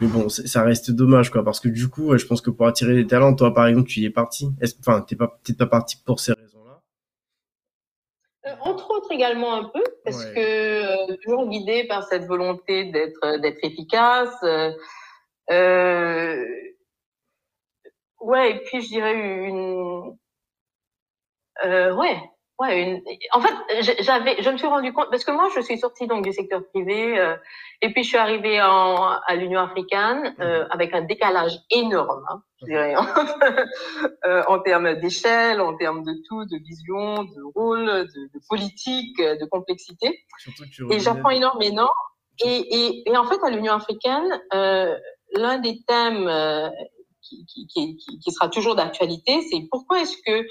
Mais 0.00 0.08
bon, 0.08 0.28
ça 0.28 0.62
reste 0.62 0.90
dommage, 0.90 1.30
quoi, 1.30 1.44
parce 1.44 1.60
que 1.60 1.68
du 1.68 1.88
coup, 1.88 2.16
je 2.18 2.26
pense 2.26 2.40
que 2.42 2.50
pour 2.50 2.66
attirer 2.66 2.94
des 2.94 3.06
talents, 3.06 3.34
toi, 3.34 3.54
par 3.54 3.66
exemple, 3.66 3.88
tu 3.88 4.00
y 4.00 4.04
es 4.04 4.10
parti. 4.10 4.48
Enfin, 4.80 5.00
t'es 5.00 5.16
pas, 5.16 5.38
peut-être 5.42 5.58
pas 5.58 5.66
parti 5.66 5.96
pour 6.04 6.20
ces 6.20 6.32
entre 8.66 9.12
également 9.12 9.54
un 9.54 9.64
peu 9.64 9.82
parce 10.04 10.24
que 10.26 11.12
euh, 11.12 11.16
toujours 11.22 11.48
guidé 11.48 11.84
par 11.84 12.04
cette 12.04 12.24
volonté 12.24 12.84
d'être 12.90 13.24
euh, 13.24 13.38
d'être 13.38 13.58
efficace. 13.62 14.34
Euh, 14.42 14.72
euh, 15.50 16.44
ouais, 18.20 18.52
et 18.52 18.60
puis 18.64 18.80
je 18.82 18.88
dirais 18.88 19.14
une 19.14 20.16
euh, 21.64 21.94
ouais, 21.94 22.18
Ouais, 22.58 22.82
une... 22.82 23.02
en 23.32 23.40
fait, 23.40 24.02
j'avais, 24.02 24.42
je 24.42 24.48
me 24.48 24.56
suis 24.56 24.66
rendu 24.66 24.92
compte 24.92 25.10
parce 25.10 25.24
que 25.24 25.30
moi, 25.30 25.48
je 25.54 25.60
suis 25.60 25.78
sortie 25.78 26.06
donc 26.06 26.24
du 26.24 26.32
secteur 26.32 26.62
privé 26.72 27.18
euh, 27.18 27.36
et 27.82 27.92
puis 27.92 28.02
je 28.02 28.08
suis 28.08 28.16
arrivée 28.16 28.62
en, 28.62 28.96
à 29.26 29.34
l'Union 29.34 29.60
africaine 29.60 30.34
euh, 30.40 30.64
mhm. 30.64 30.68
avec 30.70 30.94
un 30.94 31.02
décalage 31.02 31.58
énorme, 31.70 32.24
hein, 32.30 32.42
je 32.60 32.66
dirais, 32.66 32.94
euh, 34.24 34.42
en 34.48 34.58
termes 34.60 34.94
d'échelle, 34.94 35.60
en 35.60 35.76
termes 35.76 36.02
de 36.02 36.14
tout, 36.26 36.46
de 36.46 36.56
vision, 36.56 37.24
de 37.24 37.52
rôle, 37.54 37.86
de, 37.86 38.04
de 38.32 38.40
politique, 38.48 39.18
de 39.18 39.44
complexité. 39.44 40.18
Et 40.90 40.98
j'apprends 40.98 41.30
énormément. 41.30 41.90
Et, 42.44 42.48
et, 42.48 43.10
et, 43.10 43.16
en 43.16 43.24
fait, 43.24 43.42
à 43.42 43.50
l'Union 43.50 43.74
africaine, 43.74 44.40
euh, 44.54 44.94
l'un 45.34 45.58
des 45.58 45.82
thèmes 45.86 46.28
euh, 46.28 46.68
qui, 47.22 47.46
qui, 47.46 47.66
qui, 47.66 47.96
qui, 47.96 48.30
sera 48.30 48.48
toujours 48.48 48.74
d'actualité, 48.74 49.40
c'est 49.50 49.66
pourquoi 49.70 50.00
est-ce 50.00 50.16
que 50.24 50.46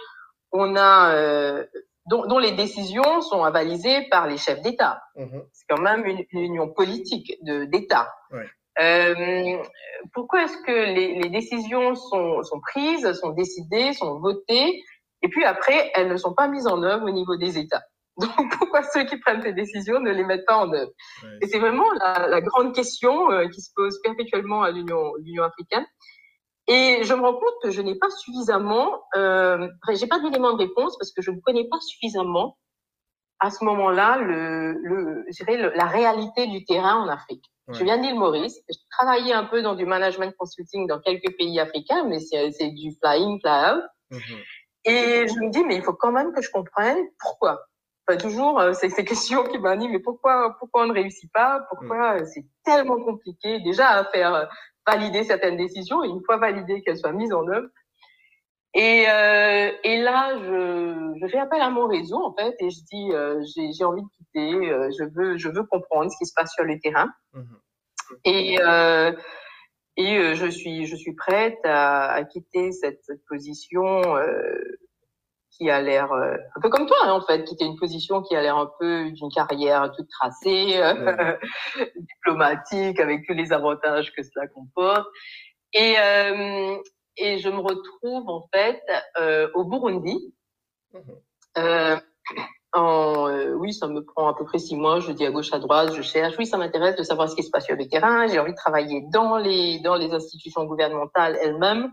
on 0.52 0.76
a 0.76 1.64
dont, 2.08 2.26
dont, 2.28 2.38
les 2.38 2.52
décisions 2.52 3.22
sont 3.22 3.44
avalisées 3.44 4.08
par 4.10 4.28
les 4.28 4.38
chefs 4.38 4.62
d'État. 4.62 5.02
Mmh. 5.16 5.40
C'est 5.52 5.66
quand 5.70 5.82
même 5.82 6.06
une, 6.06 6.24
une 6.32 6.42
union 6.42 6.70
politique 6.70 7.38
d'État. 7.42 8.12
Ouais. 8.32 8.46
Euh, 8.80 9.58
pourquoi 10.14 10.44
est-ce 10.44 10.58
que 10.58 10.72
les, 10.72 11.16
les, 11.22 11.30
décisions 11.30 11.96
sont, 11.96 12.44
sont 12.44 12.60
prises, 12.60 13.12
sont 13.14 13.30
décidées, 13.30 13.94
sont 13.94 14.20
votées, 14.20 14.84
et 15.22 15.30
puis 15.30 15.46
après, 15.46 15.92
elles 15.96 16.10
ne 16.10 16.18
sont 16.18 16.34
pas 16.34 16.48
mises 16.48 16.68
en 16.68 16.84
œuvre 16.84 17.06
au 17.06 17.12
niveau 17.12 17.38
des 17.38 17.58
États? 17.58 17.84
Donc 18.18 18.58
pourquoi 18.58 18.84
ceux 18.84 19.04
qui 19.06 19.18
prennent 19.18 19.42
ces 19.42 19.54
décisions 19.54 20.00
ne 20.00 20.12
les 20.12 20.24
mettent 20.24 20.46
pas 20.46 20.58
en 20.58 20.72
œuvre? 20.72 20.92
Ouais. 21.24 21.30
Et 21.42 21.48
c'est 21.48 21.60
vraiment 21.60 21.90
la, 22.00 22.28
la, 22.28 22.42
grande 22.42 22.74
question 22.74 23.32
euh, 23.32 23.48
qui 23.48 23.62
se 23.62 23.72
pose 23.76 24.00
perpétuellement 24.04 24.64
à 24.64 24.72
l'Union 24.72 25.44
africaine. 25.44 25.86
Et 26.68 27.04
je 27.04 27.14
me 27.14 27.22
rends 27.22 27.34
compte 27.34 27.54
que 27.62 27.70
je 27.70 27.82
n'ai 27.82 27.96
pas 27.96 28.10
suffisamment, 28.10 29.04
euh, 29.16 29.68
j'ai 29.94 30.08
pas 30.08 30.20
d'éléments 30.20 30.54
de 30.54 30.64
réponse 30.64 30.98
parce 30.98 31.12
que 31.12 31.22
je 31.22 31.32
ne 31.32 31.40
connais 31.40 31.68
pas 31.68 31.80
suffisamment 31.80 32.58
à 33.40 33.52
ce 33.52 33.64
moment-là 33.66 34.18
le, 34.18 34.74
le, 34.74 35.26
je 35.30 35.44
dirais 35.44 35.58
le, 35.58 35.70
la 35.76 35.86
réalité 35.86 36.48
du 36.48 36.66
terrain 36.66 36.96
en 36.96 37.08
Afrique. 37.08 37.44
Ouais. 37.68 37.76
Je 37.76 37.84
viens 37.84 37.98
d'île 37.98 38.16
Maurice, 38.16 38.60
j'ai 38.70 38.80
travaillé 38.98 39.34
un 39.34 39.44
peu 39.44 39.62
dans 39.62 39.76
du 39.76 39.86
management 39.86 40.34
consulting 40.38 40.88
dans 40.88 41.00
quelques 41.00 41.36
pays 41.38 41.60
africains, 41.60 42.06
mais 42.06 42.20
c'est 42.20 42.70
du 42.72 42.96
flying, 43.00 43.40
fly 43.42 43.72
out. 43.72 43.84
Mm 44.12 44.18
-hmm. 44.18 44.42
Et 44.86 45.28
je 45.28 45.40
me 45.40 45.50
dis, 45.50 45.64
mais 45.64 45.76
il 45.76 45.84
faut 45.84 45.94
quand 45.94 46.12
même 46.12 46.32
que 46.34 46.42
je 46.42 46.52
comprenne 46.52 47.00
pourquoi. 47.20 47.54
Enfin, 48.08 48.18
toujours, 48.20 48.60
euh, 48.60 48.74
c'est 48.74 48.90
ces 48.90 49.04
questions 49.04 49.44
qui 49.50 49.58
m'animent, 49.58 49.94
mais 49.94 50.00
pourquoi, 50.00 50.56
pourquoi 50.60 50.84
on 50.84 50.88
ne 50.88 50.94
réussit 50.94 51.32
pas? 51.34 51.66
Pourquoi? 51.70 52.22
Mm. 52.22 52.26
c'est 52.32 52.46
tellement 52.64 53.00
compliqué 53.10 53.60
déjà 53.62 53.88
à 54.00 54.06
faire 54.14 54.34
valider 54.88 55.24
certaines 55.24 55.58
décisions 55.58 56.04
et 56.04 56.08
une 56.08 56.24
fois 56.24 56.38
validées 56.38 56.82
qu'elles 56.82 56.98
soient 56.98 57.12
mises 57.12 57.34
en 57.34 57.48
œuvre. 57.48 57.68
Et, 58.74 59.06
euh, 59.10 59.72
et 59.84 60.02
là, 60.02 60.38
je, 60.38 61.18
je 61.22 61.28
fais 61.28 61.40
appel 61.40 61.62
à 61.62 61.70
mon 61.70 61.88
réseau 61.88 62.18
en 62.18 62.34
fait 62.34 62.56
et 62.60 62.70
je 62.70 62.80
dis 62.92 63.12
euh, 63.14 63.42
j'ai 63.46 63.86
envie 63.86 64.02
de 64.02 64.10
quitter, 64.18 64.70
euh, 64.70 64.90
je 64.98 65.06
veux 65.06 65.38
je 65.38 65.48
veux 65.48 65.64
comprendre 65.64 66.12
ce 66.12 66.18
qui 66.18 66.26
se 66.26 66.34
passe 66.36 66.52
sur 66.54 66.66
le 66.66 66.78
terrain. 66.80 67.10
Mmh. 67.34 67.42
Et 68.26 68.60
euh, 68.62 69.14
et 69.96 70.18
euh, 70.18 70.36
je 70.36 70.48
suis 70.48 70.88
je 70.88 70.96
suis 70.98 71.14
prête 71.16 71.58
à, 71.64 72.12
à 72.12 72.24
quitter 72.26 72.74
cette, 72.74 73.02
cette 73.04 73.24
position 73.30 74.02
qui 75.58 75.70
a 75.70 75.82
l'air 75.82 76.12
un 76.14 76.62
peu 76.62 76.70
comme 76.70 76.86
toi 76.86 76.98
hein, 77.04 77.14
en 77.14 77.22
fait, 77.22 77.44
quitter 77.44 77.66
une 77.66 77.78
position 77.78 78.22
qui 78.22 78.36
a 78.36 78.42
l'air 78.42 78.58
un 78.58 78.70
peu 78.80 79.12
d'une 79.12 79.30
carrière 79.30 79.92
toute 79.96 80.10
tracée, 80.10 80.80
ouais. 80.80 81.38
diplomatique 81.96 83.00
avec 83.00 83.26
tous 83.26 83.34
les 83.34 83.54
avantages 83.54 84.14
que 84.14 84.24
cela 84.24 84.48
comporte. 84.48 85.08
Et, 85.74 85.96
euh, 86.00 86.78
et 87.18 87.38
je 87.38 87.50
me 87.50 87.60
retrouve 87.60 88.30
en 88.30 88.48
fait 88.54 88.82
euh, 89.20 89.50
au 89.54 89.64
Burundi. 89.66 90.34
Mmh. 90.94 91.00
Euh, 91.58 91.98
en, 92.74 93.30
euh, 93.30 93.54
oui, 93.54 93.74
ça 93.74 93.88
me 93.88 94.04
prend 94.04 94.28
à 94.28 94.34
peu 94.34 94.44
près 94.44 94.60
six 94.60 94.76
mois. 94.76 95.00
Je 95.00 95.12
dis 95.12 95.26
à 95.26 95.32
gauche, 95.32 95.54
à 95.54 95.60
droite, 95.60 95.94
je 95.94 96.02
cherche. 96.02 96.36
Oui, 96.38 96.46
ça 96.46 96.58
m'intéresse 96.58 96.98
de 96.98 97.04
savoir 97.04 97.30
ce 97.30 97.36
qui 97.36 97.44
se 97.44 97.50
passe 97.50 97.66
sur 97.66 97.76
le 97.76 97.88
terrain. 97.88 98.28
J'ai 98.28 98.40
envie 98.40 98.52
de 98.52 98.58
travailler 98.58 99.06
dans 99.12 99.38
les 99.38 99.80
dans 99.80 99.96
les 99.96 100.14
institutions 100.14 100.66
gouvernementales 100.66 101.38
elles-mêmes. 101.42 101.92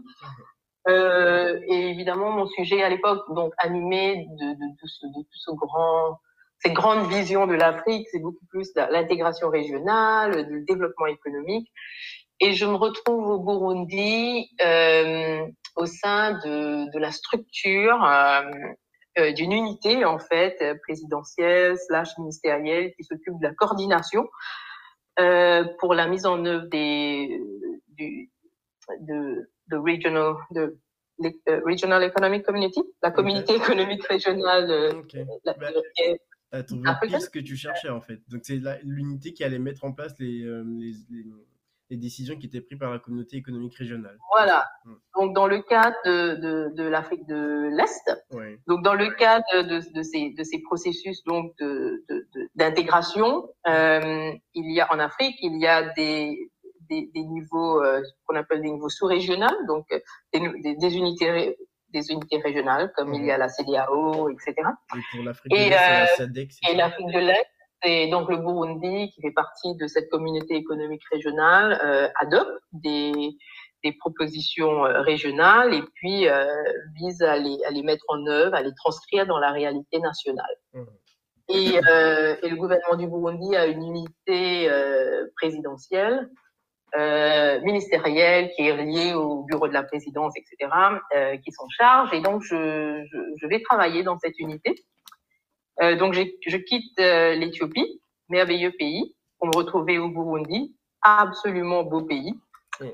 Euh, 0.89 1.61
et 1.67 1.91
évidemment, 1.91 2.31
mon 2.31 2.47
sujet 2.47 2.83
à 2.83 2.89
l'époque, 2.89 3.23
donc 3.35 3.53
animé 3.59 4.27
de, 4.39 4.47
de, 4.47 4.55
de, 4.55 4.87
ce, 4.87 5.07
de 5.07 5.23
tout 5.23 5.39
ce 5.39 5.51
grand, 5.53 6.19
cette 6.59 6.73
grande 6.73 7.09
vision 7.09 7.47
de 7.47 7.55
l'Afrique, 7.55 8.09
c'est 8.11 8.21
beaucoup 8.21 8.45
plus 8.47 8.71
l'intégration 8.75 9.49
régionale, 9.49 10.47
le 10.49 10.65
développement 10.65 11.07
économique. 11.07 11.71
Et 12.41 12.55
je 12.55 12.67
me 12.67 12.75
retrouve 12.75 13.29
au 13.29 13.39
Burundi 13.39 14.51
euh, 14.65 15.47
au 15.77 15.87
sein 15.87 16.33
de, 16.45 16.91
de 16.93 16.99
la 16.99 17.13
structure 17.13 18.05
euh, 18.05 18.43
euh, 19.19 19.33
d'une 19.33 19.53
unité 19.53 20.05
en 20.05 20.19
fait 20.19 20.59
présidentielle 20.83 21.77
slash 21.79 22.17
ministérielle 22.19 22.93
qui 22.97 23.05
s'occupe 23.05 23.39
de 23.41 23.47
la 23.47 23.55
coordination 23.55 24.29
euh, 25.21 25.65
pour 25.79 25.95
la 25.95 26.09
mise 26.09 26.27
en 26.27 26.45
œuvre 26.45 26.67
des 26.67 27.41
du 27.89 28.31
de, 29.01 29.49
de 29.73 29.77
regional 29.77 30.35
de 30.57 30.63
uh, 31.21 31.61
Regional 31.65 32.03
Economic 32.03 32.43
Community, 32.45 32.83
la 33.03 33.11
communauté 33.11 33.55
okay. 33.55 33.63
économique 33.65 34.05
régionale. 34.15 34.71
Euh, 34.71 35.01
okay. 35.01 35.25
La, 35.45 35.55
bah, 35.55 36.63
trouvé 36.63 37.21
ce 37.21 37.31
que 37.31 37.39
tu 37.39 37.57
cherchais 37.57 37.89
en 37.89 38.01
fait. 38.01 38.21
Donc 38.29 38.43
c'est 38.45 38.61
l'unité 38.83 39.33
qui 39.33 39.43
allait 39.45 39.59
mettre 39.59 39.85
en 39.85 39.93
place 39.93 40.15
les, 40.19 40.45
euh, 40.45 40.63
les, 40.67 40.93
les, 41.11 41.25
les 41.91 41.97
décisions 41.97 42.37
qui 42.39 42.47
étaient 42.47 42.61
prises 42.61 42.79
par 42.79 42.91
la 42.91 42.99
communauté 42.99 43.37
économique 43.37 43.77
régionale. 43.77 44.19
Voilà. 44.35 44.67
Mmh. 44.85 44.93
Donc, 45.19 45.35
dans 45.35 45.47
le 45.47 45.61
cadre 45.61 45.97
de, 46.07 46.37
de, 46.37 46.75
de 46.75 46.85
l'Afrique 46.85 47.27
de 47.27 47.69
l'Est, 47.77 48.07
donc 48.67 48.83
dans 48.83 48.95
le 48.95 49.11
cadre 49.11 49.45
de, 49.53 49.79
de, 49.97 50.03
ces, 50.03 50.31
de 50.31 50.43
ces 50.43 50.61
processus 50.63 51.23
donc 51.25 51.53
d'intégration, 52.55 53.49
euh, 53.67 54.33
il 54.55 54.73
y 54.73 54.81
a 54.81 54.93
en 54.93 54.99
Afrique, 54.99 55.37
il 55.43 55.61
y 55.61 55.67
a 55.67 55.93
des, 55.95 56.51
des, 56.93 57.11
des 57.15 57.25
niveaux 57.25 57.83
euh, 57.83 58.03
qu'on 58.27 58.37
appelle 58.37 58.63
des 58.63 58.71
niveaux 58.71 58.89
sous-régionaux, 58.89 59.67
donc 59.67 59.87
des, 60.33 60.75
des, 60.75 60.97
unités 60.97 61.57
des 61.91 62.11
unités 62.11 62.39
régionales, 62.39 62.93
comme 62.97 63.11
mmh. 63.11 63.15
il 63.15 63.25
y 63.27 63.31
a 63.31 63.39
la 63.39 63.49
CDAO, 63.49 64.31
etc. 64.31 64.55
Et 64.95 65.17
pour 65.17 65.25
l'Afrique 65.25 65.53
de 65.53 65.57
l'Est, 65.57 65.75
euh, 65.75 65.79
la 65.79 66.07
SADC, 66.07 66.51
Et 66.71 66.75
l'Afrique 66.75 67.07
de 67.07 67.19
l'Est, 67.19 67.47
et 67.85 68.11
donc 68.11 68.31
le 68.31 68.39
Burundi, 68.39 69.11
qui 69.13 69.21
fait 69.21 69.33
partie 69.33 69.75
de 69.77 69.87
cette 69.87 70.09
communauté 70.09 70.55
économique 70.55 71.03
régionale, 71.11 71.81
euh, 71.85 72.09
adopte 72.21 72.63
des, 72.73 73.37
des 73.83 73.93
propositions 73.93 74.87
euh, 74.87 75.01
régionales 75.03 75.75
et 75.75 75.83
puis 75.95 76.29
euh, 76.29 76.47
vise 76.95 77.23
à 77.23 77.37
les, 77.37 77.59
à 77.67 77.71
les 77.71 77.83
mettre 77.83 78.05
en 78.09 78.25
œuvre, 78.27 78.55
à 78.55 78.63
les 78.63 78.75
transcrire 78.75 79.27
dans 79.27 79.39
la 79.39 79.51
réalité 79.51 79.99
nationale. 79.99 80.57
Mmh. 80.75 80.83
Et, 81.49 81.81
euh, 81.89 82.37
et, 82.43 82.49
le 82.49 82.57
gouvernement 82.57 82.97
du 82.97 83.07
Burundi 83.07 83.57
a 83.57 83.67
une 83.67 83.83
unité 83.83 84.71
euh, 84.71 85.27
présidentielle, 85.37 86.31
euh, 86.97 87.61
ministérielle, 87.63 88.51
qui 88.55 88.67
est 88.67 88.73
reliée 88.73 89.15
au 89.15 89.45
bureau 89.45 89.69
de 89.69 89.73
la 89.73 89.83
présidence, 89.83 90.35
etc., 90.37 90.71
qui 91.45 91.53
s'en 91.53 91.69
charge. 91.69 92.13
Et 92.13 92.21
donc, 92.21 92.43
je, 92.43 93.03
je, 93.11 93.19
je 93.41 93.47
vais 93.47 93.61
travailler 93.63 94.03
dans 94.03 94.19
cette 94.19 94.39
unité. 94.39 94.75
Euh, 95.81 95.97
donc, 95.97 96.15
je 96.15 96.57
quitte 96.59 96.99
euh, 96.99 97.35
l'Éthiopie, 97.35 98.01
merveilleux 98.29 98.73
pays, 98.73 99.15
pour 99.39 99.49
me 99.49 99.57
retrouver 99.57 99.99
au 99.99 100.09
Burundi, 100.09 100.77
absolument 101.03 101.83
beau 101.83 102.03
pays. 102.03 102.35
Mmh. 102.81 102.87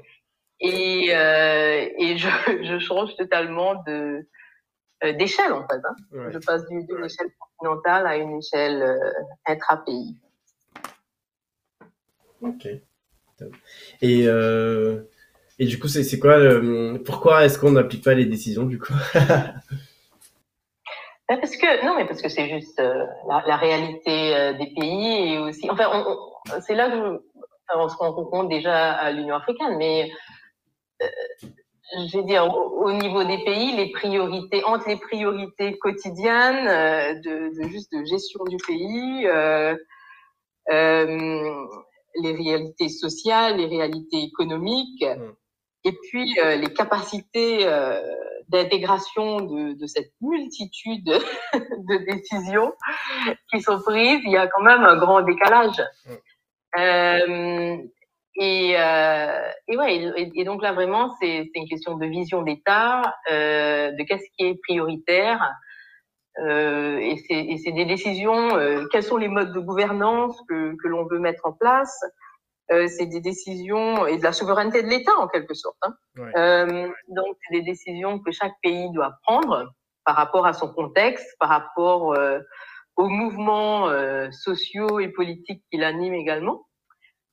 Et, 0.60 1.14
euh, 1.14 1.88
et 1.98 2.16
je, 2.16 2.28
je, 2.62 2.78
change 2.78 3.14
totalement 3.16 3.76
de 3.86 4.26
euh, 5.04 5.12
d'échelle 5.12 5.52
en 5.52 5.66
fait. 5.68 5.80
Hein. 5.84 6.30
Je 6.30 6.38
passe 6.38 6.66
d'une 6.66 6.82
échelle 7.04 7.30
continentale 7.38 8.06
à 8.06 8.16
une 8.16 8.38
échelle 8.38 8.82
euh, 8.82 9.12
intra-pays. 9.46 10.16
Ok. 12.40 12.66
Et, 14.02 14.24
euh, 14.26 15.02
et 15.58 15.66
du 15.66 15.78
coup, 15.78 15.88
c'est 15.88 16.18
quoi 16.18 16.38
Pourquoi 17.04 17.44
est-ce 17.44 17.58
qu'on 17.58 17.72
n'applique 17.72 18.04
pas 18.04 18.14
les 18.14 18.26
décisions 18.26 18.64
du 18.64 18.78
coup? 18.78 18.94
Bah, 21.30 21.36
parce 21.36 21.58
que 21.58 21.84
non, 21.84 21.94
mais 21.94 22.06
parce 22.06 22.22
que 22.22 22.30
c'est 22.30 22.48
juste 22.48 22.80
euh, 22.80 23.04
la, 23.26 23.58
réalité 23.58 24.34
euh, 24.34 24.54
des 24.54 24.68
pays 24.68 25.34
et 25.34 25.38
aussi. 25.38 25.68
Enfin, 25.70 26.02
c'est 26.66 26.74
là 26.74 26.88
que 26.88 26.96
je, 26.96 27.76
on 27.76 27.86
se 27.86 27.96
rend 27.96 28.14
compte 28.14 28.48
déjà 28.48 28.92
à 28.92 29.12
l'Union 29.12 29.36
africaine, 29.36 29.76
mais 29.76 30.10
je 31.00 32.16
veux 32.16 32.24
dire 32.24 32.46
au, 32.46 32.86
au, 32.86 32.92
niveau 32.92 33.24
des 33.24 33.44
pays, 33.44 33.76
les 33.76 33.90
priorités 33.90 34.64
entre 34.64 34.88
les 34.88 34.96
priorités 34.96 35.76
quotidiennes 35.76 37.20
de, 37.20 37.50
juste 37.68 37.92
de 37.92 38.06
gestion 38.06 38.42
du 38.44 38.56
pays, 38.66 39.26
les 42.22 42.32
réalités 42.32 42.88
sociales, 42.88 43.56
les 43.56 43.66
réalités 43.66 44.22
économiques, 44.22 45.04
mmh. 45.04 45.32
et 45.84 45.92
puis 45.92 46.34
les 46.34 46.72
capacités 46.74 47.66
d'intégration 48.48 49.40
de, 49.40 49.74
de, 49.74 49.86
cette 49.86 50.12
multitude 50.20 51.04
de 51.54 51.96
décisions 52.10 52.72
qui 53.52 53.60
sont 53.60 53.80
prises, 53.80 54.20
il 54.24 54.32
y 54.32 54.36
a 54.36 54.46
quand 54.46 54.62
même 54.62 54.82
un 54.82 54.96
grand 54.96 55.20
décalage. 55.22 55.82
Mm. 56.06 56.12
Euh, 56.78 57.76
et, 58.40 58.74
euh, 58.78 59.50
et, 59.66 59.76
ouais, 59.76 59.96
et, 59.96 60.30
et, 60.34 60.44
donc 60.44 60.62
là 60.62 60.72
vraiment, 60.72 61.14
c'est 61.20 61.50
une 61.54 61.68
question 61.68 61.96
de 61.96 62.06
vision 62.06 62.42
d'État, 62.42 63.14
euh, 63.30 63.90
de 63.90 64.02
qu'est-ce 64.04 64.26
qui 64.36 64.46
est 64.46 64.60
prioritaire. 64.62 65.52
Euh, 66.38 66.98
et 66.98 67.58
c'est 67.58 67.72
des 67.72 67.84
décisions, 67.84 68.56
euh, 68.56 68.86
quels 68.92 69.02
sont 69.02 69.16
les 69.16 69.28
modes 69.28 69.52
de 69.52 69.60
gouvernance 69.60 70.40
que, 70.48 70.76
que 70.76 70.88
l'on 70.88 71.04
veut 71.06 71.18
mettre 71.18 71.46
en 71.46 71.52
place, 71.52 72.00
euh, 72.70 72.86
c'est 72.86 73.06
des 73.06 73.20
décisions 73.20 74.06
et 74.06 74.18
de 74.18 74.22
la 74.22 74.32
souveraineté 74.32 74.82
de 74.82 74.88
l'État 74.88 75.16
en 75.18 75.26
quelque 75.26 75.54
sorte. 75.54 75.78
Hein. 75.82 75.94
Ouais. 76.16 76.32
Euh, 76.36 76.88
donc, 77.08 77.36
c'est 77.42 77.54
des 77.54 77.62
décisions 77.62 78.18
que 78.18 78.30
chaque 78.30 78.54
pays 78.62 78.90
doit 78.92 79.14
prendre 79.22 79.72
par 80.04 80.16
rapport 80.16 80.46
à 80.46 80.52
son 80.52 80.72
contexte, 80.72 81.26
par 81.38 81.48
rapport 81.48 82.12
euh, 82.12 82.40
aux 82.96 83.08
mouvements 83.08 83.88
euh, 83.88 84.30
sociaux 84.30 85.00
et 85.00 85.08
politiques 85.08 85.64
qui 85.70 85.78
l'animent 85.78 86.14
également, 86.14 86.66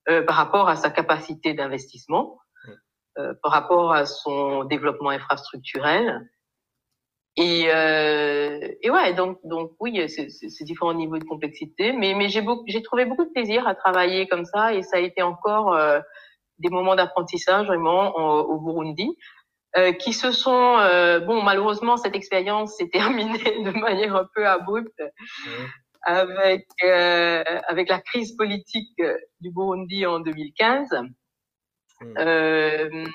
euh, 0.10 0.24
par 0.24 0.36
rapport 0.36 0.70
à 0.70 0.76
sa 0.76 0.90
capacité 0.90 1.54
d'investissement, 1.54 2.40
ouais. 2.68 3.34
par 3.44 3.52
rapport 3.52 3.92
à 3.92 4.06
son 4.06 4.64
développement 4.64 5.10
infrastructurel. 5.10 6.30
Et, 7.38 7.66
euh, 7.68 8.60
et 8.82 8.90
ouais, 8.90 9.14
donc, 9.14 9.40
donc 9.44 9.72
oui, 9.80 10.08
c'est 10.08 10.64
différents 10.64 10.94
niveaux 10.94 11.18
de 11.18 11.26
complexité, 11.26 11.92
mais, 11.92 12.14
mais 12.14 12.30
j'ai 12.30 12.44
j'ai 12.68 12.82
trouvé 12.82 13.06
beaucoup 13.06 13.26
de 13.26 13.32
plaisir 13.32 13.68
à 13.68 13.76
travailler 13.76 14.28
comme 14.28 14.46
ça, 14.46 14.74
et 14.74 14.84
ça 14.84 14.98
a 14.98 15.00
été 15.02 15.22
encore 15.22 15.74
euh, 15.74 16.00
des 16.60 16.70
moments 16.70 16.96
d'apprentissage 16.96 17.68
vraiment 17.68 18.16
au 18.16 18.60
Burundi, 18.60 19.18
euh, 19.78 19.92
qui 19.92 20.14
se 20.14 20.32
sont, 20.32 20.78
euh, 20.78 21.20
bon, 21.20 21.42
malheureusement, 21.42 21.98
cette 21.98 22.16
expérience 22.16 22.78
s'est 22.78 22.88
terminée 22.94 23.64
de 23.64 23.72
manière 23.72 24.16
un 24.16 24.28
peu 24.34 24.48
abrupte 24.48 25.02
avec 26.02 26.66
euh, 26.84 27.44
avec 27.68 27.90
la 27.90 28.00
crise 28.00 28.36
politique 28.38 29.02
du 29.42 29.52
Burundi 29.52 30.06
en 30.06 30.20
2015. 30.20 30.90
Euh, 32.18 33.06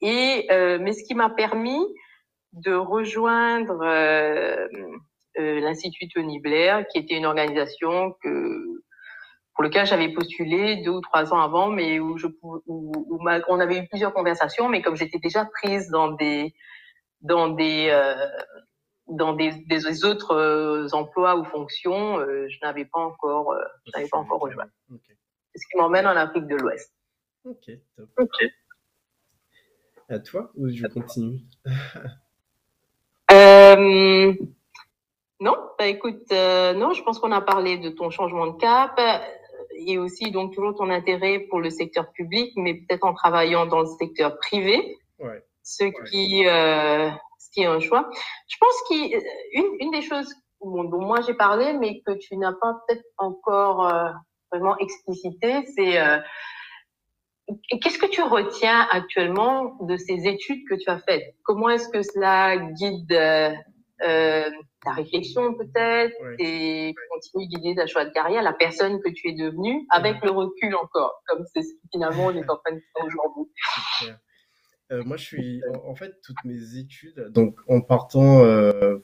et 0.00 0.46
mais 0.50 0.92
ce 0.92 1.02
qui 1.04 1.14
m'a 1.14 1.30
permis 1.30 1.84
de 2.64 2.74
rejoindre 2.74 3.80
euh, 3.82 4.68
euh, 5.38 5.60
l'Institut 5.60 6.08
Tony 6.08 6.40
Blair, 6.40 6.86
qui 6.88 6.98
était 6.98 7.16
une 7.16 7.26
organisation 7.26 8.14
que 8.22 8.64
pour 9.54 9.64
lequel 9.64 9.86
j'avais 9.86 10.12
postulé 10.12 10.76
deux 10.84 10.92
ou 10.92 11.00
trois 11.00 11.32
ans 11.34 11.40
avant, 11.40 11.68
mais 11.68 11.98
où 11.98 12.16
je 12.16 12.28
où, 12.42 12.62
où 12.66 13.18
on 13.48 13.60
avait 13.60 13.78
eu 13.78 13.88
plusieurs 13.88 14.14
conversations, 14.14 14.68
mais 14.68 14.82
comme 14.82 14.96
j'étais 14.96 15.18
déjà 15.18 15.44
prise 15.44 15.90
dans 15.90 16.12
des 16.12 16.54
dans 17.22 17.48
des 17.48 17.88
euh, 17.90 18.14
dans 19.08 19.32
des, 19.32 19.52
des 19.66 20.04
autres 20.04 20.34
euh, 20.34 20.86
emplois 20.92 21.36
ou 21.36 21.44
fonctions, 21.44 22.18
euh, 22.18 22.46
je 22.48 22.58
n'avais 22.62 22.84
pas 22.84 23.00
encore 23.00 23.52
euh, 23.52 23.64
je 23.86 23.92
n'avais 23.94 24.08
pas 24.08 24.18
encore 24.18 24.40
rejoint. 24.40 24.68
Okay. 24.92 25.16
Ce 25.56 25.66
qui 25.70 25.76
m'emmène 25.76 26.06
en 26.06 26.16
Afrique 26.16 26.46
de 26.46 26.56
l'Ouest. 26.56 26.92
Ok, 27.44 27.70
top. 27.96 28.08
Ok. 28.18 28.44
À 30.08 30.18
toi 30.20 30.52
ou 30.54 30.68
je 30.68 30.86
continue? 30.86 31.40
Euh, 33.76 34.32
non, 35.40 35.56
bah 35.78 35.86
écoute, 35.86 36.24
euh, 36.32 36.72
non, 36.72 36.92
je 36.92 37.02
pense 37.02 37.18
qu'on 37.18 37.32
a 37.32 37.40
parlé 37.40 37.78
de 37.78 37.90
ton 37.90 38.10
changement 38.10 38.46
de 38.46 38.56
cap 38.58 38.98
et 39.78 39.98
aussi 39.98 40.30
donc 40.30 40.54
toujours 40.54 40.74
ton 40.74 40.90
intérêt 40.90 41.40
pour 41.40 41.60
le 41.60 41.70
secteur 41.70 42.10
public, 42.12 42.52
mais 42.56 42.74
peut-être 42.74 43.04
en 43.04 43.14
travaillant 43.14 43.66
dans 43.66 43.80
le 43.80 43.86
secteur 43.86 44.38
privé, 44.38 44.98
ouais. 45.20 45.42
ce 45.62 45.84
qui, 46.10 46.46
euh, 46.46 47.10
ce 47.38 47.50
qui 47.52 47.62
est 47.62 47.66
un 47.66 47.80
choix. 47.80 48.08
Je 48.48 48.56
pense 48.58 48.82
qu'une 48.88 49.76
une 49.80 49.90
des 49.90 50.02
choses 50.02 50.34
bon, 50.60 50.84
dont 50.84 51.00
moi 51.00 51.20
j'ai 51.20 51.34
parlé, 51.34 51.72
mais 51.74 52.00
que 52.00 52.12
tu 52.12 52.36
n'as 52.36 52.52
pas 52.52 52.74
peut-être 52.86 53.04
encore 53.18 53.86
euh, 53.86 54.10
vraiment 54.50 54.76
explicité, 54.78 55.64
c'est 55.76 56.00
euh, 56.00 56.18
Qu'est-ce 57.80 57.98
que 57.98 58.06
tu 58.06 58.22
retiens 58.22 58.86
actuellement 58.90 59.76
de 59.82 59.96
ces 59.96 60.26
études 60.26 60.66
que 60.68 60.74
tu 60.74 60.88
as 60.90 60.98
faites? 61.00 61.34
Comment 61.44 61.70
est-ce 61.70 61.88
que 61.88 62.02
cela 62.02 62.56
guide 62.56 63.12
euh, 63.12 63.52
euh 64.04 64.50
ta 64.84 64.92
réflexion 64.92 65.54
peut-être 65.54 66.14
Ouais. 66.22 66.36
et 66.38 66.94
continue 67.10 67.48
de 67.48 67.56
guider 67.58 67.74
ta 67.74 67.86
choix 67.86 68.04
de 68.04 68.10
carrière, 68.10 68.42
la 68.42 68.52
personne 68.52 69.00
que 69.00 69.08
tu 69.10 69.28
es 69.28 69.32
devenue, 69.32 69.84
avec 69.90 70.22
le 70.22 70.30
recul 70.30 70.74
encore, 70.76 71.20
comme 71.26 71.44
c'est 71.52 71.62
ce 71.62 71.72
qui 71.72 71.88
finalement 71.92 72.26
on 72.26 72.30
est 72.30 72.48
en 72.48 72.56
train 72.58 72.74
de 72.76 72.80
faire 72.94 73.04
aujourd'hui. 73.04 73.50
Euh, 74.90 75.02
moi, 75.04 75.16
je 75.16 75.24
suis 75.24 75.62
en, 75.74 75.90
en 75.90 75.94
fait 75.94 76.14
toutes 76.22 76.42
mes 76.44 76.78
études, 76.78 77.28
donc 77.30 77.58
en 77.68 77.80
partant 77.80 78.44
euh, 78.44 78.98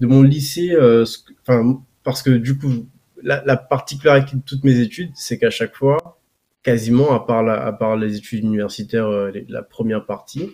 de 0.00 0.06
mon 0.06 0.22
lycée, 0.22 0.70
euh, 0.72 1.04
que- 1.04 1.32
enfin 1.42 1.82
parce 2.04 2.22
que 2.22 2.30
du 2.30 2.56
coup, 2.56 2.86
la, 3.22 3.44
la 3.44 3.56
particularité 3.56 4.36
de 4.36 4.42
toutes 4.42 4.64
mes 4.64 4.78
études, 4.78 5.10
c'est 5.14 5.38
qu'à 5.38 5.50
chaque 5.50 5.74
fois, 5.74 6.17
quasiment 6.68 7.12
à 7.14 7.72
part 7.72 7.96
les 7.96 8.16
études 8.18 8.44
universitaires, 8.44 9.06
euh, 9.06 9.32
la 9.48 9.62
première 9.62 10.04
partie, 10.04 10.50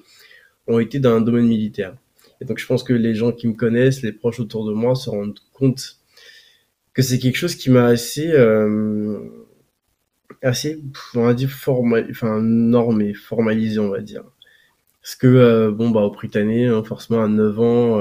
ont 0.68 0.78
été 0.78 1.00
dans 1.00 1.10
un 1.10 1.20
domaine 1.20 1.48
militaire. 1.48 1.96
Et 2.40 2.44
donc, 2.44 2.58
je 2.58 2.66
pense 2.66 2.84
que 2.84 2.92
les 2.92 3.16
gens 3.16 3.32
qui 3.32 3.48
me 3.48 3.54
connaissent, 3.54 4.00
les 4.02 4.12
proches 4.12 4.38
autour 4.38 4.64
de 4.64 4.72
moi, 4.72 4.94
se 4.94 5.10
rendent 5.10 5.40
compte 5.52 5.98
que 6.92 7.02
c'est 7.02 7.18
quelque 7.18 7.34
chose 7.34 7.56
qui 7.56 7.68
m'a 7.68 7.86
assez, 7.86 8.30
euh, 8.30 9.18
assez, 10.40 10.80
on 11.16 11.24
va 11.24 11.34
dire 11.34 11.50
enfin 12.08 12.40
normé, 12.40 13.12
formalisé, 13.12 13.80
on 13.80 13.88
va 13.88 14.00
dire. 14.00 14.22
Parce 15.02 15.16
que, 15.16 15.26
euh, 15.26 15.72
bon, 15.72 15.90
bah, 15.90 16.02
au 16.02 16.12
Britannique, 16.12 16.68
hein, 16.68 16.84
forcément, 16.84 17.24
à 17.24 17.28
9 17.28 17.58
ans, 17.58 18.00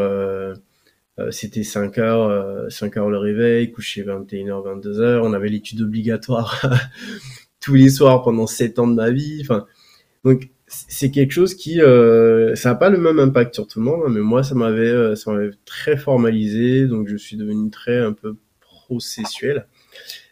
c'était 1.32 1.64
5 1.64 1.97
heures, 1.99 2.30
euh, 2.30 2.70
5 2.70 2.97
heures 2.97 3.09
le 3.09 3.18
réveil, 3.18 3.72
coucher 3.72 4.03
21h, 4.03 4.64
22h. 4.64 5.22
On 5.24 5.34
avait 5.34 5.49
l'étude 5.49 5.82
obligatoire 5.82 6.61
tous 7.64 7.76
les 7.76 7.89
soirs 7.89 8.24
pendant 8.24 8.45
7 8.45 8.78
ans 8.80 8.88
de 8.88 8.95
ma 8.95 9.09
vie. 9.11 9.39
Enfin, 9.41 9.66
donc, 10.26 10.49
c'est 10.68 11.11
quelque 11.11 11.32
chose 11.32 11.55
qui, 11.55 11.82
euh, 11.82 12.55
ça 12.55 12.70
n'a 12.70 12.76
pas 12.76 12.89
le 12.89 12.97
même 12.97 13.20
impact 13.20 13.53
sur 13.53 13.68
tout 13.68 13.80
le 13.80 13.86
monde, 13.86 14.01
hein, 14.05 14.09
mais 14.09 14.22
moi, 14.22 14.43
ça 14.43 14.53
m'avait, 14.55 14.89
euh, 14.89 15.16
ça 15.16 15.32
m'avait 15.32 15.51
très 15.66 15.95
formalisé. 15.97 16.88
Donc, 16.88 17.07
je 17.07 17.16
suis 17.16 17.38
devenu 17.38 17.70
très 17.70 17.99
un 17.99 18.14
peu 18.14 18.36
processuel, 18.59 19.68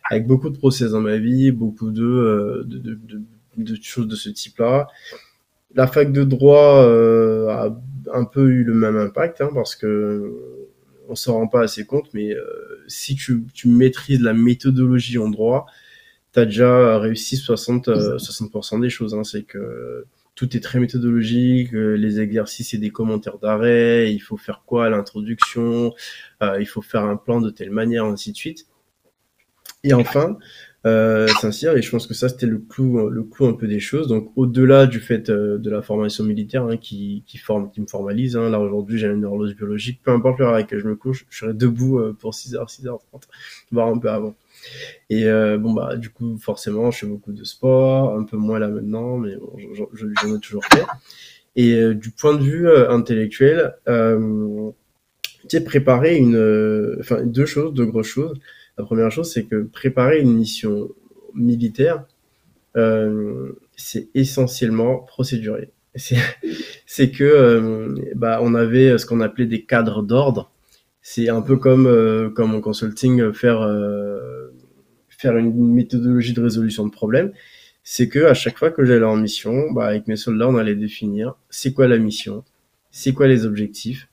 avec 0.09 0.27
beaucoup 0.27 0.49
de 0.49 0.57
process 0.57 0.91
dans 0.91 1.01
ma 1.01 1.17
vie, 1.17 1.51
beaucoup 1.51 1.91
de, 1.91 2.03
euh, 2.03 2.63
de, 2.65 2.79
de, 2.79 2.99
de, 3.05 3.21
de 3.57 3.81
choses 3.81 4.07
de 4.07 4.15
ce 4.15 4.29
type-là. 4.29 4.87
La 5.73 5.87
fac 5.87 6.11
de 6.11 6.23
droit 6.25 6.83
euh, 6.83 7.47
a 7.47 7.81
un 8.13 8.25
peu 8.25 8.49
eu 8.49 8.63
le 8.63 8.73
même 8.73 8.97
impact, 8.97 9.39
hein, 9.39 9.51
parce 9.53 9.75
que 9.75 10.33
on 11.07 11.15
s'en 11.15 11.33
rend 11.33 11.47
pas 11.47 11.61
assez 11.61 11.85
compte, 11.85 12.13
mais 12.13 12.33
euh, 12.33 12.43
si 12.87 13.15
tu, 13.15 13.43
tu 13.53 13.67
maîtrises 13.67 14.21
la 14.21 14.33
méthodologie 14.33 15.17
en 15.17 15.29
droit, 15.29 15.65
tu 16.33 16.39
as 16.39 16.45
déjà 16.45 16.97
réussi 16.99 17.37
60, 17.37 17.87
euh, 17.87 18.17
60% 18.17 18.79
des 18.81 18.89
choses. 18.89 19.13
Hein, 19.13 19.23
c'est 19.23 19.43
que 19.43 20.05
tout 20.35 20.55
est 20.55 20.59
très 20.59 20.79
méthodologique, 20.79 21.73
euh, 21.73 21.95
les 21.95 22.19
exercices 22.19 22.73
et 22.73 22.77
des 22.77 22.89
commentaires 22.89 23.37
d'arrêt, 23.37 24.13
il 24.13 24.19
faut 24.19 24.37
faire 24.37 24.63
quoi 24.65 24.85
à 24.85 24.89
l'introduction, 24.89 25.93
euh, 26.41 26.57
il 26.59 26.65
faut 26.65 26.81
faire 26.81 27.03
un 27.03 27.17
plan 27.17 27.41
de 27.41 27.49
telle 27.49 27.71
manière, 27.71 28.05
ainsi 28.05 28.31
de 28.31 28.37
suite. 28.37 28.67
Et 29.83 29.93
enfin, 29.93 30.37
euh, 30.85 31.27
Saint-Cyr, 31.27 31.77
et 31.77 31.81
je 31.81 31.91
pense 31.91 32.07
que 32.07 32.13
ça 32.15 32.27
c'était 32.27 32.47
le 32.47 32.57
clou, 32.57 33.07
le 33.09 33.23
clou 33.23 33.45
un 33.47 33.53
peu 33.53 33.67
des 33.67 33.79
choses. 33.79 34.07
Donc 34.07 34.31
au-delà 34.35 34.87
du 34.87 34.99
fait 34.99 35.29
euh, 35.29 35.57
de 35.57 35.69
la 35.69 35.81
formation 35.81 36.23
militaire 36.23 36.65
hein, 36.65 36.77
qui, 36.77 37.23
qui 37.27 37.37
forme, 37.37 37.71
qui 37.71 37.81
me 37.81 37.87
formalise, 37.87 38.35
hein, 38.35 38.49
là 38.49 38.59
aujourd'hui 38.59 38.97
j'ai 38.97 39.07
une 39.07 39.25
horloge 39.25 39.55
biologique, 39.55 40.01
peu 40.03 40.11
importe 40.11 40.39
l'heure 40.39 40.53
à 40.53 40.57
laquelle 40.57 40.79
je 40.79 40.87
me 40.87 40.95
couche, 40.95 41.25
je 41.29 41.37
serai 41.39 41.53
debout 41.53 41.99
euh, 41.99 42.15
pour 42.19 42.33
6h, 42.33 42.67
6h30, 42.67 42.99
voire 43.71 43.87
un 43.87 43.97
peu 43.99 44.09
avant. 44.09 44.35
Et 45.09 45.25
euh, 45.25 45.57
bon 45.57 45.73
bah 45.73 45.95
du 45.97 46.09
coup 46.09 46.37
forcément 46.37 46.91
je 46.91 46.99
fais 46.99 47.07
beaucoup 47.07 47.33
de 47.33 47.43
sport, 47.43 48.17
un 48.17 48.23
peu 48.23 48.37
moins 48.37 48.59
là 48.59 48.67
maintenant, 48.67 49.17
mais 49.17 49.35
j'en 49.73 49.87
je, 49.93 50.05
ai 50.07 50.39
toujours 50.39 50.65
fait. 50.65 50.85
Et 51.55 51.75
euh, 51.75 51.93
du 51.93 52.11
point 52.11 52.35
de 52.35 52.43
vue 52.43 52.67
euh, 52.67 52.89
intellectuel, 52.89 53.75
euh, 53.87 54.71
tu 55.41 55.49
sais 55.49 55.63
préparer 55.63 56.17
une, 56.17 56.35
euh, 56.35 56.97
enfin 56.99 57.23
deux 57.23 57.45
choses, 57.45 57.73
deux 57.73 57.85
grosses 57.85 58.07
choses. 58.07 58.39
La 58.77 58.85
première 58.85 59.11
chose, 59.11 59.31
c'est 59.31 59.43
que 59.43 59.63
préparer 59.63 60.19
une 60.19 60.33
mission 60.33 60.89
militaire, 61.33 62.05
euh, 62.77 63.51
c'est 63.75 64.09
essentiellement 64.13 64.97
procéduré. 64.99 65.71
C'est, 66.85 67.11
que 67.11 67.23
euh, 67.23 67.95
bah, 68.15 68.39
on 68.41 68.55
avait 68.55 68.97
ce 68.97 69.05
qu'on 69.05 69.19
appelait 69.19 69.45
des 69.45 69.65
cadres 69.65 70.03
d'ordre. 70.03 70.51
C'est 71.01 71.27
un 71.29 71.41
peu 71.41 71.57
comme 71.57 71.85
euh, 71.85 72.29
comme 72.29 72.55
en 72.55 72.61
consulting 72.61 73.33
faire 73.33 73.61
euh, 73.61 74.40
faire 75.21 75.37
une 75.37 75.73
méthodologie 75.73 76.33
de 76.33 76.41
résolution 76.41 76.85
de 76.85 76.91
problème. 76.91 77.31
C'est 77.83 78.09
que 78.09 78.19
à 78.25 78.33
chaque 78.33 78.57
fois 78.57 78.71
que 78.71 78.85
j'allais 78.85 79.05
en 79.05 79.17
mission, 79.17 79.71
bah, 79.71 79.87
avec 79.87 80.07
mes 80.07 80.15
soldats, 80.15 80.47
on 80.47 80.57
allait 80.57 80.75
définir 80.75 81.35
c'est 81.49 81.73
quoi 81.73 81.87
la 81.87 81.97
mission, 81.97 82.43
c'est 82.91 83.13
quoi 83.13 83.27
les 83.27 83.45
objectifs, 83.45 84.07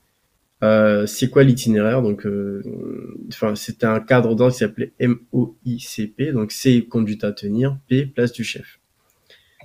euh, 0.63 1.07
c'est 1.07 1.31
quoi 1.31 1.45
l'itinéraire 1.45 2.03
Donc, 2.03 2.27
euh, 2.27 2.63
enfin, 3.29 3.55
c'était 3.55 3.87
un 3.87 4.01
cadre 4.01 4.35
d'ordre 4.35 4.53
qui 4.53 4.59
s'appelait 4.59 4.93
MOICP. 5.01 6.33
Donc, 6.33 6.53
C 6.53 6.85
conduite 6.85 7.25
à 7.25 7.33
tenir, 7.33 7.79
P 7.89 8.07
place 8.07 8.33
du 8.33 8.45
chef. 8.45 8.81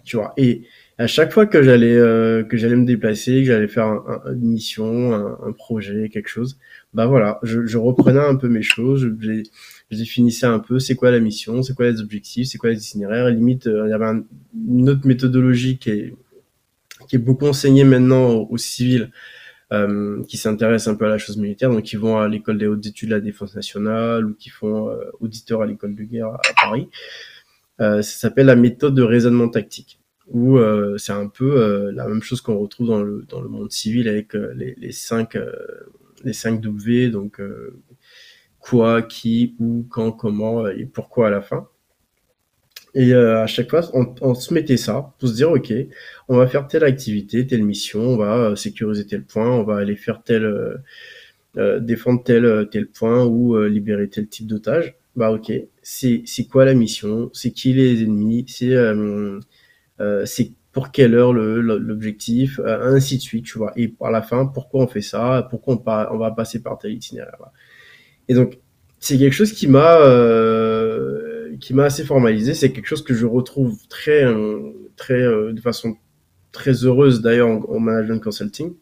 Tu 0.04 0.18
vois. 0.18 0.34
Et 0.38 0.64
à 0.98 1.08
chaque 1.08 1.32
fois 1.34 1.46
que 1.46 1.64
j'allais 1.64 1.96
euh, 1.96 2.44
que 2.44 2.58
j'allais 2.58 2.76
me 2.76 2.86
déplacer, 2.86 3.40
que 3.42 3.46
j'allais 3.46 3.68
faire 3.68 3.88
un, 3.88 4.22
un, 4.26 4.34
une 4.34 4.50
mission, 4.52 5.14
un, 5.14 5.52
projet, 5.54 6.10
quelque 6.10 6.30
chose, 6.30 6.60
bah 6.94 7.06
voilà, 7.08 7.40
je, 7.44 7.66
je 7.66 7.78
reprenais 7.78 8.20
un 8.20 8.36
peu 8.36 8.48
mes 8.48 8.62
choses, 8.62 9.12
je, 9.20 9.44
je 9.92 9.98
définissais 9.98 10.46
un 10.46 10.60
peu 10.60 10.80
c'est 10.80 10.96
quoi 10.96 11.12
la 11.12 11.20
mission, 11.20 11.64
c'est 11.64 11.74
quoi 11.74 11.90
les 11.90 12.00
objectifs, 12.02 12.48
c'est 12.48 12.58
quoi 12.58 12.70
les 12.70 12.78
itinéraires? 12.78 13.30
Limite, 13.30 13.68
euh, 13.68 13.84
il 13.88 13.90
y 13.90 13.94
avait 13.94 14.06
un, 14.06 14.24
une 14.70 14.90
autre 14.90 15.08
méthodologie 15.08 15.78
qui 15.78 15.90
est 15.90 16.14
qui 17.08 17.16
est 17.18 17.20
beaucoup 17.20 17.48
enseignée 17.48 17.84
maintenant 17.84 18.30
aux, 18.30 18.48
aux 18.52 18.58
civils 18.58 19.12
euh, 19.72 20.24
qui 20.26 20.38
s'intéressent 20.38 20.94
un 20.94 20.96
peu 20.96 21.06
à 21.06 21.10
la 21.10 21.18
chose 21.18 21.38
militaire, 21.38 21.72
donc 21.72 21.84
qui 21.84 21.96
vont 21.96 22.18
à 22.20 22.28
l'école 22.28 22.60
des 22.60 22.68
hautes 22.68 22.86
études 22.86 23.10
de 23.10 23.16
la 23.16 23.22
défense 23.22 23.56
nationale 23.56 24.26
ou 24.26 24.36
qui 24.36 24.50
font 24.50 24.90
euh, 24.90 25.10
auditeur 25.20 25.64
à 25.64 25.66
l'école 25.66 25.96
de 25.96 26.04
guerre 26.04 26.28
à, 26.28 26.36
à 26.36 26.54
Paris. 26.62 26.90
Euh, 27.82 28.04
ça 28.04 28.20
s'appelle 28.20 28.46
la 28.46 28.56
méthode 28.56 28.94
de 28.94 29.02
raisonnement 29.02 29.50
tactique, 29.50 30.00
où 30.30 30.58
euh, 30.58 30.98
c'est 30.98 31.12
un 31.14 31.28
peu 31.28 31.62
euh, 31.62 31.92
la 31.94 32.08
même 32.08 32.22
chose 32.22 32.42
qu'on 32.42 32.58
retrouve 32.58 32.88
dans 32.88 33.04
le, 33.04 33.26
dans 33.30 33.42
le 33.42 33.50
monde 33.50 33.72
civil 33.72 34.08
avec 34.08 34.36
euh, 34.36 34.54
les, 34.56 34.92
cinq, 34.92 35.38
les 36.24 36.34
5 36.34 36.62
W, 36.62 37.10
donc 37.10 37.42
quoi, 38.60 39.02
qui, 39.02 39.56
où, 39.60 39.86
quand, 39.90 40.12
comment 40.12 40.68
et 40.68 40.86
pourquoi 40.86 41.28
à 41.28 41.30
la 41.32 41.42
fin. 41.42 41.68
Et 42.96 43.14
euh, 43.14 43.42
à 43.42 43.48
chaque 43.48 43.70
fois, 43.72 43.82
on, 43.94 44.14
on, 44.22 44.36
se 44.36 44.54
mettait 44.54 44.78
ça 44.78 45.14
pour 45.18 45.28
se 45.30 45.34
dire, 45.34 45.52
ok, 45.52 45.74
on 46.28 46.38
va 46.38 46.48
faire 46.48 46.68
telle 46.68 46.84
activité, 46.84 47.48
telle 47.48 47.64
mission, 47.64 48.02
on 48.02 48.18
va 48.18 48.38
euh, 48.52 48.56
sécuriser 48.56 49.08
tel 49.08 49.24
point, 49.24 49.50
on 49.50 49.64
va 49.64 49.78
aller 49.78 49.96
faire 49.96 50.22
tel, 50.24 50.44
euh, 51.58 51.80
défendre 51.80 52.24
tel, 52.24 52.68
tel 52.72 52.88
point 52.88 53.26
ou 53.26 53.58
libérer 53.64 54.10
tel 54.10 54.28
type 54.28 54.48
d'otage. 54.48 54.96
Bah 55.16 55.32
ok, 55.32 55.52
c'est 55.82 56.24
quoi 56.50 56.66
la 56.66 56.74
mission? 56.74 57.30
C'est 57.34 57.52
qui 57.52 57.74
les 57.74 58.04
ennemis? 58.04 58.46
C'est 58.48 58.76
c'est 60.26 60.52
pour 60.72 60.92
quelle 60.92 61.14
heure 61.16 61.34
l'objectif, 61.34 62.60
ainsi 62.66 63.18
de 63.18 63.22
suite, 63.22 63.46
tu 63.46 63.58
vois. 63.58 63.74
Et 63.76 63.88
par 63.88 64.12
la 64.12 64.22
fin, 64.22 64.46
pourquoi 64.46 64.84
on 64.84 64.88
fait 64.88 65.02
ça 65.02 65.48
Pourquoi 65.50 65.76
on, 65.76 65.84
on 66.14 66.18
va 66.18 66.32
passer 66.32 66.62
par 66.62 66.78
tel 66.78 66.94
itinéraire 66.94 67.38
Et 68.28 68.34
donc, 68.34 68.60
c'est 69.00 69.18
quelque 69.18 69.34
chose 69.34 69.54
qui 69.54 69.68
m'a 69.68 70.00
qui 71.60 71.74
m'a 71.74 71.86
assez 71.86 72.04
formalisé. 72.04 72.54
C'est 72.54 72.72
quelque 72.72 72.88
chose 72.88 73.04
que 73.04 73.14
je 73.14 73.26
retrouve 73.26 73.78
très 73.88 74.26
très 74.96 75.22
de 75.22 75.62
façon 75.62 75.96
très 76.54 76.86
heureuse 76.86 77.22
d'ailleurs 77.22 77.50
en, 77.70 77.80
management 77.80 78.24
consulting. 78.24 78.74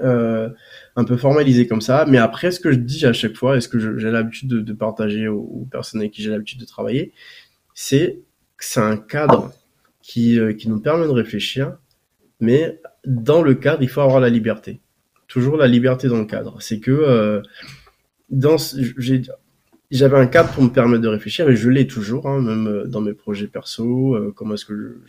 Euh, 0.00 0.50
un 0.94 1.04
peu 1.04 1.16
formalisé 1.16 1.66
comme 1.66 1.80
ça. 1.80 2.04
Mais 2.06 2.18
après, 2.18 2.50
ce 2.50 2.60
que 2.60 2.70
je 2.70 2.76
dis 2.76 3.06
à 3.06 3.14
chaque 3.14 3.34
fois 3.34 3.56
et 3.56 3.62
ce 3.62 3.68
que 3.68 3.78
j'ai 3.78 4.10
l'habitude 4.10 4.48
de, 4.48 4.72
partager 4.74 5.26
aux, 5.26 5.66
personnes 5.70 6.00
avec 6.00 6.12
qui 6.12 6.22
j'ai 6.22 6.30
l'habitude 6.30 6.60
de 6.60 6.66
travailler, 6.66 7.12
c'est 7.72 8.20
que 8.58 8.64
c'est 8.64 8.80
un 8.80 8.98
cadre 8.98 9.52
qui, 10.06 10.38
euh, 10.38 10.52
qui 10.52 10.68
nous 10.68 10.80
permet 10.80 11.06
de 11.06 11.10
réfléchir, 11.10 11.76
mais 12.40 12.80
dans 13.04 13.42
le 13.42 13.54
cadre, 13.54 13.82
il 13.82 13.88
faut 13.88 14.00
avoir 14.00 14.20
la 14.20 14.28
liberté. 14.28 14.80
Toujours 15.26 15.56
la 15.56 15.66
liberté 15.66 16.08
dans 16.08 16.18
le 16.18 16.26
cadre. 16.26 16.60
C'est 16.60 16.78
que 16.78 16.92
euh, 16.92 17.42
j'avais 19.90 20.16
un 20.16 20.26
cadre 20.26 20.52
pour 20.52 20.62
me 20.62 20.68
permettre 20.68 21.02
de 21.02 21.08
réfléchir 21.08 21.48
et 21.48 21.56
je 21.56 21.68
l'ai 21.68 21.86
toujours, 21.86 22.28
hein, 22.28 22.40
même 22.40 22.84
dans 22.86 23.00
mes 23.00 23.14
projets 23.14 23.48
perso. 23.48 24.16
comment 24.36 24.54
est-ce 24.54 24.64
que 24.64 25.00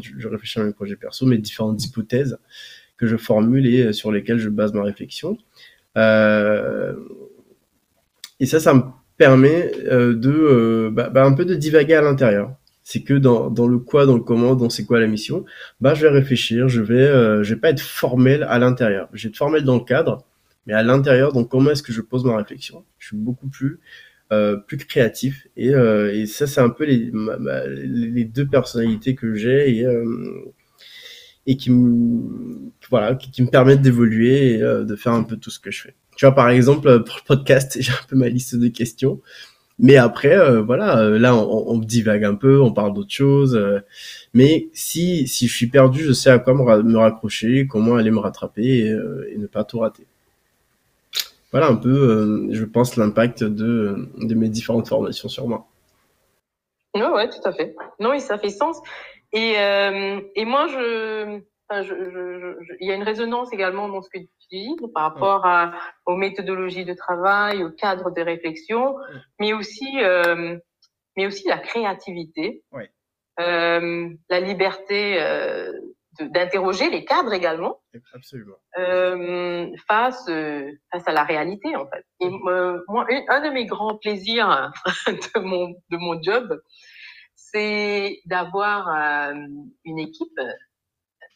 je, 0.00 0.28
réfléchis 0.28 0.60
à 0.60 0.64
mes 0.64 0.72
projets 0.72 0.96
perso, 0.96 1.26
mes 1.26 1.38
différentes 1.38 1.84
hypothèses 1.84 2.38
que 2.96 3.06
je 3.06 3.16
formule 3.16 3.66
et 3.66 3.92
sur 3.92 4.12
lesquelles 4.12 4.38
je 4.38 4.48
base 4.48 4.72
ma 4.72 4.82
réflexion. 4.82 5.38
Euh, 5.96 6.94
et 8.40 8.46
ça, 8.46 8.60
ça 8.60 8.74
me 8.74 8.82
permet 9.16 9.72
euh, 9.86 10.14
de 10.14 10.30
euh, 10.30 10.90
bah, 10.90 11.08
bah, 11.08 11.24
un 11.24 11.32
peu 11.32 11.44
de 11.44 11.54
divaguer 11.54 11.94
à 11.94 12.02
l'intérieur. 12.02 12.54
C'est 12.88 13.02
que 13.02 13.14
dans, 13.14 13.50
dans 13.50 13.66
le 13.66 13.78
quoi, 13.78 14.06
dans 14.06 14.14
le 14.14 14.20
comment, 14.20 14.54
dans 14.54 14.70
c'est 14.70 14.84
quoi 14.84 15.00
la 15.00 15.08
mission, 15.08 15.44
bah 15.80 15.94
je 15.94 16.06
vais 16.06 16.12
réfléchir, 16.12 16.68
je 16.68 16.82
vais 16.82 17.42
je 17.42 17.54
vais 17.54 17.60
pas 17.60 17.70
être 17.70 17.80
formel 17.80 18.44
à 18.44 18.60
l'intérieur. 18.60 19.08
Je 19.12 19.24
vais 19.24 19.30
être 19.30 19.36
formel 19.36 19.64
dans 19.64 19.74
le 19.74 19.84
cadre, 19.84 20.24
mais 20.66 20.72
à 20.72 20.84
l'intérieur, 20.84 21.32
donc 21.32 21.48
comment 21.48 21.70
est-ce 21.70 21.82
que 21.82 21.92
je 21.92 22.00
pose 22.00 22.24
ma 22.24 22.36
réflexion? 22.36 22.84
Je 22.98 23.08
suis 23.08 23.16
beaucoup 23.16 23.48
plus 23.48 23.80
euh, 24.32 24.56
plus 24.56 24.76
créatif. 24.76 25.46
Et, 25.56 25.72
euh, 25.72 26.12
et 26.12 26.26
ça, 26.26 26.48
c'est 26.48 26.60
un 26.60 26.70
peu 26.70 26.84
les, 26.84 27.12
les 27.86 28.24
deux 28.24 28.46
personnalités 28.46 29.14
que 29.14 29.36
j'ai 29.36 29.76
et, 29.76 29.86
euh, 29.86 30.52
et 31.46 31.56
qui 31.56 31.70
me, 31.70 32.72
voilà, 32.90 33.14
qui, 33.14 33.40
me 33.40 33.48
permettent 33.48 33.82
d'évoluer 33.82 34.54
et 34.54 34.58
de 34.58 34.96
faire 34.96 35.12
un 35.12 35.22
peu 35.22 35.36
tout 35.36 35.50
ce 35.50 35.60
que 35.60 35.70
je 35.70 35.82
fais. 35.82 35.94
Tu 36.16 36.26
vois, 36.26 36.34
par 36.34 36.48
exemple, 36.50 37.04
pour 37.04 37.16
le 37.16 37.24
podcast, 37.24 37.76
j'ai 37.80 37.92
un 37.92 38.06
peu 38.08 38.16
ma 38.16 38.28
liste 38.28 38.56
de 38.56 38.66
questions. 38.66 39.20
Mais 39.78 39.96
après, 39.96 40.60
voilà, 40.62 41.02
là, 41.10 41.36
on, 41.36 41.68
on, 41.68 41.78
divague 41.78 42.24
un 42.24 42.34
peu, 42.34 42.60
on 42.60 42.72
parle 42.72 42.94
d'autres 42.94 43.12
choses. 43.12 43.60
mais 44.32 44.68
si, 44.72 45.28
si 45.28 45.48
je 45.48 45.54
suis 45.54 45.66
perdu, 45.66 46.02
je 46.02 46.12
sais 46.12 46.30
à 46.30 46.38
quoi 46.38 46.54
me, 46.54 46.96
raccrocher, 46.96 47.66
comment 47.66 47.96
aller 47.96 48.10
me 48.10 48.18
rattraper 48.18 48.62
et, 48.62 48.96
et 49.32 49.38
ne 49.38 49.46
pas 49.46 49.64
tout 49.64 49.80
rater 49.80 50.06
voilà 51.52 51.68
un 51.68 51.76
peu, 51.76 51.88
euh, 51.88 52.48
je 52.52 52.64
pense, 52.64 52.96
l'impact 52.96 53.44
de, 53.44 54.10
de 54.18 54.34
mes 54.34 54.48
différentes 54.48 54.88
formations 54.88 55.28
sur 55.28 55.48
moi. 55.48 55.66
Oui, 56.94 57.02
ouais, 57.02 57.30
tout 57.30 57.46
à 57.48 57.52
fait. 57.52 57.74
Non, 58.00 58.10
oui, 58.10 58.20
ça 58.20 58.38
fait 58.38 58.50
sens. 58.50 58.78
Et, 59.32 59.54
euh, 59.58 60.20
et 60.34 60.44
moi, 60.44 60.66
je, 60.68 61.40
il 61.70 62.86
y 62.86 62.90
a 62.90 62.94
une 62.94 63.02
résonance 63.02 63.52
également 63.52 63.88
dans 63.88 64.02
ce 64.02 64.08
que 64.10 64.18
tu 64.18 64.28
dis 64.50 64.76
par 64.94 65.04
rapport 65.04 65.46
à, 65.46 65.72
aux 66.06 66.16
méthodologies 66.16 66.84
de 66.84 66.94
travail, 66.94 67.64
au 67.64 67.70
cadre 67.70 68.10
de 68.10 68.22
réflexion, 68.22 68.96
mais 69.40 69.52
aussi, 69.52 69.98
euh, 70.02 70.56
mais 71.16 71.26
aussi 71.26 71.48
la 71.48 71.58
créativité, 71.58 72.62
la 73.38 74.40
liberté 74.40 75.18
d'interroger 76.20 76.90
les 76.90 77.04
cadres 77.04 77.32
également. 77.32 77.80
Absolument. 78.14 78.56
Euh, 78.78 79.68
face 79.88 80.26
euh, 80.28 80.70
face 80.92 81.06
à 81.06 81.12
la 81.12 81.24
réalité 81.24 81.76
en 81.76 81.86
fait. 81.86 82.04
Et 82.20 82.26
euh, 82.26 82.80
moi, 82.88 83.06
un 83.28 83.40
de 83.40 83.50
mes 83.50 83.66
grands 83.66 83.96
plaisirs 83.96 84.72
de 85.06 85.40
mon 85.40 85.68
de 85.90 85.96
mon 85.96 86.20
job, 86.22 86.60
c'est 87.34 88.20
d'avoir 88.26 88.88
euh, 88.88 89.34
une 89.84 89.98
équipe 89.98 90.38
euh, 90.38 90.52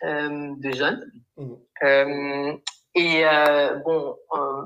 de 0.02 0.72
jeunes. 0.72 1.10
Mmh. 1.36 2.56
et 2.94 3.24
bon, 3.84 4.16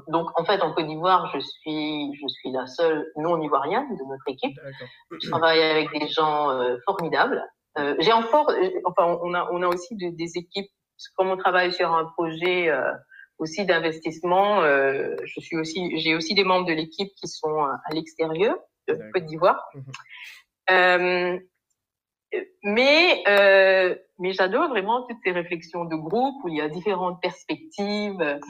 donc 0.09 0.39
en 0.39 0.45
fait 0.45 0.61
en 0.62 0.72
Côte 0.72 0.87
d'Ivoire, 0.87 1.30
je 1.35 1.41
suis 1.41 2.14
je 2.14 2.28
suis 2.28 2.53
la 2.53 2.66
seule 2.66 3.11
non 3.16 3.41
ivoirienne 3.43 3.97
de 3.97 4.05
notre 4.05 4.28
équipe. 4.28 4.59
Je 5.11 5.28
travaille 5.28 5.62
avec 5.62 5.91
des 5.93 6.09
gens 6.09 6.51
formidables. 6.85 7.43
Euh, 7.78 7.95
j'ai 7.99 8.12
encore, 8.12 8.51
euh, 8.51 8.70
enfin, 8.85 9.18
on 9.22 9.35
a, 9.35 9.49
on 9.53 9.62
a 9.62 9.66
aussi 9.66 9.97
des 9.97 10.39
équipes. 10.39 10.70
Comme 11.16 11.30
on 11.30 11.37
travaille 11.37 11.72
sur 11.72 11.93
un 11.93 12.05
projet 12.05 12.68
euh, 12.68 12.93
aussi 13.39 13.66
d'investissement, 13.66 14.62
euh, 14.62 15.16
je 15.24 15.41
suis 15.41 15.57
aussi, 15.57 15.99
j'ai 15.99 16.14
aussi 16.14 16.35
des 16.35 16.45
membres 16.45 16.66
de 16.66 16.72
l'équipe 16.72 17.12
qui 17.16 17.26
sont 17.26 17.64
à 17.64 17.93
l'extérieur 17.93 18.57
de 18.89 18.95
Côte 19.12 19.24
d'Ivoire. 19.26 19.68
Mhm. 20.68 21.41
Mais 22.62 23.22
mais 24.18 24.32
j'adore 24.32 24.68
vraiment 24.68 25.03
toutes 25.03 25.18
ces 25.24 25.32
réflexions 25.32 25.85
de 25.85 25.97
groupe 25.97 26.45
où 26.45 26.49
il 26.49 26.57
y 26.57 26.61
a 26.61 26.68
différentes 26.68 27.20
perspectives. 27.20 28.41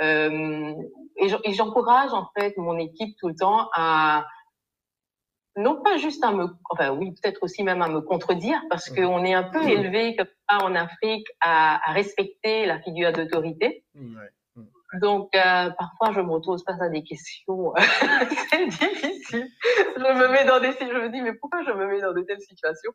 et 0.00 1.52
j'encourage 1.52 2.12
en 2.12 2.28
fait 2.38 2.56
mon 2.56 2.78
équipe 2.78 3.16
tout 3.18 3.28
le 3.28 3.34
temps 3.34 3.68
à 3.74 4.26
non 5.58 5.82
pas 5.82 5.96
juste 5.96 6.22
à 6.24 6.30
me, 6.30 6.46
enfin 6.70 6.90
oui, 6.90 7.12
peut-être 7.12 7.42
aussi 7.42 7.64
même 7.64 7.82
à 7.82 7.88
me 7.88 8.00
contredire, 8.00 8.62
parce 8.70 8.88
qu'on 8.88 9.24
est 9.24 9.34
un 9.34 9.42
peu 9.42 9.68
élevé 9.68 10.14
comme 10.16 10.28
ça 10.48 10.64
en 10.64 10.74
Afrique 10.74 11.26
à, 11.40 11.90
à 11.90 11.92
respecter 11.92 12.64
la 12.64 12.80
figure 12.80 13.12
d'autorité. 13.12 13.84
Donc 14.94 15.34
euh, 15.34 15.70
parfois 15.70 16.12
je 16.12 16.20
me 16.20 16.30
retrouve 16.30 16.58
face 16.64 16.80
à 16.80 16.88
des 16.88 17.02
questions, 17.02 17.74
c'est 18.50 18.66
difficile. 18.66 19.48
Je 19.96 20.00
me 20.00 20.28
mets 20.28 20.46
dans 20.46 20.60
des, 20.60 20.72
je 20.72 20.98
me 20.98 21.10
dis 21.10 21.20
mais 21.20 21.34
pourquoi 21.34 21.62
je 21.62 21.72
me 21.72 21.86
mets 21.86 22.00
dans 22.00 22.14
de 22.14 22.22
telles 22.22 22.40
situations? 22.40 22.92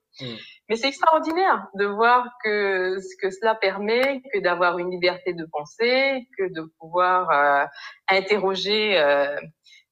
Mais 0.70 0.76
c'est 0.76 0.88
extraordinaire 0.88 1.68
de 1.76 1.86
voir 1.86 2.28
que 2.44 2.98
ce 3.00 3.16
que 3.22 3.30
cela 3.30 3.54
permet, 3.54 4.22
que 4.34 4.40
d'avoir 4.40 4.80
une 4.80 4.90
liberté 4.90 5.34
de 5.34 5.46
penser, 5.52 6.28
que 6.38 6.52
de 6.52 6.64
pouvoir 6.80 7.30
euh, 7.30 7.66
interroger 8.10 8.98
euh, 8.98 9.40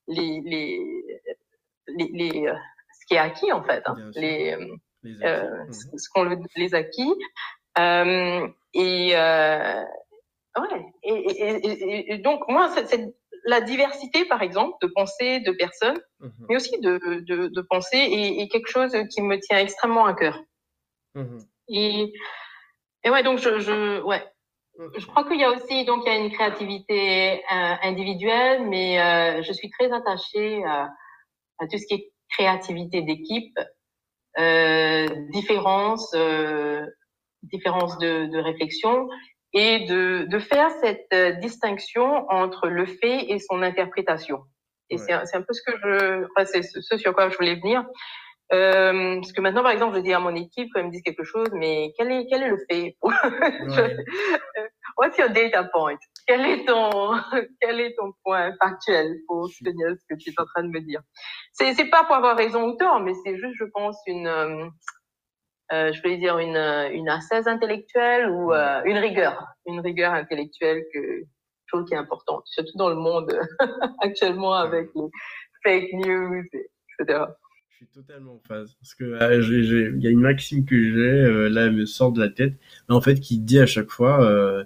les, 0.08 0.42
les 0.44 0.80
les, 1.88 2.10
les, 2.14 2.48
euh, 2.48 2.56
ce 3.00 3.06
qui 3.06 3.14
est 3.16 3.20
acquis 3.20 3.52
en 3.52 3.64
fait, 3.64 3.84
hein, 3.86 3.96
les, 4.16 4.56
les, 5.04 5.24
euh, 5.24 5.64
acquis. 5.64 5.86
Euh, 5.86 5.98
ce 5.98 6.10
qu'on 6.14 6.38
les 6.56 6.76
acquis. 6.76 7.14
Euh, 7.78 8.48
et, 8.74 9.12
euh, 9.16 9.84
ouais, 10.60 10.86
et, 11.04 11.14
et, 11.14 12.14
et, 12.14 12.18
donc 12.18 12.42
moi, 12.48 12.70
c'est 12.86 13.14
la 13.46 13.62
diversité, 13.62 14.26
par 14.26 14.42
exemple, 14.42 14.76
de 14.82 14.88
pensée 14.94 15.40
de 15.40 15.52
personnes, 15.52 16.00
mmh 16.20 16.28
mais 16.50 16.56
aussi 16.56 16.80
de, 16.80 17.00
de, 17.22 17.48
de 17.48 17.62
pensée, 17.62 17.98
et, 17.98 18.48
quelque 18.50 18.70
chose 18.70 18.96
qui 19.14 19.22
me 19.22 19.40
tient 19.40 19.58
extrêmement 19.58 20.06
à 20.06 20.14
cœur. 20.14 20.40
Mmh 21.16 21.40
et, 21.70 22.14
et 23.04 23.10
ouais, 23.10 23.24
donc 23.24 23.40
je, 23.40 23.60
je 23.60 24.02
ouais, 24.02 24.24
je 24.98 25.06
crois 25.06 25.24
qu'il 25.26 25.40
y 25.40 25.44
a 25.44 25.52
aussi 25.52 25.86
donc 25.86 26.04
il 26.06 26.12
y 26.12 26.16
a 26.16 26.18
une 26.18 26.32
créativité 26.32 27.44
euh, 27.44 27.76
individuelle, 27.84 28.68
mais 28.68 29.00
euh, 29.00 29.42
je 29.42 29.54
suis 29.54 29.70
très 29.70 29.92
attachée 29.92 30.64
à, 30.66 30.90
tout 31.70 31.78
ce 31.78 31.86
qui 31.88 31.94
est 31.94 32.12
créativité 32.30 33.02
d'équipe, 33.02 33.58
euh, 34.40 35.08
différence, 35.32 36.12
euh, 36.16 36.86
différence 37.44 37.98
de, 38.00 38.26
de, 38.26 38.40
réflexion 38.40 39.08
et 39.54 39.86
de, 39.86 40.26
de 40.30 40.40
faire 40.40 40.70
cette 40.82 41.08
euh, 41.14 41.32
distinction 41.34 42.30
entre 42.30 42.68
le 42.68 42.86
fait 42.86 43.32
et 43.32 43.40
son 43.40 43.62
interprétation. 43.62 44.44
Et 44.90 44.98
c'est 44.98 45.14
un 45.14 45.42
peu 45.42 45.54
ce 45.54 45.62
que 45.62 45.78
je, 45.78 46.26
enfin, 46.26 46.46
c'est 46.46 46.64
ce 46.64 46.98
sur 46.98 47.14
quoi 47.14 47.30
je 47.30 47.38
voulais 47.38 47.56
venir. 47.56 47.86
Euh, 48.54 49.16
parce 49.16 49.32
que 49.32 49.40
maintenant, 49.40 49.64
par 49.64 49.72
exemple, 49.72 49.96
je 49.96 50.02
dis 50.02 50.12
à 50.12 50.20
mon 50.20 50.36
équipe 50.36 50.70
quand 50.74 50.82
ils 50.82 50.88
me 50.88 50.92
disent 50.92 51.04
quelque 51.04 51.24
chose, 51.24 51.48
mais 51.54 51.94
quel 51.98 52.12
est 52.12 52.28
quel 52.30 52.44
est 52.44 52.50
le 52.50 52.58
fait 52.70 52.98
ouais. 53.02 53.98
What's 54.98 55.18
your 55.18 55.30
data 55.30 55.64
point? 55.64 55.98
Quel 56.28 56.46
est 56.46 56.66
ton 56.66 57.14
quel 57.62 57.80
est 57.80 57.96
ton 57.98 58.12
point 58.26 58.54
factuel 58.62 59.16
pour 59.28 59.50
tenir 59.64 59.96
ce 59.98 60.06
que 60.10 60.20
tu 60.20 60.32
es 60.32 60.34
en 60.38 60.46
train 60.46 60.64
de 60.64 60.70
me 60.70 60.82
dire? 60.82 61.00
C'est 61.54 61.74
c'est 61.74 61.90
pas 61.90 62.04
pour 62.04 62.18
avoir 62.18 62.36
raison 62.36 62.64
ou 62.64 62.76
tort, 62.76 63.00
mais 63.00 63.14
c'est 63.24 63.38
juste, 63.38 63.56
je 63.58 63.66
pense, 63.74 63.98
une 64.06 64.70
euh, 65.72 65.92
je 65.94 66.02
vais 66.02 66.18
dire 66.18 66.38
une 66.38 66.58
une 66.94 67.10
assaise 67.10 67.48
intellectuelle 67.48 68.30
ou 68.30 68.54
euh, 68.54 68.82
une 68.86 68.98
rigueur, 68.98 69.46
une 69.66 69.80
rigueur 69.80 70.14
intellectuelle 70.14 70.84
que 70.94 71.00
je 71.00 71.74
trouve 71.78 71.86
qui 71.86 71.94
est 71.94 71.98
importante, 71.98 72.44
surtout 72.46 72.78
dans 72.78 72.90
le 72.90 72.96
monde 72.96 73.34
actuellement 74.02 74.54
avec 74.54 74.90
les 74.96 75.10
fake 75.64 75.94
news, 75.94 76.44
etc 77.00 77.26
suis 77.82 77.88
totalement 77.88 78.34
en 78.34 78.40
phase. 78.48 78.76
Parce 78.80 78.94
que 78.94 79.04
euh, 79.04 79.96
il 79.96 80.02
y 80.02 80.08
a 80.08 80.10
une 80.10 80.20
maxime 80.20 80.66
que 80.66 80.76
j'ai, 80.76 81.00
euh, 81.00 81.50
là, 81.50 81.66
elle 81.66 81.74
me 81.74 81.86
sort 81.86 82.12
de 82.12 82.22
la 82.22 82.30
tête, 82.30 82.54
mais 82.88 82.96
en 82.96 83.02
fait, 83.02 83.20
qui 83.20 83.40
dit 83.40 83.60
à 83.60 83.66
chaque 83.66 83.90
fois, 83.90 84.66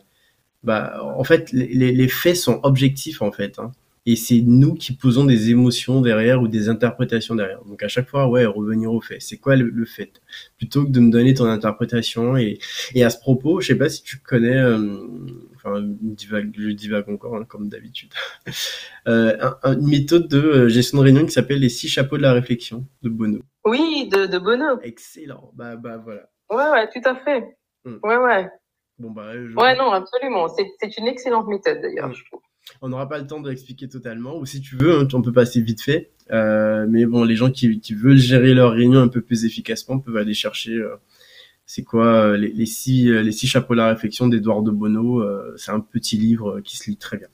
bah, 0.63 1.03
en 1.03 1.23
fait, 1.23 1.51
les, 1.51 1.91
les 1.91 2.07
faits 2.07 2.35
sont 2.35 2.59
objectifs, 2.63 3.21
en 3.21 3.31
fait. 3.31 3.59
Hein 3.59 3.71
et 4.05 4.15
c'est 4.15 4.41
nous 4.41 4.75
qui 4.75 4.93
posons 4.93 5.25
des 5.25 5.49
émotions 5.49 6.01
derrière 6.01 6.41
ou 6.41 6.47
des 6.47 6.69
interprétations 6.69 7.33
derrière. 7.33 7.63
Donc 7.65 7.81
à 7.81 7.87
chaque 7.87 8.07
fois, 8.07 8.27
ouais, 8.27 8.45
revenir 8.45 8.93
au 8.93 9.01
fait. 9.01 9.19
C'est 9.19 9.37
quoi 9.37 9.55
le, 9.55 9.85
fait? 9.85 10.21
Plutôt 10.57 10.85
que 10.85 10.91
de 10.91 10.99
me 10.99 11.11
donner 11.11 11.33
ton 11.33 11.45
interprétation 11.45 12.37
et, 12.37 12.59
et 12.93 13.03
à 13.03 13.09
ce 13.09 13.19
propos, 13.19 13.61
je 13.61 13.67
sais 13.67 13.77
pas 13.77 13.89
si 13.89 14.03
tu 14.03 14.19
connais, 14.19 14.57
euh, 14.57 15.07
enfin, 15.55 15.81
divague, 15.81 16.53
je 16.55 16.69
divague 16.69 17.09
encore 17.09 17.35
hein, 17.35 17.45
comme 17.45 17.67
d'habitude, 17.67 18.13
euh, 19.07 19.35
une 19.63 19.87
méthode 19.87 20.27
de 20.27 20.39
euh, 20.39 20.69
gestion 20.69 20.99
de 20.99 21.03
réunion 21.03 21.25
qui 21.25 21.31
s'appelle 21.31 21.59
les 21.59 21.69
six 21.69 21.87
chapeaux 21.87 22.17
de 22.17 22.21
la 22.21 22.33
réflexion 22.33 22.85
de 23.01 23.09
Bono. 23.09 23.39
Oui, 23.65 24.07
de, 24.11 24.27
de 24.27 24.37
Bono. 24.37 24.79
Excellent. 24.83 25.51
Bah 25.55 25.75
bah 25.75 25.97
voilà. 25.97 26.29
Ouais 26.51 26.69
ouais, 26.69 26.89
tout 26.91 27.09
à 27.09 27.15
fait. 27.15 27.43
Hmm. 27.85 27.97
Ouais 28.03 28.17
ouais. 28.17 28.47
Bon 28.99 29.09
bah. 29.09 29.31
Ouais 29.33 29.75
non, 29.75 29.91
absolument. 29.91 30.47
C'est 30.47 30.97
une 30.97 31.07
excellente 31.07 31.47
méthode 31.47 31.81
d'ailleurs, 31.81 32.09
hmm. 32.09 32.13
je 32.13 32.25
trouve. 32.25 32.41
On 32.81 32.89
n'aura 32.89 33.07
pas 33.07 33.19
le 33.19 33.27
temps 33.27 33.39
de 33.39 33.49
l'expliquer 33.49 33.87
totalement, 33.87 34.37
ou 34.37 34.45
si 34.45 34.61
tu 34.61 34.75
veux, 34.75 34.99
hein, 34.99 35.07
on 35.13 35.21
peut 35.21 35.31
passer 35.31 35.61
vite 35.61 35.81
fait. 35.81 36.11
Euh, 36.31 36.85
mais 36.89 37.05
bon, 37.05 37.23
les 37.23 37.35
gens 37.35 37.51
qui, 37.51 37.79
veulent 37.93 38.17
gérer 38.17 38.53
leur 38.53 38.71
réunion 38.71 39.01
un 39.01 39.07
peu 39.07 39.21
plus 39.21 39.45
efficacement 39.45 39.99
peuvent 39.99 40.17
aller 40.17 40.33
chercher. 40.33 40.73
Euh, 40.73 40.95
c'est 41.65 41.83
quoi 41.83 42.05
euh, 42.05 42.37
les, 42.37 42.65
six 42.65 43.05
les 43.05 43.31
six 43.31 43.47
chapeaux 43.47 43.73
de 43.73 43.79
la 43.79 43.89
réflexion 43.89 44.27
d'Edouard 44.27 44.61
de 44.61 44.71
Bono. 44.71 45.23
c'est 45.57 45.71
un 45.71 45.79
petit 45.79 46.17
livre 46.17 46.61
qui 46.61 46.77
se 46.77 46.89
lit 46.89 46.97
très 46.97 47.17
bien. 47.17 47.27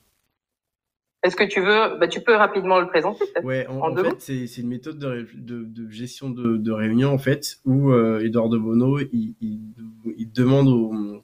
Est-ce 1.23 1.35
que 1.35 1.43
tu 1.43 1.61
veux, 1.61 1.99
bah, 1.99 2.07
tu 2.07 2.21
peux 2.21 2.33
rapidement 2.33 2.79
le 2.79 2.87
présenter 2.87 3.25
Ouais, 3.43 3.67
en, 3.67 3.95
fait, 3.95 4.47
c'est 4.47 4.61
une 4.61 4.69
méthode 4.69 4.97
de, 4.97 5.89
gestion 5.89 6.29
de, 6.29 6.71
réunion 6.71 7.13
en 7.13 7.17
fait 7.17 7.59
où 7.65 7.93
Edouard 7.93 8.49
de 8.49 8.57
Bono 8.57 8.99
il, 8.99 9.35
il 9.41 10.31
demande 10.31 10.67
aux 10.67 11.23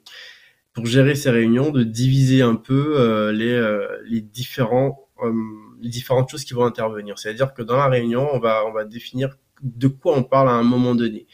pour 0.78 0.86
gérer 0.86 1.16
ces 1.16 1.30
réunions, 1.30 1.70
de 1.70 1.82
diviser 1.82 2.40
un 2.40 2.54
peu 2.54 3.00
euh, 3.00 3.32
les, 3.32 3.50
euh, 3.50 3.88
les, 4.04 4.20
différents, 4.20 5.08
euh, 5.24 5.32
les 5.80 5.88
différentes 5.88 6.30
choses 6.30 6.44
qui 6.44 6.54
vont 6.54 6.64
intervenir. 6.64 7.18
C'est-à-dire 7.18 7.52
que 7.52 7.62
dans 7.62 7.76
la 7.76 7.88
réunion, 7.88 8.28
on 8.32 8.38
va, 8.38 8.64
on 8.64 8.70
va 8.70 8.84
définir 8.84 9.36
de 9.60 9.88
quoi 9.88 10.16
on 10.16 10.22
parle 10.22 10.48
à 10.48 10.52
un 10.52 10.62
moment 10.62 10.94
donné. 10.94 11.26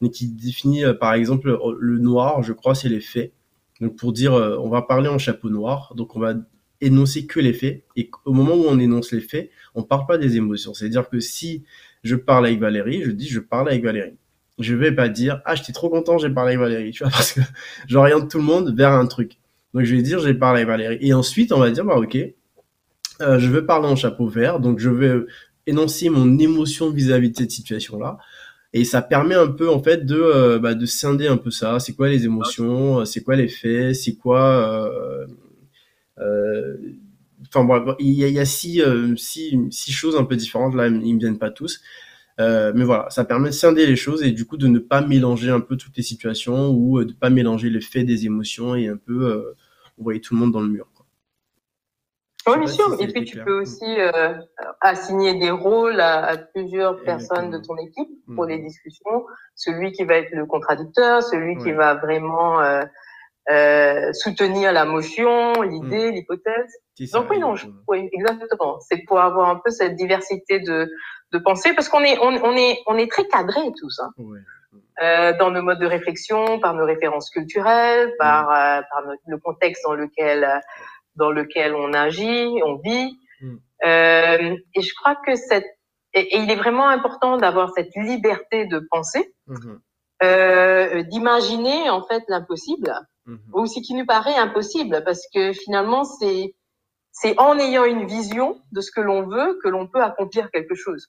Donc, 0.00 0.12
qui 0.12 0.28
définit, 0.28 0.82
par 0.98 1.12
exemple, 1.12 1.58
le 1.78 1.98
noir, 1.98 2.42
je 2.42 2.54
crois, 2.54 2.74
c'est 2.74 2.88
les 2.88 3.02
faits. 3.02 3.34
Donc, 3.82 3.96
pour 3.96 4.14
dire, 4.14 4.32
on 4.32 4.70
va 4.70 4.80
parler 4.80 5.10
en 5.10 5.18
chapeau 5.18 5.50
noir. 5.50 5.92
Donc, 5.94 6.16
on 6.16 6.20
va 6.20 6.32
énoncer 6.80 7.26
que 7.26 7.38
les 7.38 7.52
faits. 7.52 7.84
Et 7.96 8.10
au 8.24 8.32
moment 8.32 8.54
où 8.54 8.64
on 8.66 8.78
énonce 8.78 9.12
les 9.12 9.20
faits, 9.20 9.50
on 9.74 9.82
parle 9.82 10.06
pas 10.06 10.16
des 10.16 10.38
émotions. 10.38 10.72
C'est-à-dire 10.72 11.10
que 11.10 11.20
si 11.20 11.64
je 12.02 12.16
parle 12.16 12.46
avec 12.46 12.60
Valérie, 12.60 13.02
je 13.02 13.10
dis 13.10 13.28
je 13.28 13.40
parle 13.40 13.68
avec 13.68 13.84
Valérie 13.84 14.16
je 14.62 14.74
vais 14.74 14.92
pas 14.92 15.08
dire 15.08 15.40
ah 15.44 15.54
j'étais 15.54 15.72
trop 15.72 15.88
content 15.88 16.18
j'ai 16.18 16.30
parlé 16.30 16.54
avec 16.54 16.60
Valérie 16.60 16.90
tu 16.92 17.02
vois 17.02 17.10
parce 17.10 17.32
que 17.32 17.40
j'oriente 17.88 18.30
tout 18.30 18.38
le 18.38 18.44
monde 18.44 18.74
vers 18.76 18.92
un 18.92 19.06
truc. 19.06 19.38
Donc 19.74 19.84
je 19.84 19.94
vais 19.94 20.02
dire 20.02 20.18
j'ai 20.18 20.34
parlé 20.34 20.62
avec 20.62 20.68
Valérie 20.68 20.98
et 21.00 21.12
ensuite 21.14 21.52
on 21.52 21.58
va 21.58 21.70
dire 21.70 21.84
bah 21.84 21.96
ok. 21.96 22.16
Euh, 23.20 23.38
je 23.38 23.48
veux 23.48 23.66
parler 23.66 23.86
en 23.86 23.96
chapeau 23.96 24.26
vert. 24.26 24.60
Donc 24.60 24.78
je 24.78 24.90
vais 24.90 25.12
énoncer 25.66 26.08
mon 26.08 26.38
émotion 26.38 26.90
vis-à-vis 26.90 27.30
de 27.30 27.36
cette 27.36 27.50
situation 27.50 27.98
là 27.98 28.18
et 28.72 28.84
ça 28.84 29.02
permet 29.02 29.34
un 29.34 29.48
peu 29.48 29.68
en 29.68 29.82
fait 29.82 30.06
de 30.06 30.16
euh, 30.16 30.58
bah, 30.58 30.74
de 30.74 30.86
scinder 30.86 31.26
un 31.26 31.36
peu 31.36 31.50
ça. 31.50 31.80
C'est 31.80 31.92
quoi 31.94 32.08
les 32.08 32.24
émotions? 32.24 33.04
C'est 33.04 33.22
quoi 33.22 33.36
les 33.36 33.48
faits? 33.48 33.94
C'est 33.94 34.14
quoi 34.14 34.86
euh, 36.18 36.76
enfin 37.48 37.64
bon, 37.64 37.96
il 37.98 38.12
y 38.12 38.38
a, 38.38 38.44
six, 38.44 38.82
six, 39.16 39.58
six 39.70 39.92
choses 39.92 40.16
un 40.16 40.24
peu 40.24 40.36
différentes. 40.36 40.74
Là 40.74 40.88
ils 40.88 41.14
me 41.14 41.18
viennent 41.18 41.38
pas 41.38 41.50
tous 41.50 41.80
euh, 42.40 42.72
mais 42.74 42.84
voilà, 42.84 43.10
ça 43.10 43.24
permet 43.24 43.50
de 43.50 43.54
scinder 43.54 43.86
les 43.86 43.96
choses 43.96 44.22
et 44.22 44.30
du 44.30 44.46
coup 44.46 44.56
de 44.56 44.66
ne 44.66 44.78
pas 44.78 45.02
mélanger 45.02 45.50
un 45.50 45.60
peu 45.60 45.76
toutes 45.76 45.96
les 45.96 46.02
situations 46.02 46.70
ou 46.70 46.98
euh, 46.98 47.04
de 47.04 47.10
ne 47.10 47.16
pas 47.16 47.28
mélanger 47.28 47.68
les 47.68 47.82
faits 47.82 48.06
des 48.06 48.24
émotions 48.24 48.74
et 48.74 48.88
un 48.88 48.96
peu 48.96 49.26
euh, 49.26 49.56
envoyer 50.00 50.20
tout 50.20 50.34
le 50.34 50.40
monde 50.40 50.52
dans 50.52 50.62
le 50.62 50.68
mur. 50.68 50.86
Oui, 52.46 52.58
bien 52.58 52.66
sûr. 52.66 52.96
et 52.98 53.06
puis 53.08 53.24
tu 53.24 53.38
peux 53.44 53.60
aussi 53.60 53.84
assigner 54.80 55.38
des 55.38 55.50
rôles 55.50 56.00
à, 56.00 56.38
plusieurs 56.38 57.02
personnes 57.02 57.50
de 57.50 57.58
ton 57.58 57.76
équipe 57.76 58.08
pour 58.34 58.46
les 58.46 58.58
mmh. 58.58 58.66
discussions. 58.66 59.26
Celui 59.54 59.92
qui 59.92 60.04
va 60.04 60.14
être 60.14 60.32
le 60.32 60.46
contradicteur, 60.46 61.22
celui 61.22 61.58
qui 61.58 61.70
va 61.70 61.96
vraiment 61.96 62.60
soutenir 64.12 64.72
la 64.72 64.84
motion, 64.84 65.62
l'idée, 65.62 66.10
mmh. 66.10 66.14
l'hypothèse. 66.14 66.72
Donc 67.12 67.30
oui, 67.30 67.38
non, 67.38 67.54
oui, 67.88 68.08
exactement. 68.12 68.78
C'est 68.80 69.04
pour 69.06 69.20
avoir 69.20 69.48
un 69.48 69.56
peu 69.56 69.70
cette 69.70 69.96
diversité 69.96 70.60
de, 70.60 70.88
de 71.32 71.38
penser 71.38 71.72
parce 71.72 71.88
qu'on 71.88 72.02
est 72.02 72.18
on, 72.18 72.32
on, 72.44 72.56
est 72.56 72.78
on 72.86 72.96
est 72.96 73.10
très 73.10 73.26
cadrés 73.26 73.72
tous 73.80 74.00
hein. 74.00 74.10
euh, 75.02 75.36
dans 75.38 75.50
nos 75.50 75.62
modes 75.62 75.80
de 75.80 75.86
réflexion, 75.86 76.58
par 76.60 76.74
nos 76.74 76.84
références 76.84 77.30
culturelles, 77.30 78.12
par 78.18 78.50
euh, 78.50 78.82
par 78.90 79.02
le 79.26 79.38
contexte 79.38 79.82
dans 79.84 79.94
lequel 79.94 80.46
dans 81.16 81.30
lequel 81.30 81.74
on 81.74 81.92
agit, 81.92 82.60
on 82.64 82.76
vit. 82.76 83.18
Mm. 83.40 83.56
Euh, 83.84 84.56
et 84.74 84.82
je 84.82 84.94
crois 84.94 85.16
que 85.16 85.34
cette 85.34 85.66
et, 86.12 86.36
il 86.38 86.50
est 86.50 86.56
vraiment 86.56 86.88
important 86.88 87.36
d'avoir 87.36 87.70
cette 87.74 87.94
liberté 87.96 88.66
de 88.66 88.80
penser, 88.90 89.32
mm-hmm. 89.48 89.78
euh, 90.24 91.02
d'imaginer 91.04 91.88
en 91.88 92.02
fait 92.06 92.22
l'impossible 92.28 92.92
mm-hmm. 93.30 93.60
ou 93.60 93.66
ce 93.66 93.80
qui 93.80 93.94
nous 93.94 94.06
paraît 94.06 94.36
impossible 94.36 95.02
parce 95.04 95.22
que 95.32 95.52
finalement 95.52 96.04
c'est 96.04 96.54
c'est 97.12 97.38
en 97.38 97.58
ayant 97.58 97.84
une 97.84 98.06
vision 98.06 98.60
de 98.72 98.80
ce 98.80 98.90
que 98.90 99.00
l'on 99.00 99.26
veut 99.26 99.58
que 99.62 99.68
l'on 99.68 99.86
peut 99.86 100.02
accomplir 100.02 100.50
quelque 100.50 100.74
chose. 100.74 101.08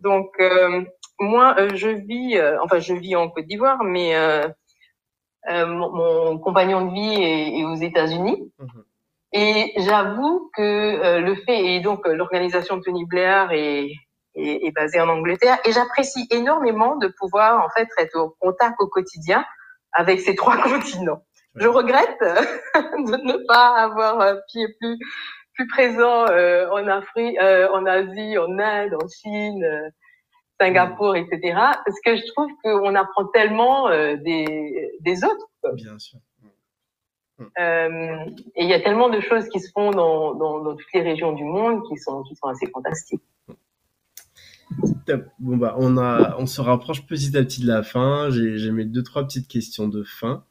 Donc 0.00 0.32
euh, 0.40 0.82
moi, 1.18 1.54
euh, 1.58 1.70
je 1.74 1.88
vis, 1.88 2.36
euh, 2.36 2.58
enfin 2.62 2.78
je 2.78 2.94
vis 2.94 3.16
en 3.16 3.28
Côte 3.30 3.46
d'Ivoire, 3.46 3.82
mais 3.84 4.14
mon, 5.48 6.38
compagnon 6.38 6.86
de 6.86 6.92
vie 6.92 7.22
est, 7.22 7.64
aux 7.64 7.74
États-Unis. 7.74 8.52
Mhm. 8.58 8.84
Et 9.34 9.72
j'avoue 9.78 10.50
que 10.54 11.18
le 11.18 11.34
fait, 11.36 11.74
et 11.74 11.80
donc 11.80 12.06
l'organisation 12.06 12.76
de 12.76 12.82
Tony 12.82 13.06
Blair 13.06 13.50
est, 13.50 13.90
est, 14.34 14.66
est 14.66 14.72
basée 14.72 15.00
en 15.00 15.08
Angleterre, 15.08 15.58
et 15.64 15.72
j'apprécie 15.72 16.26
énormément 16.30 16.96
de 16.96 17.08
pouvoir 17.18 17.64
en 17.64 17.70
fait 17.70 17.88
être 17.96 18.16
au 18.16 18.36
contact 18.40 18.74
au 18.78 18.88
quotidien 18.88 19.42
avec 19.92 20.20
ces 20.20 20.34
trois 20.34 20.56
continents. 20.62 21.24
Je 21.54 21.68
regrette 21.68 22.18
de 22.74 23.24
ne 23.24 23.46
pas 23.46 23.76
avoir 23.76 24.36
pied 24.48 24.66
plus 24.80 24.98
plus 25.54 25.66
présent 25.66 26.26
euh, 26.30 26.66
en 26.70 26.86
Afrique, 26.86 27.36
euh, 27.38 27.68
en 27.72 27.84
Asie, 27.84 28.38
en 28.38 28.58
Inde, 28.58 28.94
en 28.94 29.06
Chine, 29.06 29.62
euh, 29.62 29.90
Singapour, 30.58 31.14
etc. 31.16 31.40
Parce 31.54 32.00
que 32.04 32.16
je 32.16 32.26
trouve 32.32 32.48
qu'on 32.62 32.94
apprend 32.94 33.26
tellement 33.26 33.90
des, 33.90 34.92
des 35.00 35.24
autres. 35.24 35.48
Bien 35.74 35.98
sûr. 35.98 36.20
Euh, 37.58 38.26
et 38.54 38.62
il 38.62 38.68
y 38.68 38.74
a 38.74 38.80
tellement 38.80 39.08
de 39.08 39.20
choses 39.20 39.48
qui 39.48 39.60
se 39.60 39.70
font 39.72 39.90
dans, 39.90 40.34
dans, 40.34 40.60
dans, 40.60 40.76
toutes 40.76 40.92
les 40.94 41.02
régions 41.02 41.32
du 41.32 41.44
monde 41.44 41.82
qui 41.88 41.96
sont, 41.96 42.22
qui 42.22 42.36
sont 42.36 42.46
assez 42.46 42.66
fantastiques. 42.68 43.22
Bon 45.38 45.56
bah 45.56 45.74
on 45.78 45.98
a, 45.98 46.36
on 46.38 46.46
se 46.46 46.60
rapproche 46.60 47.06
petit 47.06 47.36
à 47.36 47.42
petit 47.42 47.62
de 47.62 47.66
la 47.66 47.82
fin. 47.82 48.28
J'ai 48.30 48.70
mes 48.70 48.84
deux 48.84 49.02
trois 49.02 49.24
petites 49.24 49.48
questions 49.48 49.88
de 49.88 50.02
fin. 50.02 50.44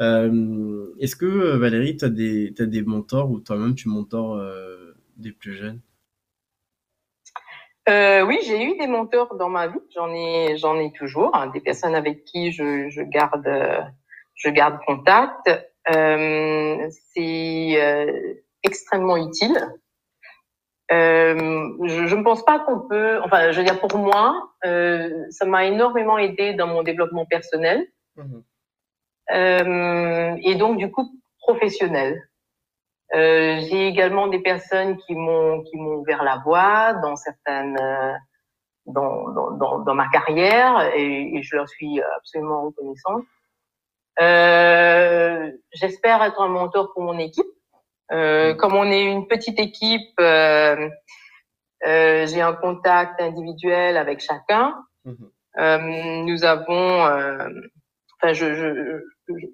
Euh, 0.00 0.86
est-ce 1.00 1.16
que 1.16 1.26
euh, 1.26 1.58
Valérie, 1.58 1.96
tu 1.96 2.04
as 2.04 2.08
des, 2.08 2.50
des 2.50 2.82
mentors 2.82 3.30
ou 3.30 3.40
toi-même 3.40 3.74
tu 3.74 3.88
mentors 3.88 4.36
euh, 4.36 4.94
des 5.16 5.32
plus 5.32 5.54
jeunes? 5.54 5.80
Oui, 7.88 8.38
j'ai 8.46 8.64
eu 8.64 8.78
des 8.78 8.86
mentors 8.86 9.36
dans 9.36 9.48
ma 9.48 9.66
vie. 9.66 9.80
J'en 9.94 10.12
ai, 10.12 10.56
j'en 10.56 10.78
ai 10.78 10.92
toujours. 10.92 11.34
Hein, 11.34 11.48
des 11.48 11.60
personnes 11.60 11.94
avec 11.94 12.24
qui 12.24 12.52
je, 12.52 12.88
je 12.88 13.02
garde, 13.02 13.48
je 14.34 14.48
garde 14.48 14.78
contact. 14.86 15.50
c'est 15.86 18.44
extrêmement 18.62 19.16
utile. 19.16 19.58
Je 20.92 22.14
ne 22.14 22.22
pense 22.22 22.44
pas 22.44 22.60
qu'on 22.60 22.80
peut. 22.80 23.20
Enfin, 23.24 23.50
je 23.52 23.58
veux 23.58 23.64
dire 23.64 23.80
pour 23.80 23.96
moi, 23.98 24.50
ça 24.62 25.44
m'a 25.46 25.64
énormément 25.64 26.18
aidé 26.18 26.54
dans 26.54 26.66
mon 26.66 26.82
développement 26.82 27.26
personnel. 27.26 27.86
Mmh 28.16 28.40
euh, 29.30 30.36
et 30.42 30.54
donc 30.56 30.78
du 30.78 30.90
coup 30.90 31.08
professionnel. 31.38 32.28
Euh, 33.14 33.60
j'ai 33.60 33.88
également 33.88 34.26
des 34.26 34.40
personnes 34.40 34.96
qui 34.96 35.14
m'ont 35.14 35.62
qui 35.64 35.76
m'ont 35.76 35.96
ouvert 35.96 36.22
la 36.22 36.38
voie 36.38 36.94
dans 36.94 37.14
certaines 37.16 37.78
euh, 37.78 38.12
dans, 38.86 39.28
dans, 39.28 39.78
dans, 39.78 39.94
ma 39.94 40.08
carrière 40.08 40.90
et, 40.96 41.36
et, 41.36 41.42
je 41.42 41.54
leur 41.54 41.68
suis 41.68 42.00
absolument 42.16 42.62
reconnaissante. 42.64 43.22
Euh, 44.20 45.52
J'espère 45.72 46.20
être 46.24 46.40
un 46.40 46.48
mentor 46.48 46.92
pour 46.92 47.04
mon 47.04 47.16
équipe. 47.18 47.46
Euh, 48.12 48.54
comme 48.54 48.74
on 48.74 48.90
est 48.90 49.04
une 49.04 49.26
petite 49.26 49.58
équipe, 49.58 50.18
euh, 50.20 50.88
euh 51.86 52.26
j'ai 52.26 52.40
un 52.40 52.52
contact 52.52 53.20
individuel 53.20 53.96
avec 53.96 54.20
chacun. 54.20 54.74
Mmh. 55.04 56.24
nous 56.24 56.44
avons, 56.44 57.02
enfin, 57.02 58.32
je, 58.32 58.54
je, 58.54 59.00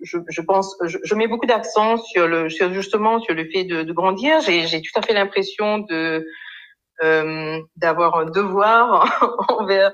je, 0.02 0.18
je, 0.28 0.40
pense, 0.42 0.76
je, 0.84 0.98
je, 1.02 1.14
mets 1.14 1.26
beaucoup 1.26 1.46
d'accent 1.46 1.96
sur 1.96 2.28
le, 2.28 2.50
sur 2.50 2.72
justement 2.72 3.20
sur 3.20 3.34
le 3.34 3.44
fait 3.50 3.64
de, 3.64 3.82
de 3.82 3.92
grandir. 3.92 4.40
J'ai 4.40 4.82
tout 4.82 4.98
à 4.98 5.02
fait 5.02 5.14
l'impression 5.14 5.78
de 5.78 6.26
euh, 7.02 7.60
d'avoir 7.76 8.16
un 8.16 8.24
devoir 8.24 9.06
envers 9.48 9.92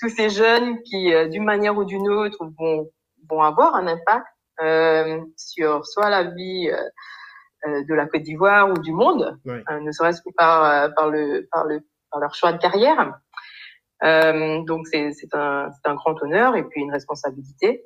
tous 0.00 0.08
ces 0.08 0.30
jeunes 0.30 0.80
qui, 0.82 1.12
euh, 1.12 1.26
d'une 1.26 1.44
manière 1.44 1.76
ou 1.76 1.84
d'une 1.84 2.08
autre, 2.08 2.38
vont 2.58 2.90
vont 3.28 3.42
avoir 3.42 3.74
un 3.74 3.86
impact 3.86 4.26
euh, 4.60 5.20
sur 5.36 5.84
soit 5.84 6.10
la 6.10 6.24
vie 6.24 6.70
de 7.64 7.94
la 7.94 8.06
Côte 8.06 8.22
d'Ivoire 8.22 8.70
ou 8.70 8.78
du 8.78 8.92
monde, 8.92 9.38
ne 9.44 9.92
serait-ce 9.92 10.22
que 10.22 10.30
par, 10.36 10.94
par, 10.94 11.10
le, 11.10 11.48
par, 11.50 11.64
le, 11.64 11.80
par 12.10 12.20
leur 12.20 12.34
choix 12.34 12.52
de 12.52 12.58
carrière. 12.58 13.18
donc 14.02 14.86
c'est 14.86 15.12
un, 15.32 15.70
un 15.84 15.94
grand 15.94 16.22
honneur 16.22 16.56
et 16.56 16.64
puis 16.64 16.80
une 16.82 16.92
responsabilité. 16.92 17.82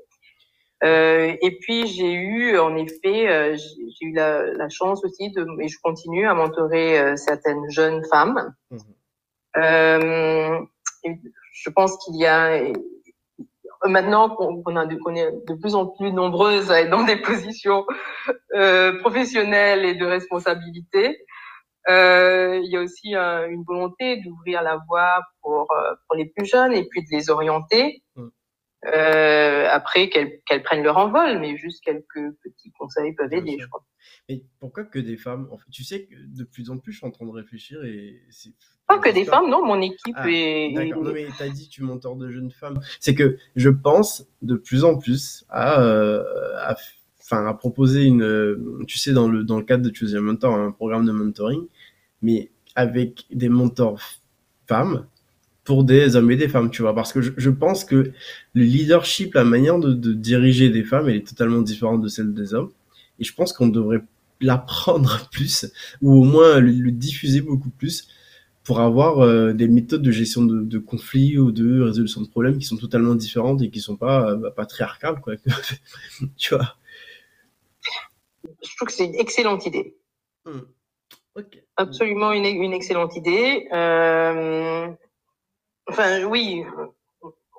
Euh, 0.84 1.34
et 1.42 1.58
puis 1.58 1.86
j'ai 1.88 2.12
eu, 2.12 2.56
en 2.58 2.76
effet, 2.76 3.28
euh, 3.28 3.56
j'ai 3.56 4.06
eu 4.06 4.12
la, 4.12 4.44
la, 4.44 4.68
chance 4.68 5.04
aussi 5.04 5.30
de, 5.32 5.44
et 5.60 5.66
je 5.66 5.76
continue 5.82 6.28
à 6.28 6.34
mentorer 6.34 7.00
euh, 7.00 7.16
certaines 7.16 7.68
jeunes 7.70 8.04
femmes. 8.08 8.54
Mmh. 8.70 8.76
Euh, 9.56 10.60
je 11.52 11.70
pense 11.70 11.96
qu'il 12.04 12.16
y 12.16 12.26
a 12.26 12.62
maintenant 13.84 14.30
qu'on 14.30 14.76
est 14.76 14.86
de 14.86 15.54
plus 15.54 15.74
en 15.74 15.86
plus 15.86 16.12
nombreuses 16.12 16.70
à 16.70 16.84
dans 16.84 17.04
des 17.04 17.16
positions 17.16 17.86
professionnelles 19.00 19.84
et 19.84 19.94
de 19.94 20.06
responsabilité. 20.06 21.18
il 21.88 22.68
y 22.70 22.76
a 22.76 22.80
aussi 22.80 23.14
une 23.14 23.64
volonté 23.66 24.20
d'ouvrir 24.22 24.62
la 24.62 24.78
voie 24.88 25.20
pour 25.42 25.68
pour 26.06 26.16
les 26.16 26.26
plus 26.26 26.46
jeunes 26.46 26.72
et 26.72 26.84
puis 26.88 27.02
de 27.02 27.08
les 27.10 27.30
orienter. 27.30 28.02
Mmh. 28.16 28.28
Euh, 28.84 29.66
après 29.70 30.08
qu'elles 30.08 30.62
prennent 30.62 30.84
leur 30.84 30.98
envol, 30.98 31.40
mais 31.40 31.56
juste 31.56 31.82
quelques 31.82 32.32
petits 32.44 32.70
conseils 32.70 33.12
peuvent 33.12 33.32
aider, 33.32 33.56
je 33.58 33.66
crois. 33.66 33.84
Mais 34.28 34.44
pourquoi 34.60 34.84
que 34.84 35.00
des 35.00 35.16
femmes 35.16 35.48
en 35.50 35.58
fait, 35.58 35.64
Tu 35.72 35.82
sais 35.82 36.04
que 36.04 36.14
de 36.14 36.44
plus 36.44 36.70
en 36.70 36.78
plus, 36.78 36.92
je 36.92 36.98
suis 36.98 37.06
en 37.06 37.10
train 37.10 37.26
de 37.26 37.32
réfléchir 37.32 37.84
et 37.84 38.22
c'est. 38.30 38.52
Pas 38.86 38.98
que 38.98 39.12
des 39.12 39.24
femmes, 39.24 39.50
non, 39.50 39.66
mon 39.66 39.80
équipe 39.82 40.14
ah, 40.16 40.30
est. 40.30 40.72
D'accord, 40.72 41.02
non, 41.02 41.12
mais 41.12 41.26
t'as 41.36 41.48
dit 41.48 41.68
tu 41.68 41.82
mentors 41.82 42.16
de 42.16 42.30
jeunes 42.30 42.52
femmes. 42.52 42.80
C'est 43.00 43.16
que 43.16 43.36
je 43.56 43.68
pense 43.68 44.26
de 44.42 44.54
plus 44.54 44.84
en 44.84 44.96
plus 44.96 45.44
à, 45.48 45.82
euh, 45.82 46.22
à, 46.58 46.76
enfin, 47.20 47.46
à 47.46 47.54
proposer 47.54 48.04
une. 48.04 48.84
Tu 48.86 48.98
sais, 48.98 49.12
dans 49.12 49.28
le, 49.28 49.42
dans 49.42 49.58
le 49.58 49.64
cadre 49.64 49.82
de 49.82 49.94
Choose 49.94 50.12
Your 50.12 50.22
Mentor, 50.22 50.54
un 50.54 50.70
programme 50.70 51.04
de 51.04 51.12
mentoring, 51.12 51.66
mais 52.22 52.52
avec 52.76 53.26
des 53.30 53.48
mentors 53.48 54.00
femmes 54.68 55.08
pour 55.68 55.84
des 55.84 56.16
hommes 56.16 56.30
et 56.30 56.36
des 56.36 56.48
femmes, 56.48 56.70
tu 56.70 56.80
vois, 56.80 56.94
parce 56.94 57.12
que 57.12 57.20
je, 57.20 57.50
pense 57.50 57.84
que 57.84 58.12
le 58.54 58.62
leadership, 58.62 59.34
la 59.34 59.44
manière 59.44 59.78
de, 59.78 60.14
diriger 60.14 60.70
des 60.70 60.82
femmes, 60.82 61.10
elle 61.10 61.16
est 61.16 61.28
totalement 61.28 61.60
différente 61.60 62.00
de 62.00 62.08
celle 62.08 62.32
des 62.32 62.54
hommes, 62.54 62.70
et 63.18 63.24
je 63.24 63.34
pense 63.34 63.52
qu'on 63.52 63.68
devrait 63.68 64.00
l'apprendre 64.40 65.28
plus, 65.30 65.70
ou 66.00 66.22
au 66.22 66.24
moins 66.24 66.58
le, 66.58 66.90
diffuser 66.90 67.42
beaucoup 67.42 67.68
plus, 67.68 68.08
pour 68.64 68.80
avoir 68.80 69.18
euh, 69.18 69.52
des 69.52 69.68
méthodes 69.68 70.00
de 70.00 70.10
gestion 70.10 70.42
de, 70.42 70.78
conflits 70.78 71.36
ou 71.36 71.52
de 71.52 71.82
résolution 71.82 72.22
de 72.22 72.28
problèmes 72.28 72.56
qui 72.56 72.64
sont 72.64 72.78
totalement 72.78 73.14
différentes 73.14 73.60
et 73.60 73.68
qui 73.68 73.80
sont 73.80 73.96
pas 73.96 74.30
euh, 74.30 74.36
bah, 74.36 74.50
patriarcales, 74.50 75.20
quoi. 75.20 75.34
tu 76.38 76.54
vois. 76.54 76.76
Je 78.42 78.74
trouve 78.74 78.88
que 78.88 78.94
c'est 78.94 79.04
une 79.04 79.16
excellente 79.16 79.66
idée. 79.66 79.98
Hmm. 80.46 80.60
Absolument 81.76 82.32
une, 82.32 82.46
une, 82.46 82.72
excellente 82.72 83.14
idée. 83.16 83.68
Euh, 83.74 84.88
enfin 85.88 86.24
oui, 86.24 86.64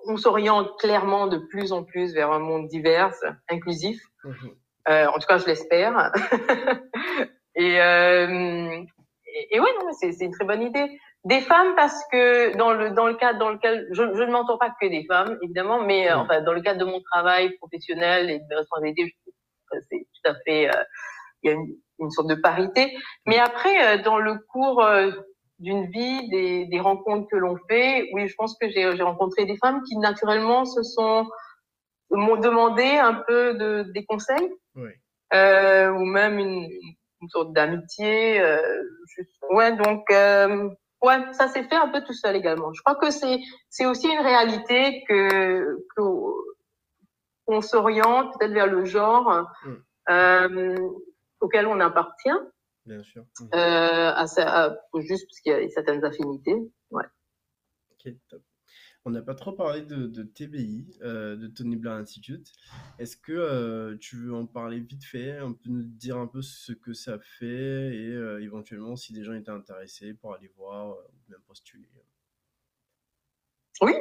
on 0.06 0.18
s'oriente 0.18 0.78
clairement 0.80 1.28
de 1.28 1.38
plus 1.38 1.72
en 1.72 1.84
plus 1.84 2.14
vers 2.14 2.32
un 2.32 2.40
monde 2.40 2.68
divers, 2.68 3.14
inclusif. 3.50 4.02
Mhm. 4.24 4.56
Euh, 4.90 5.08
en 5.08 5.14
tout 5.14 5.28
cas, 5.28 5.38
je 5.38 5.46
l'espère. 5.46 6.12
et, 7.56 7.82
euh, 7.82 8.84
et, 9.26 9.56
et, 9.56 9.60
ouais, 9.60 9.70
c'est 10.00 10.20
une 10.22 10.32
très 10.32 10.46
bonne 10.46 10.64
idée. 10.64 11.00
Des 11.26 11.42
femmes 11.42 11.76
parce 11.76 12.02
que 12.12 12.56
dans 12.56 12.72
le 12.72 12.92
dans 12.92 13.06
le 13.06 13.14
cadre 13.16 13.40
dans 13.40 13.50
lequel 13.50 13.88
je, 13.92 14.04
je 14.16 14.24
ne 14.24 14.32
m'entends 14.32 14.58
pas 14.58 14.74
que 14.82 14.88
des 14.88 15.06
femmes 15.06 15.38
évidemment, 15.42 15.84
mais 15.84 16.10
euh, 16.10 16.16
mhm. 16.16 16.22
enfin 16.22 16.42
dans 16.42 16.54
le 16.54 16.62
cadre 16.62 16.80
de 16.80 16.86
mon 16.86 17.02
travail 17.02 17.52
professionnel 17.58 18.30
et 18.30 18.40
de 18.40 18.44
mes 18.50 18.56
responsabilités, 18.56 19.16
c'est 19.90 19.98
tout 20.00 20.32
à 20.32 20.36
fait 20.46 20.70
euh, 20.70 20.84
il 21.44 21.50
y 21.50 21.54
a 21.54 21.56
une, 21.56 21.76
une, 22.00 22.10
sorte 22.10 22.30
de 22.30 22.36
parité. 22.36 22.96
Mais 23.26 23.38
après 23.38 24.00
euh, 24.00 24.02
dans 24.02 24.18
le 24.18 24.36
cours 24.50 24.82
d'une 25.60 25.90
vie, 25.92 26.30
des, 26.30 26.66
des, 26.66 26.80
rencontres 26.80 27.28
que 27.30 27.36
l'on 27.36 27.58
fait. 27.70 28.10
Oui, 28.14 28.28
je 28.28 28.36
pense 28.36 28.58
que 28.58 28.70
j'ai 28.70 28.86
rencontré 29.02 29.46
des 29.46 29.58
femmes 29.58 29.82
qui 29.84 29.98
naturellement 29.98 30.66
se 30.66 30.84
sont 30.84 31.28
m'ont 32.12 32.38
demandé 32.38 32.84
un 32.84 33.14
peu 33.14 33.54
de 33.54 33.84
des 33.94 34.06
conseils, 34.06 34.52
oui. 34.76 34.90
euh, 35.34 35.90
ou 35.92 36.06
même 36.06 36.40
une, 36.40 36.68
une 37.22 37.30
sorte 37.30 37.54
d'amitié. 37.54 38.42
Euh, 38.42 38.84
ouais, 39.52 39.76
donc 39.76 40.10
euh, 40.12 40.70
ouais, 41.04 41.34
ça 41.34 41.48
s'est 41.48 41.64
fait 41.64 41.76
un 41.76 41.90
peu 41.90 42.04
tout 42.04 42.14
seul 42.14 42.36
également. 42.36 42.74
Je 42.74 42.82
crois 42.82 42.96
que 42.96 43.12
c'est 43.12 43.40
c'est 43.70 43.86
aussi 43.86 44.08
une 44.08 44.22
réalité 44.22 45.04
que 45.08 45.78
qu'on 45.96 47.62
s'oriente 47.62 48.34
peut-être 48.38 48.54
vers 48.54 48.68
le 48.68 48.86
genre 48.86 49.48
mm. 49.66 49.74
euh, 50.10 50.76
auquel 51.42 51.68
on 51.68 51.80
appartient. 51.80 52.30
Bien 52.90 53.04
sûr. 53.04 53.24
Mmh. 53.40 53.50
Euh, 53.54 54.12
à, 54.16 54.26
juste 54.96 55.28
parce 55.28 55.40
qu'il 55.42 55.52
y 55.52 55.56
a 55.56 55.70
certaines 55.70 56.04
affinités. 56.04 56.56
Ouais. 56.90 57.04
Ok, 57.92 58.12
top. 58.28 58.42
On 59.06 59.12
n'a 59.12 59.22
pas 59.22 59.36
trop 59.36 59.52
parlé 59.52 59.84
de, 59.84 60.24
TBI, 60.24 60.98
euh, 61.04 61.36
de 61.36 61.48
Tony 61.48 61.76
Blair 61.76 61.94
Institute. 61.94 62.52
Est-ce 62.98 63.16
que 63.16 63.32
euh, 63.32 63.96
tu 63.98 64.18
veux 64.18 64.34
en 64.34 64.48
parler 64.48 64.80
vite 64.80 65.04
fait, 65.04 65.38
un 65.38 65.54
peu 65.54 65.70
nous 65.70 65.84
dire 65.84 66.18
un 66.18 66.26
peu 66.26 66.42
ce 66.42 66.74
que 66.74 66.94
ça 66.94 67.20
fait 67.20 67.96
et 67.96 68.12
éventuellement 68.42 68.96
si 68.96 69.14
des 69.14 69.24
gens 69.24 69.34
étaient 69.34 69.52
intéressés 69.52 70.16
pour 70.16 70.34
aller 70.34 70.52
voir 70.58 70.98
ou 70.98 71.32
même 71.32 71.42
postuler 71.48 71.88
Oui, 73.82 73.94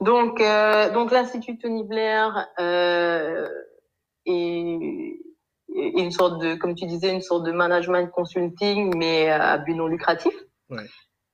donc, 0.00 0.38
donc 0.38 1.10
l'Institut 1.12 1.58
Tony 1.58 1.84
Blair 1.84 2.46
est 4.26 5.18
une 5.74 6.10
sorte 6.10 6.40
de, 6.40 6.54
comme 6.54 6.74
tu 6.74 6.86
disais, 6.86 7.12
une 7.12 7.20
sorte 7.20 7.44
de 7.44 7.52
management 7.52 8.10
consulting, 8.10 8.96
mais 8.96 9.28
à 9.28 9.58
but 9.58 9.74
non 9.74 9.86
lucratif. 9.86 10.34
Ouais. 10.70 10.84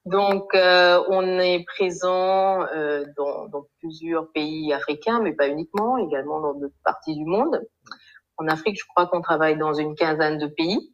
Donc, 0.05 0.55
euh, 0.55 1.03
on 1.09 1.39
est 1.39 1.65
présent 1.65 2.67
euh, 2.75 3.07
dans, 3.17 3.49
dans, 3.49 3.67
plusieurs 3.79 4.31
pays 4.33 4.73
africains, 4.73 5.21
mais 5.21 5.33
pas 5.33 5.49
uniquement, 5.49 5.97
également 5.97 6.41
dans 6.41 6.53
d'autres 6.55 6.75
parties 6.85 7.15
du 7.15 7.25
monde. 7.25 7.63
En 8.37 8.47
Afrique, 8.49 8.79
je 8.79 8.85
crois 8.87 9.07
qu'on 9.07 9.23
travaille 9.23 9.57
dans 9.57 9.73
une 9.73 9.95
quinzaine 9.95 10.39
de 10.39 10.47
pays. 10.47 10.93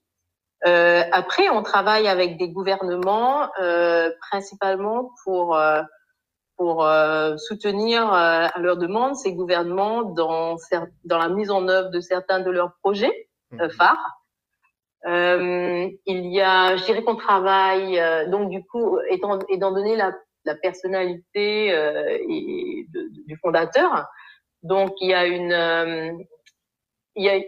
Euh, 0.66 1.03
après, 1.12 1.49
on 1.49 1.62
travaille 1.62 2.07
avec 2.07 2.36
des 2.36 2.51
gouvernements, 2.51 3.49
euh, 3.61 4.11
principalement 4.30 5.11
pour 5.24 5.57
euh, 5.57 5.82
pour 6.57 6.84
euh, 6.84 7.38
soutenir 7.38 8.12
à 8.12 8.53
leur 8.59 8.76
demande 8.76 9.16
ces 9.16 9.32
gouvernements 9.32 10.03
dans 10.03 10.57
dans 11.05 11.18
la 11.18 11.30
mise 11.30 11.51
en 11.51 11.66
œuvre 11.68 11.88
de 11.88 12.01
certains 12.01 12.41
de 12.41 12.51
leurs 12.51 12.74
projets. 12.82 13.30
Euh, 13.55 13.64
mhm. 13.64 13.70
phare. 13.70 14.20
Euh, 15.07 15.88
il 16.07 16.26
y 16.26 16.40
a, 16.40 16.76
je 16.76 16.84
dirais 16.84 17.03
qu'on 17.03 17.16
travaille, 17.16 17.98
euh, 17.98 18.28
donc 18.28 18.51
du 18.51 18.62
coup, 18.64 18.98
étant, 19.09 19.38
étant 19.48 19.72
donné 19.72 19.96
la, 19.96 20.12
la 20.44 20.55
personnalité 20.55 21.72
euh, 21.72 22.18
et 22.28 22.86
de, 22.90 23.09
du 23.26 23.36
fondateur, 23.38 24.07
donc 24.62 24.92
il 25.01 25.09
y 25.09 25.14
a 25.14 25.26
une, 25.26 26.26
il 27.16 27.24
y 27.24 27.30
a, 27.30 27.40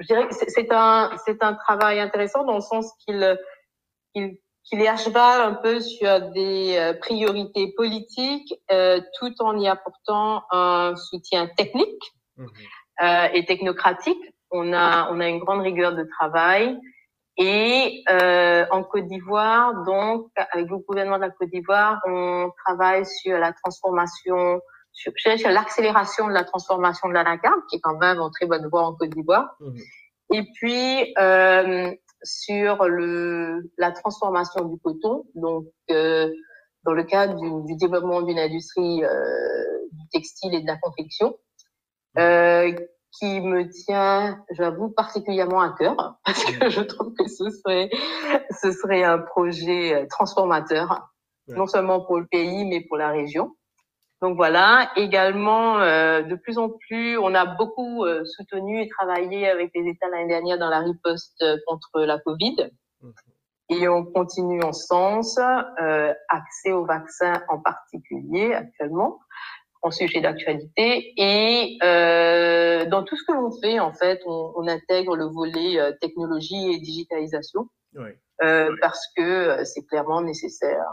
je 0.00 0.06
dirais 0.06 0.26
que 0.26 0.34
c'est 0.34 0.72
un, 0.72 1.10
c'est 1.26 1.42
un 1.42 1.52
travail 1.52 2.00
intéressant 2.00 2.44
dans 2.44 2.54
le 2.54 2.62
sens 2.62 2.90
qu'il, 3.04 3.38
qu'il, 4.14 4.38
qu'il 4.64 4.80
est 4.80 4.88
à 4.88 4.96
cheval 4.96 5.42
un 5.42 5.54
peu 5.54 5.80
sur 5.80 6.30
des 6.30 6.94
priorités 7.02 7.74
politiques, 7.76 8.54
tout 9.20 9.34
en 9.40 9.58
y 9.58 9.68
apportant 9.68 10.44
un 10.50 10.96
soutien 10.96 11.46
technique 11.46 12.02
mhm. 12.38 12.48
et 13.34 13.44
technocratique 13.44 14.34
on 14.50 14.72
a, 14.72 15.10
on 15.12 15.20
a 15.20 15.28
une 15.28 15.38
grande 15.38 15.60
rigueur 15.60 15.94
de 15.94 16.04
travail. 16.04 16.78
Et 17.36 18.02
euh, 18.10 18.66
en 18.72 18.82
Côte 18.82 19.06
d'Ivoire, 19.06 19.84
donc, 19.84 20.26
avec 20.50 20.68
le 20.68 20.78
gouvernement 20.78 21.18
de 21.18 21.22
la 21.22 21.30
Côte 21.30 21.50
d'Ivoire, 21.50 22.00
on 22.06 22.50
travaille 22.64 23.06
sur 23.06 23.38
la 23.38 23.52
transformation, 23.52 24.60
sur, 24.92 25.12
sur 25.16 25.50
l'accélération 25.50 26.26
de 26.26 26.32
la 26.32 26.44
transformation 26.44 27.08
de 27.08 27.14
la 27.14 27.24
carte, 27.38 27.60
qui 27.70 27.76
est 27.76 27.80
quand 27.80 27.96
même 27.98 28.20
en 28.20 28.30
très 28.30 28.46
bonne 28.46 28.66
voie 28.68 28.82
en 28.82 28.94
Côte 28.94 29.10
d'Ivoire. 29.10 29.54
Mmh. 29.60 29.76
Et 30.34 30.42
puis, 30.54 31.14
euh, 31.18 31.92
sur 32.24 32.84
le, 32.88 33.70
la 33.78 33.92
transformation 33.92 34.64
du 34.64 34.78
coton, 34.80 35.24
donc 35.34 35.66
euh, 35.90 36.28
dans 36.84 36.92
le 36.92 37.04
cadre 37.04 37.36
du, 37.36 37.66
du 37.66 37.76
développement 37.76 38.22
d'une 38.22 38.38
industrie 38.38 39.04
euh, 39.04 39.78
du 39.92 40.08
textile 40.08 40.54
et 40.54 40.60
de 40.60 40.66
la 40.66 40.76
confection, 40.76 41.36
euh, 42.18 42.72
qui 43.12 43.40
me 43.40 43.68
tient, 43.68 44.44
j'avoue, 44.50 44.90
particulièrement 44.90 45.60
à 45.60 45.70
cœur, 45.70 45.96
parce 46.24 46.44
que 46.44 46.70
je 46.70 46.80
trouve 46.80 47.14
que 47.14 47.28
ce 47.28 47.50
serait, 47.50 47.90
ce 48.62 48.72
serait 48.72 49.04
un 49.04 49.18
projet 49.18 49.94
euh, 49.94 50.06
transformateur, 50.08 51.10
non 51.48 51.66
seulement 51.66 52.00
pour 52.00 52.18
le 52.18 52.26
pays, 52.26 52.66
mais 52.66 52.80
pour 52.82 52.98
la 52.98 53.10
région. 53.10 53.54
Donc 54.20 54.36
voilà, 54.36 54.90
également, 54.96 55.78
euh, 55.78 56.22
de 56.22 56.34
plus 56.34 56.58
en 56.58 56.70
plus, 56.70 57.16
on 57.18 57.34
a 57.34 57.46
beaucoup 57.46 58.04
euh, 58.04 58.24
soutenu 58.24 58.82
et 58.82 58.88
travaillé 58.88 59.48
avec 59.48 59.70
les 59.74 59.88
États 59.88 60.08
l'année 60.08 60.28
dernière 60.28 60.58
dans 60.58 60.68
la 60.68 60.80
riposte 60.80 61.42
contre 61.66 62.00
la 62.00 62.18
Covid. 62.18 62.70
Mhm. 63.00 63.12
Et 63.70 63.86
on 63.86 64.04
continue 64.04 64.62
en 64.62 64.72
ce 64.72 64.86
sens, 64.86 65.38
accès 66.28 66.72
aux 66.72 66.86
vaccins 66.86 67.42
en 67.50 67.60
particulier 67.60 68.54
actuellement. 68.54 69.18
En 69.88 69.90
sujet 69.90 70.20
d'actualité. 70.20 71.14
Et 71.16 71.78
euh, 71.82 72.84
dans 72.86 73.02
tout 73.02 73.16
ce 73.16 73.24
que 73.24 73.32
l'on 73.32 73.50
fait, 73.50 73.80
en 73.80 73.92
fait, 73.92 74.20
on, 74.26 74.52
on 74.56 74.68
intègre 74.68 75.16
le 75.16 75.24
volet 75.24 75.80
euh, 75.80 75.92
technologie 76.00 76.72
et 76.72 76.78
digitalisation 76.78 77.68
Oui. 77.94 78.10
euh, 78.42 78.70
parce 78.80 79.06
que 79.16 79.64
c'est 79.64 79.84
clairement 79.86 80.20
nécessaire 80.20 80.84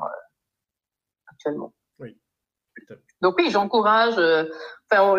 actuellement. 1.28 1.74
Oui. 2.00 2.18
Donc 3.22 3.36
oui, 3.38 3.50
j'encourage. 3.50 4.18
Enfin, 4.90 5.16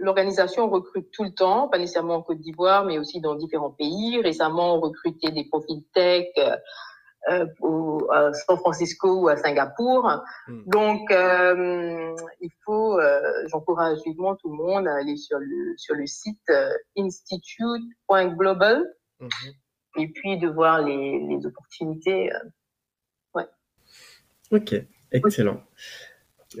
l'organisation 0.00 0.68
recrute 0.68 1.10
tout 1.12 1.24
le 1.24 1.34
temps, 1.34 1.68
pas 1.68 1.78
nécessairement 1.78 2.16
en 2.16 2.22
Côte 2.22 2.38
d'Ivoire, 2.40 2.84
mais 2.84 2.98
aussi 2.98 3.20
dans 3.20 3.34
différents 3.34 3.70
pays. 3.70 4.20
Récemment, 4.20 4.76
on 4.76 4.80
recrutait 4.80 5.30
des 5.30 5.44
profils 5.44 5.84
tech 5.94 6.26
euh, 7.30 7.46
au, 7.60 8.08
à 8.12 8.32
San 8.32 8.56
Francisco 8.58 9.22
ou 9.22 9.28
à 9.28 9.36
Singapour. 9.36 10.10
Mm. 10.48 10.62
Donc, 10.66 11.10
euh, 11.10 12.14
il 12.40 12.50
faut. 12.64 12.98
euh, 12.98 13.20
j'encourage 13.48 13.98
vivement 14.04 14.34
tout 14.36 14.48
le 14.50 14.56
monde 14.56 14.88
à 14.88 14.94
aller 14.96 15.16
sur 15.16 15.38
le 15.38 15.74
sur 15.76 15.94
le 15.94 16.06
site 16.06 16.40
euh, 16.50 16.68
institute.global 16.98 18.84
Mhm. 19.20 19.28
et 19.98 20.08
puis 20.08 20.36
de 20.38 20.48
voir 20.48 20.82
les, 20.82 21.20
les 21.28 21.46
opportunités. 21.46 22.32
euh, 22.32 22.38
Ok, 24.50 24.74
excellent. 25.12 25.62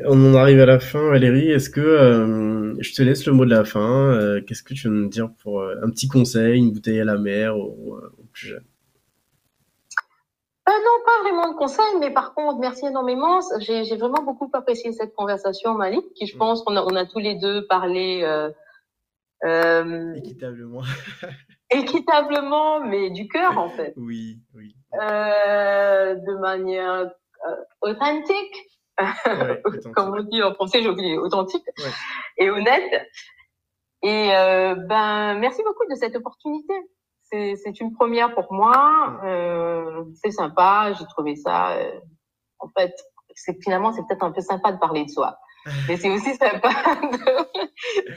On 0.06 0.32
en 0.32 0.34
arrive 0.36 0.60
à 0.60 0.66
la 0.66 0.80
fin, 0.80 1.10
Valérie. 1.10 1.50
Est-ce 1.50 1.68
que 1.68 2.74
je 2.80 2.94
te 2.94 3.02
laisse 3.02 3.26
le 3.26 3.34
mot 3.34 3.44
de 3.44 3.50
la 3.50 3.64
fin 3.66 4.40
Qu'est-ce 4.46 4.62
que 4.62 4.72
tu 4.72 4.88
veux 4.88 4.94
nous 4.94 5.08
dire 5.10 5.28
pour 5.42 5.62
un 5.62 5.90
petit 5.90 6.08
conseil, 6.08 6.56
une 6.58 6.72
bouteille 6.72 7.00
à 7.00 7.04
la 7.04 7.18
mer 7.18 7.58
ou, 7.58 7.96
au 7.96 8.24
plus 8.32 8.46
jeune? 8.48 8.64
Euh, 10.68 10.72
non, 10.72 11.04
pas 11.04 11.22
vraiment 11.22 11.48
de 11.52 11.56
conseils, 11.56 11.98
mais 11.98 12.10
par 12.12 12.34
contre, 12.34 12.58
merci 12.60 12.86
énormément. 12.86 13.40
J'ai 13.60 13.96
vraiment 13.96 14.22
beaucoup 14.22 14.48
apprécié 14.52 14.92
cette 14.92 15.14
conversation, 15.14 15.74
Malik, 15.74 16.04
qui 16.14 16.26
je 16.26 16.36
Mm. 16.36 16.38
pense 16.38 16.62
qu'on 16.62 16.76
a, 16.76 16.82
on 16.82 16.94
a 16.94 17.04
tous 17.04 17.18
les 17.18 17.34
deux 17.34 17.66
parlé 17.66 18.20
euh, 18.22 18.50
euh, 19.44 20.14
Équitablement. 20.14 20.82
équitablement, 21.70 22.80
mais 22.80 23.10
du 23.10 23.26
cœur 23.28 23.58
en 23.58 23.70
fait, 23.70 23.92
Oui, 23.96 24.38
oui. 24.54 24.76
euh, 25.00 26.14
de 26.14 26.34
manière 26.38 27.10
euh, 27.48 27.56
authentique, 27.80 28.56
Ouais, 29.00 29.60
authentique. 29.64 29.92
comme 29.94 30.14
on 30.16 30.22
dit 30.22 30.42
en 30.44 30.54
français, 30.54 30.80
j'ai 30.82 30.88
oublié, 30.88 31.18
authentique 31.18 31.64
Ouais. 31.78 31.90
et 32.38 32.50
honnête. 32.50 33.08
Et 34.02 34.30
euh, 34.34 34.74
ben, 34.76 35.34
merci 35.38 35.62
beaucoup 35.64 35.86
de 35.90 35.94
cette 35.96 36.14
opportunité. 36.14 36.74
C'est 37.32 37.80
une 37.80 37.92
première 37.94 38.34
pour 38.34 38.52
moi. 38.52 39.20
Euh, 39.24 40.04
c'est 40.22 40.30
sympa. 40.30 40.92
J'ai 40.98 41.06
trouvé 41.06 41.34
ça. 41.36 41.76
euh, 41.78 41.90
en 42.58 42.68
fait, 42.78 42.94
c'est 43.34 43.56
finalement 43.62 43.92
c'est 43.92 44.02
peut-être 44.06 44.22
un 44.22 44.32
peu 44.32 44.40
sympa 44.40 44.72
de 44.72 44.78
parler 44.78 45.04
de 45.04 45.10
soi, 45.10 45.38
mais 45.88 45.96
c'est 45.96 46.10
aussi 46.10 46.34
sympa. 46.36 46.68
De, 46.68 47.18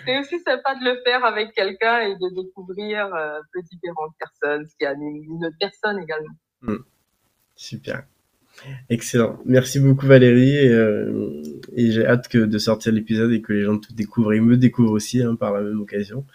c'est 0.05 0.20
aussi 0.20 0.39
sympa 0.39 0.76
de 0.76 0.84
le 0.86 1.01
faire 1.03 1.24
avec 1.26 1.53
quelqu'un 1.53 2.01
et 2.01 2.16
de 2.16 2.36
découvrir 2.43 3.05
euh, 3.13 3.39
un 3.39 3.43
peu 3.53 3.61
différentes 3.61 4.13
personnes, 4.20 4.68
ce 4.68 4.76
qui 4.78 4.86
anime 4.86 5.24
une 5.24 5.45
autre 5.45 5.55
personne 5.59 5.99
également. 6.01 6.36
Super. 7.55 8.03
Excellent. 8.89 9.38
Merci 9.45 9.80
beaucoup 9.80 10.05
Valérie 10.05 10.55
et, 10.57 10.70
euh, 10.70 11.41
et 11.74 11.91
j'ai 11.91 12.05
hâte 12.05 12.28
que 12.28 12.38
de 12.38 12.57
sortir 12.57 12.91
l'épisode 12.93 13.32
et 13.32 13.41
que 13.41 13.51
les 13.53 13.63
gens 13.63 13.78
te 13.80 13.91
découvrent 13.93 14.34
et 14.34 14.39
me 14.39 14.57
découvrent 14.57 14.91
aussi 14.93 15.22
hein, 15.22 15.36
par 15.36 15.53
la 15.53 15.61
même 15.61 15.80
occasion. 15.82 16.26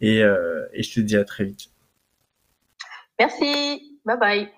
Et, 0.00 0.22
euh, 0.22 0.66
et 0.72 0.82
je 0.82 0.94
te 0.94 1.00
dis 1.00 1.16
à 1.16 1.24
très 1.24 1.44
vite. 1.44 1.70
Merci. 3.18 3.98
Bye 4.04 4.16
bye. 4.16 4.52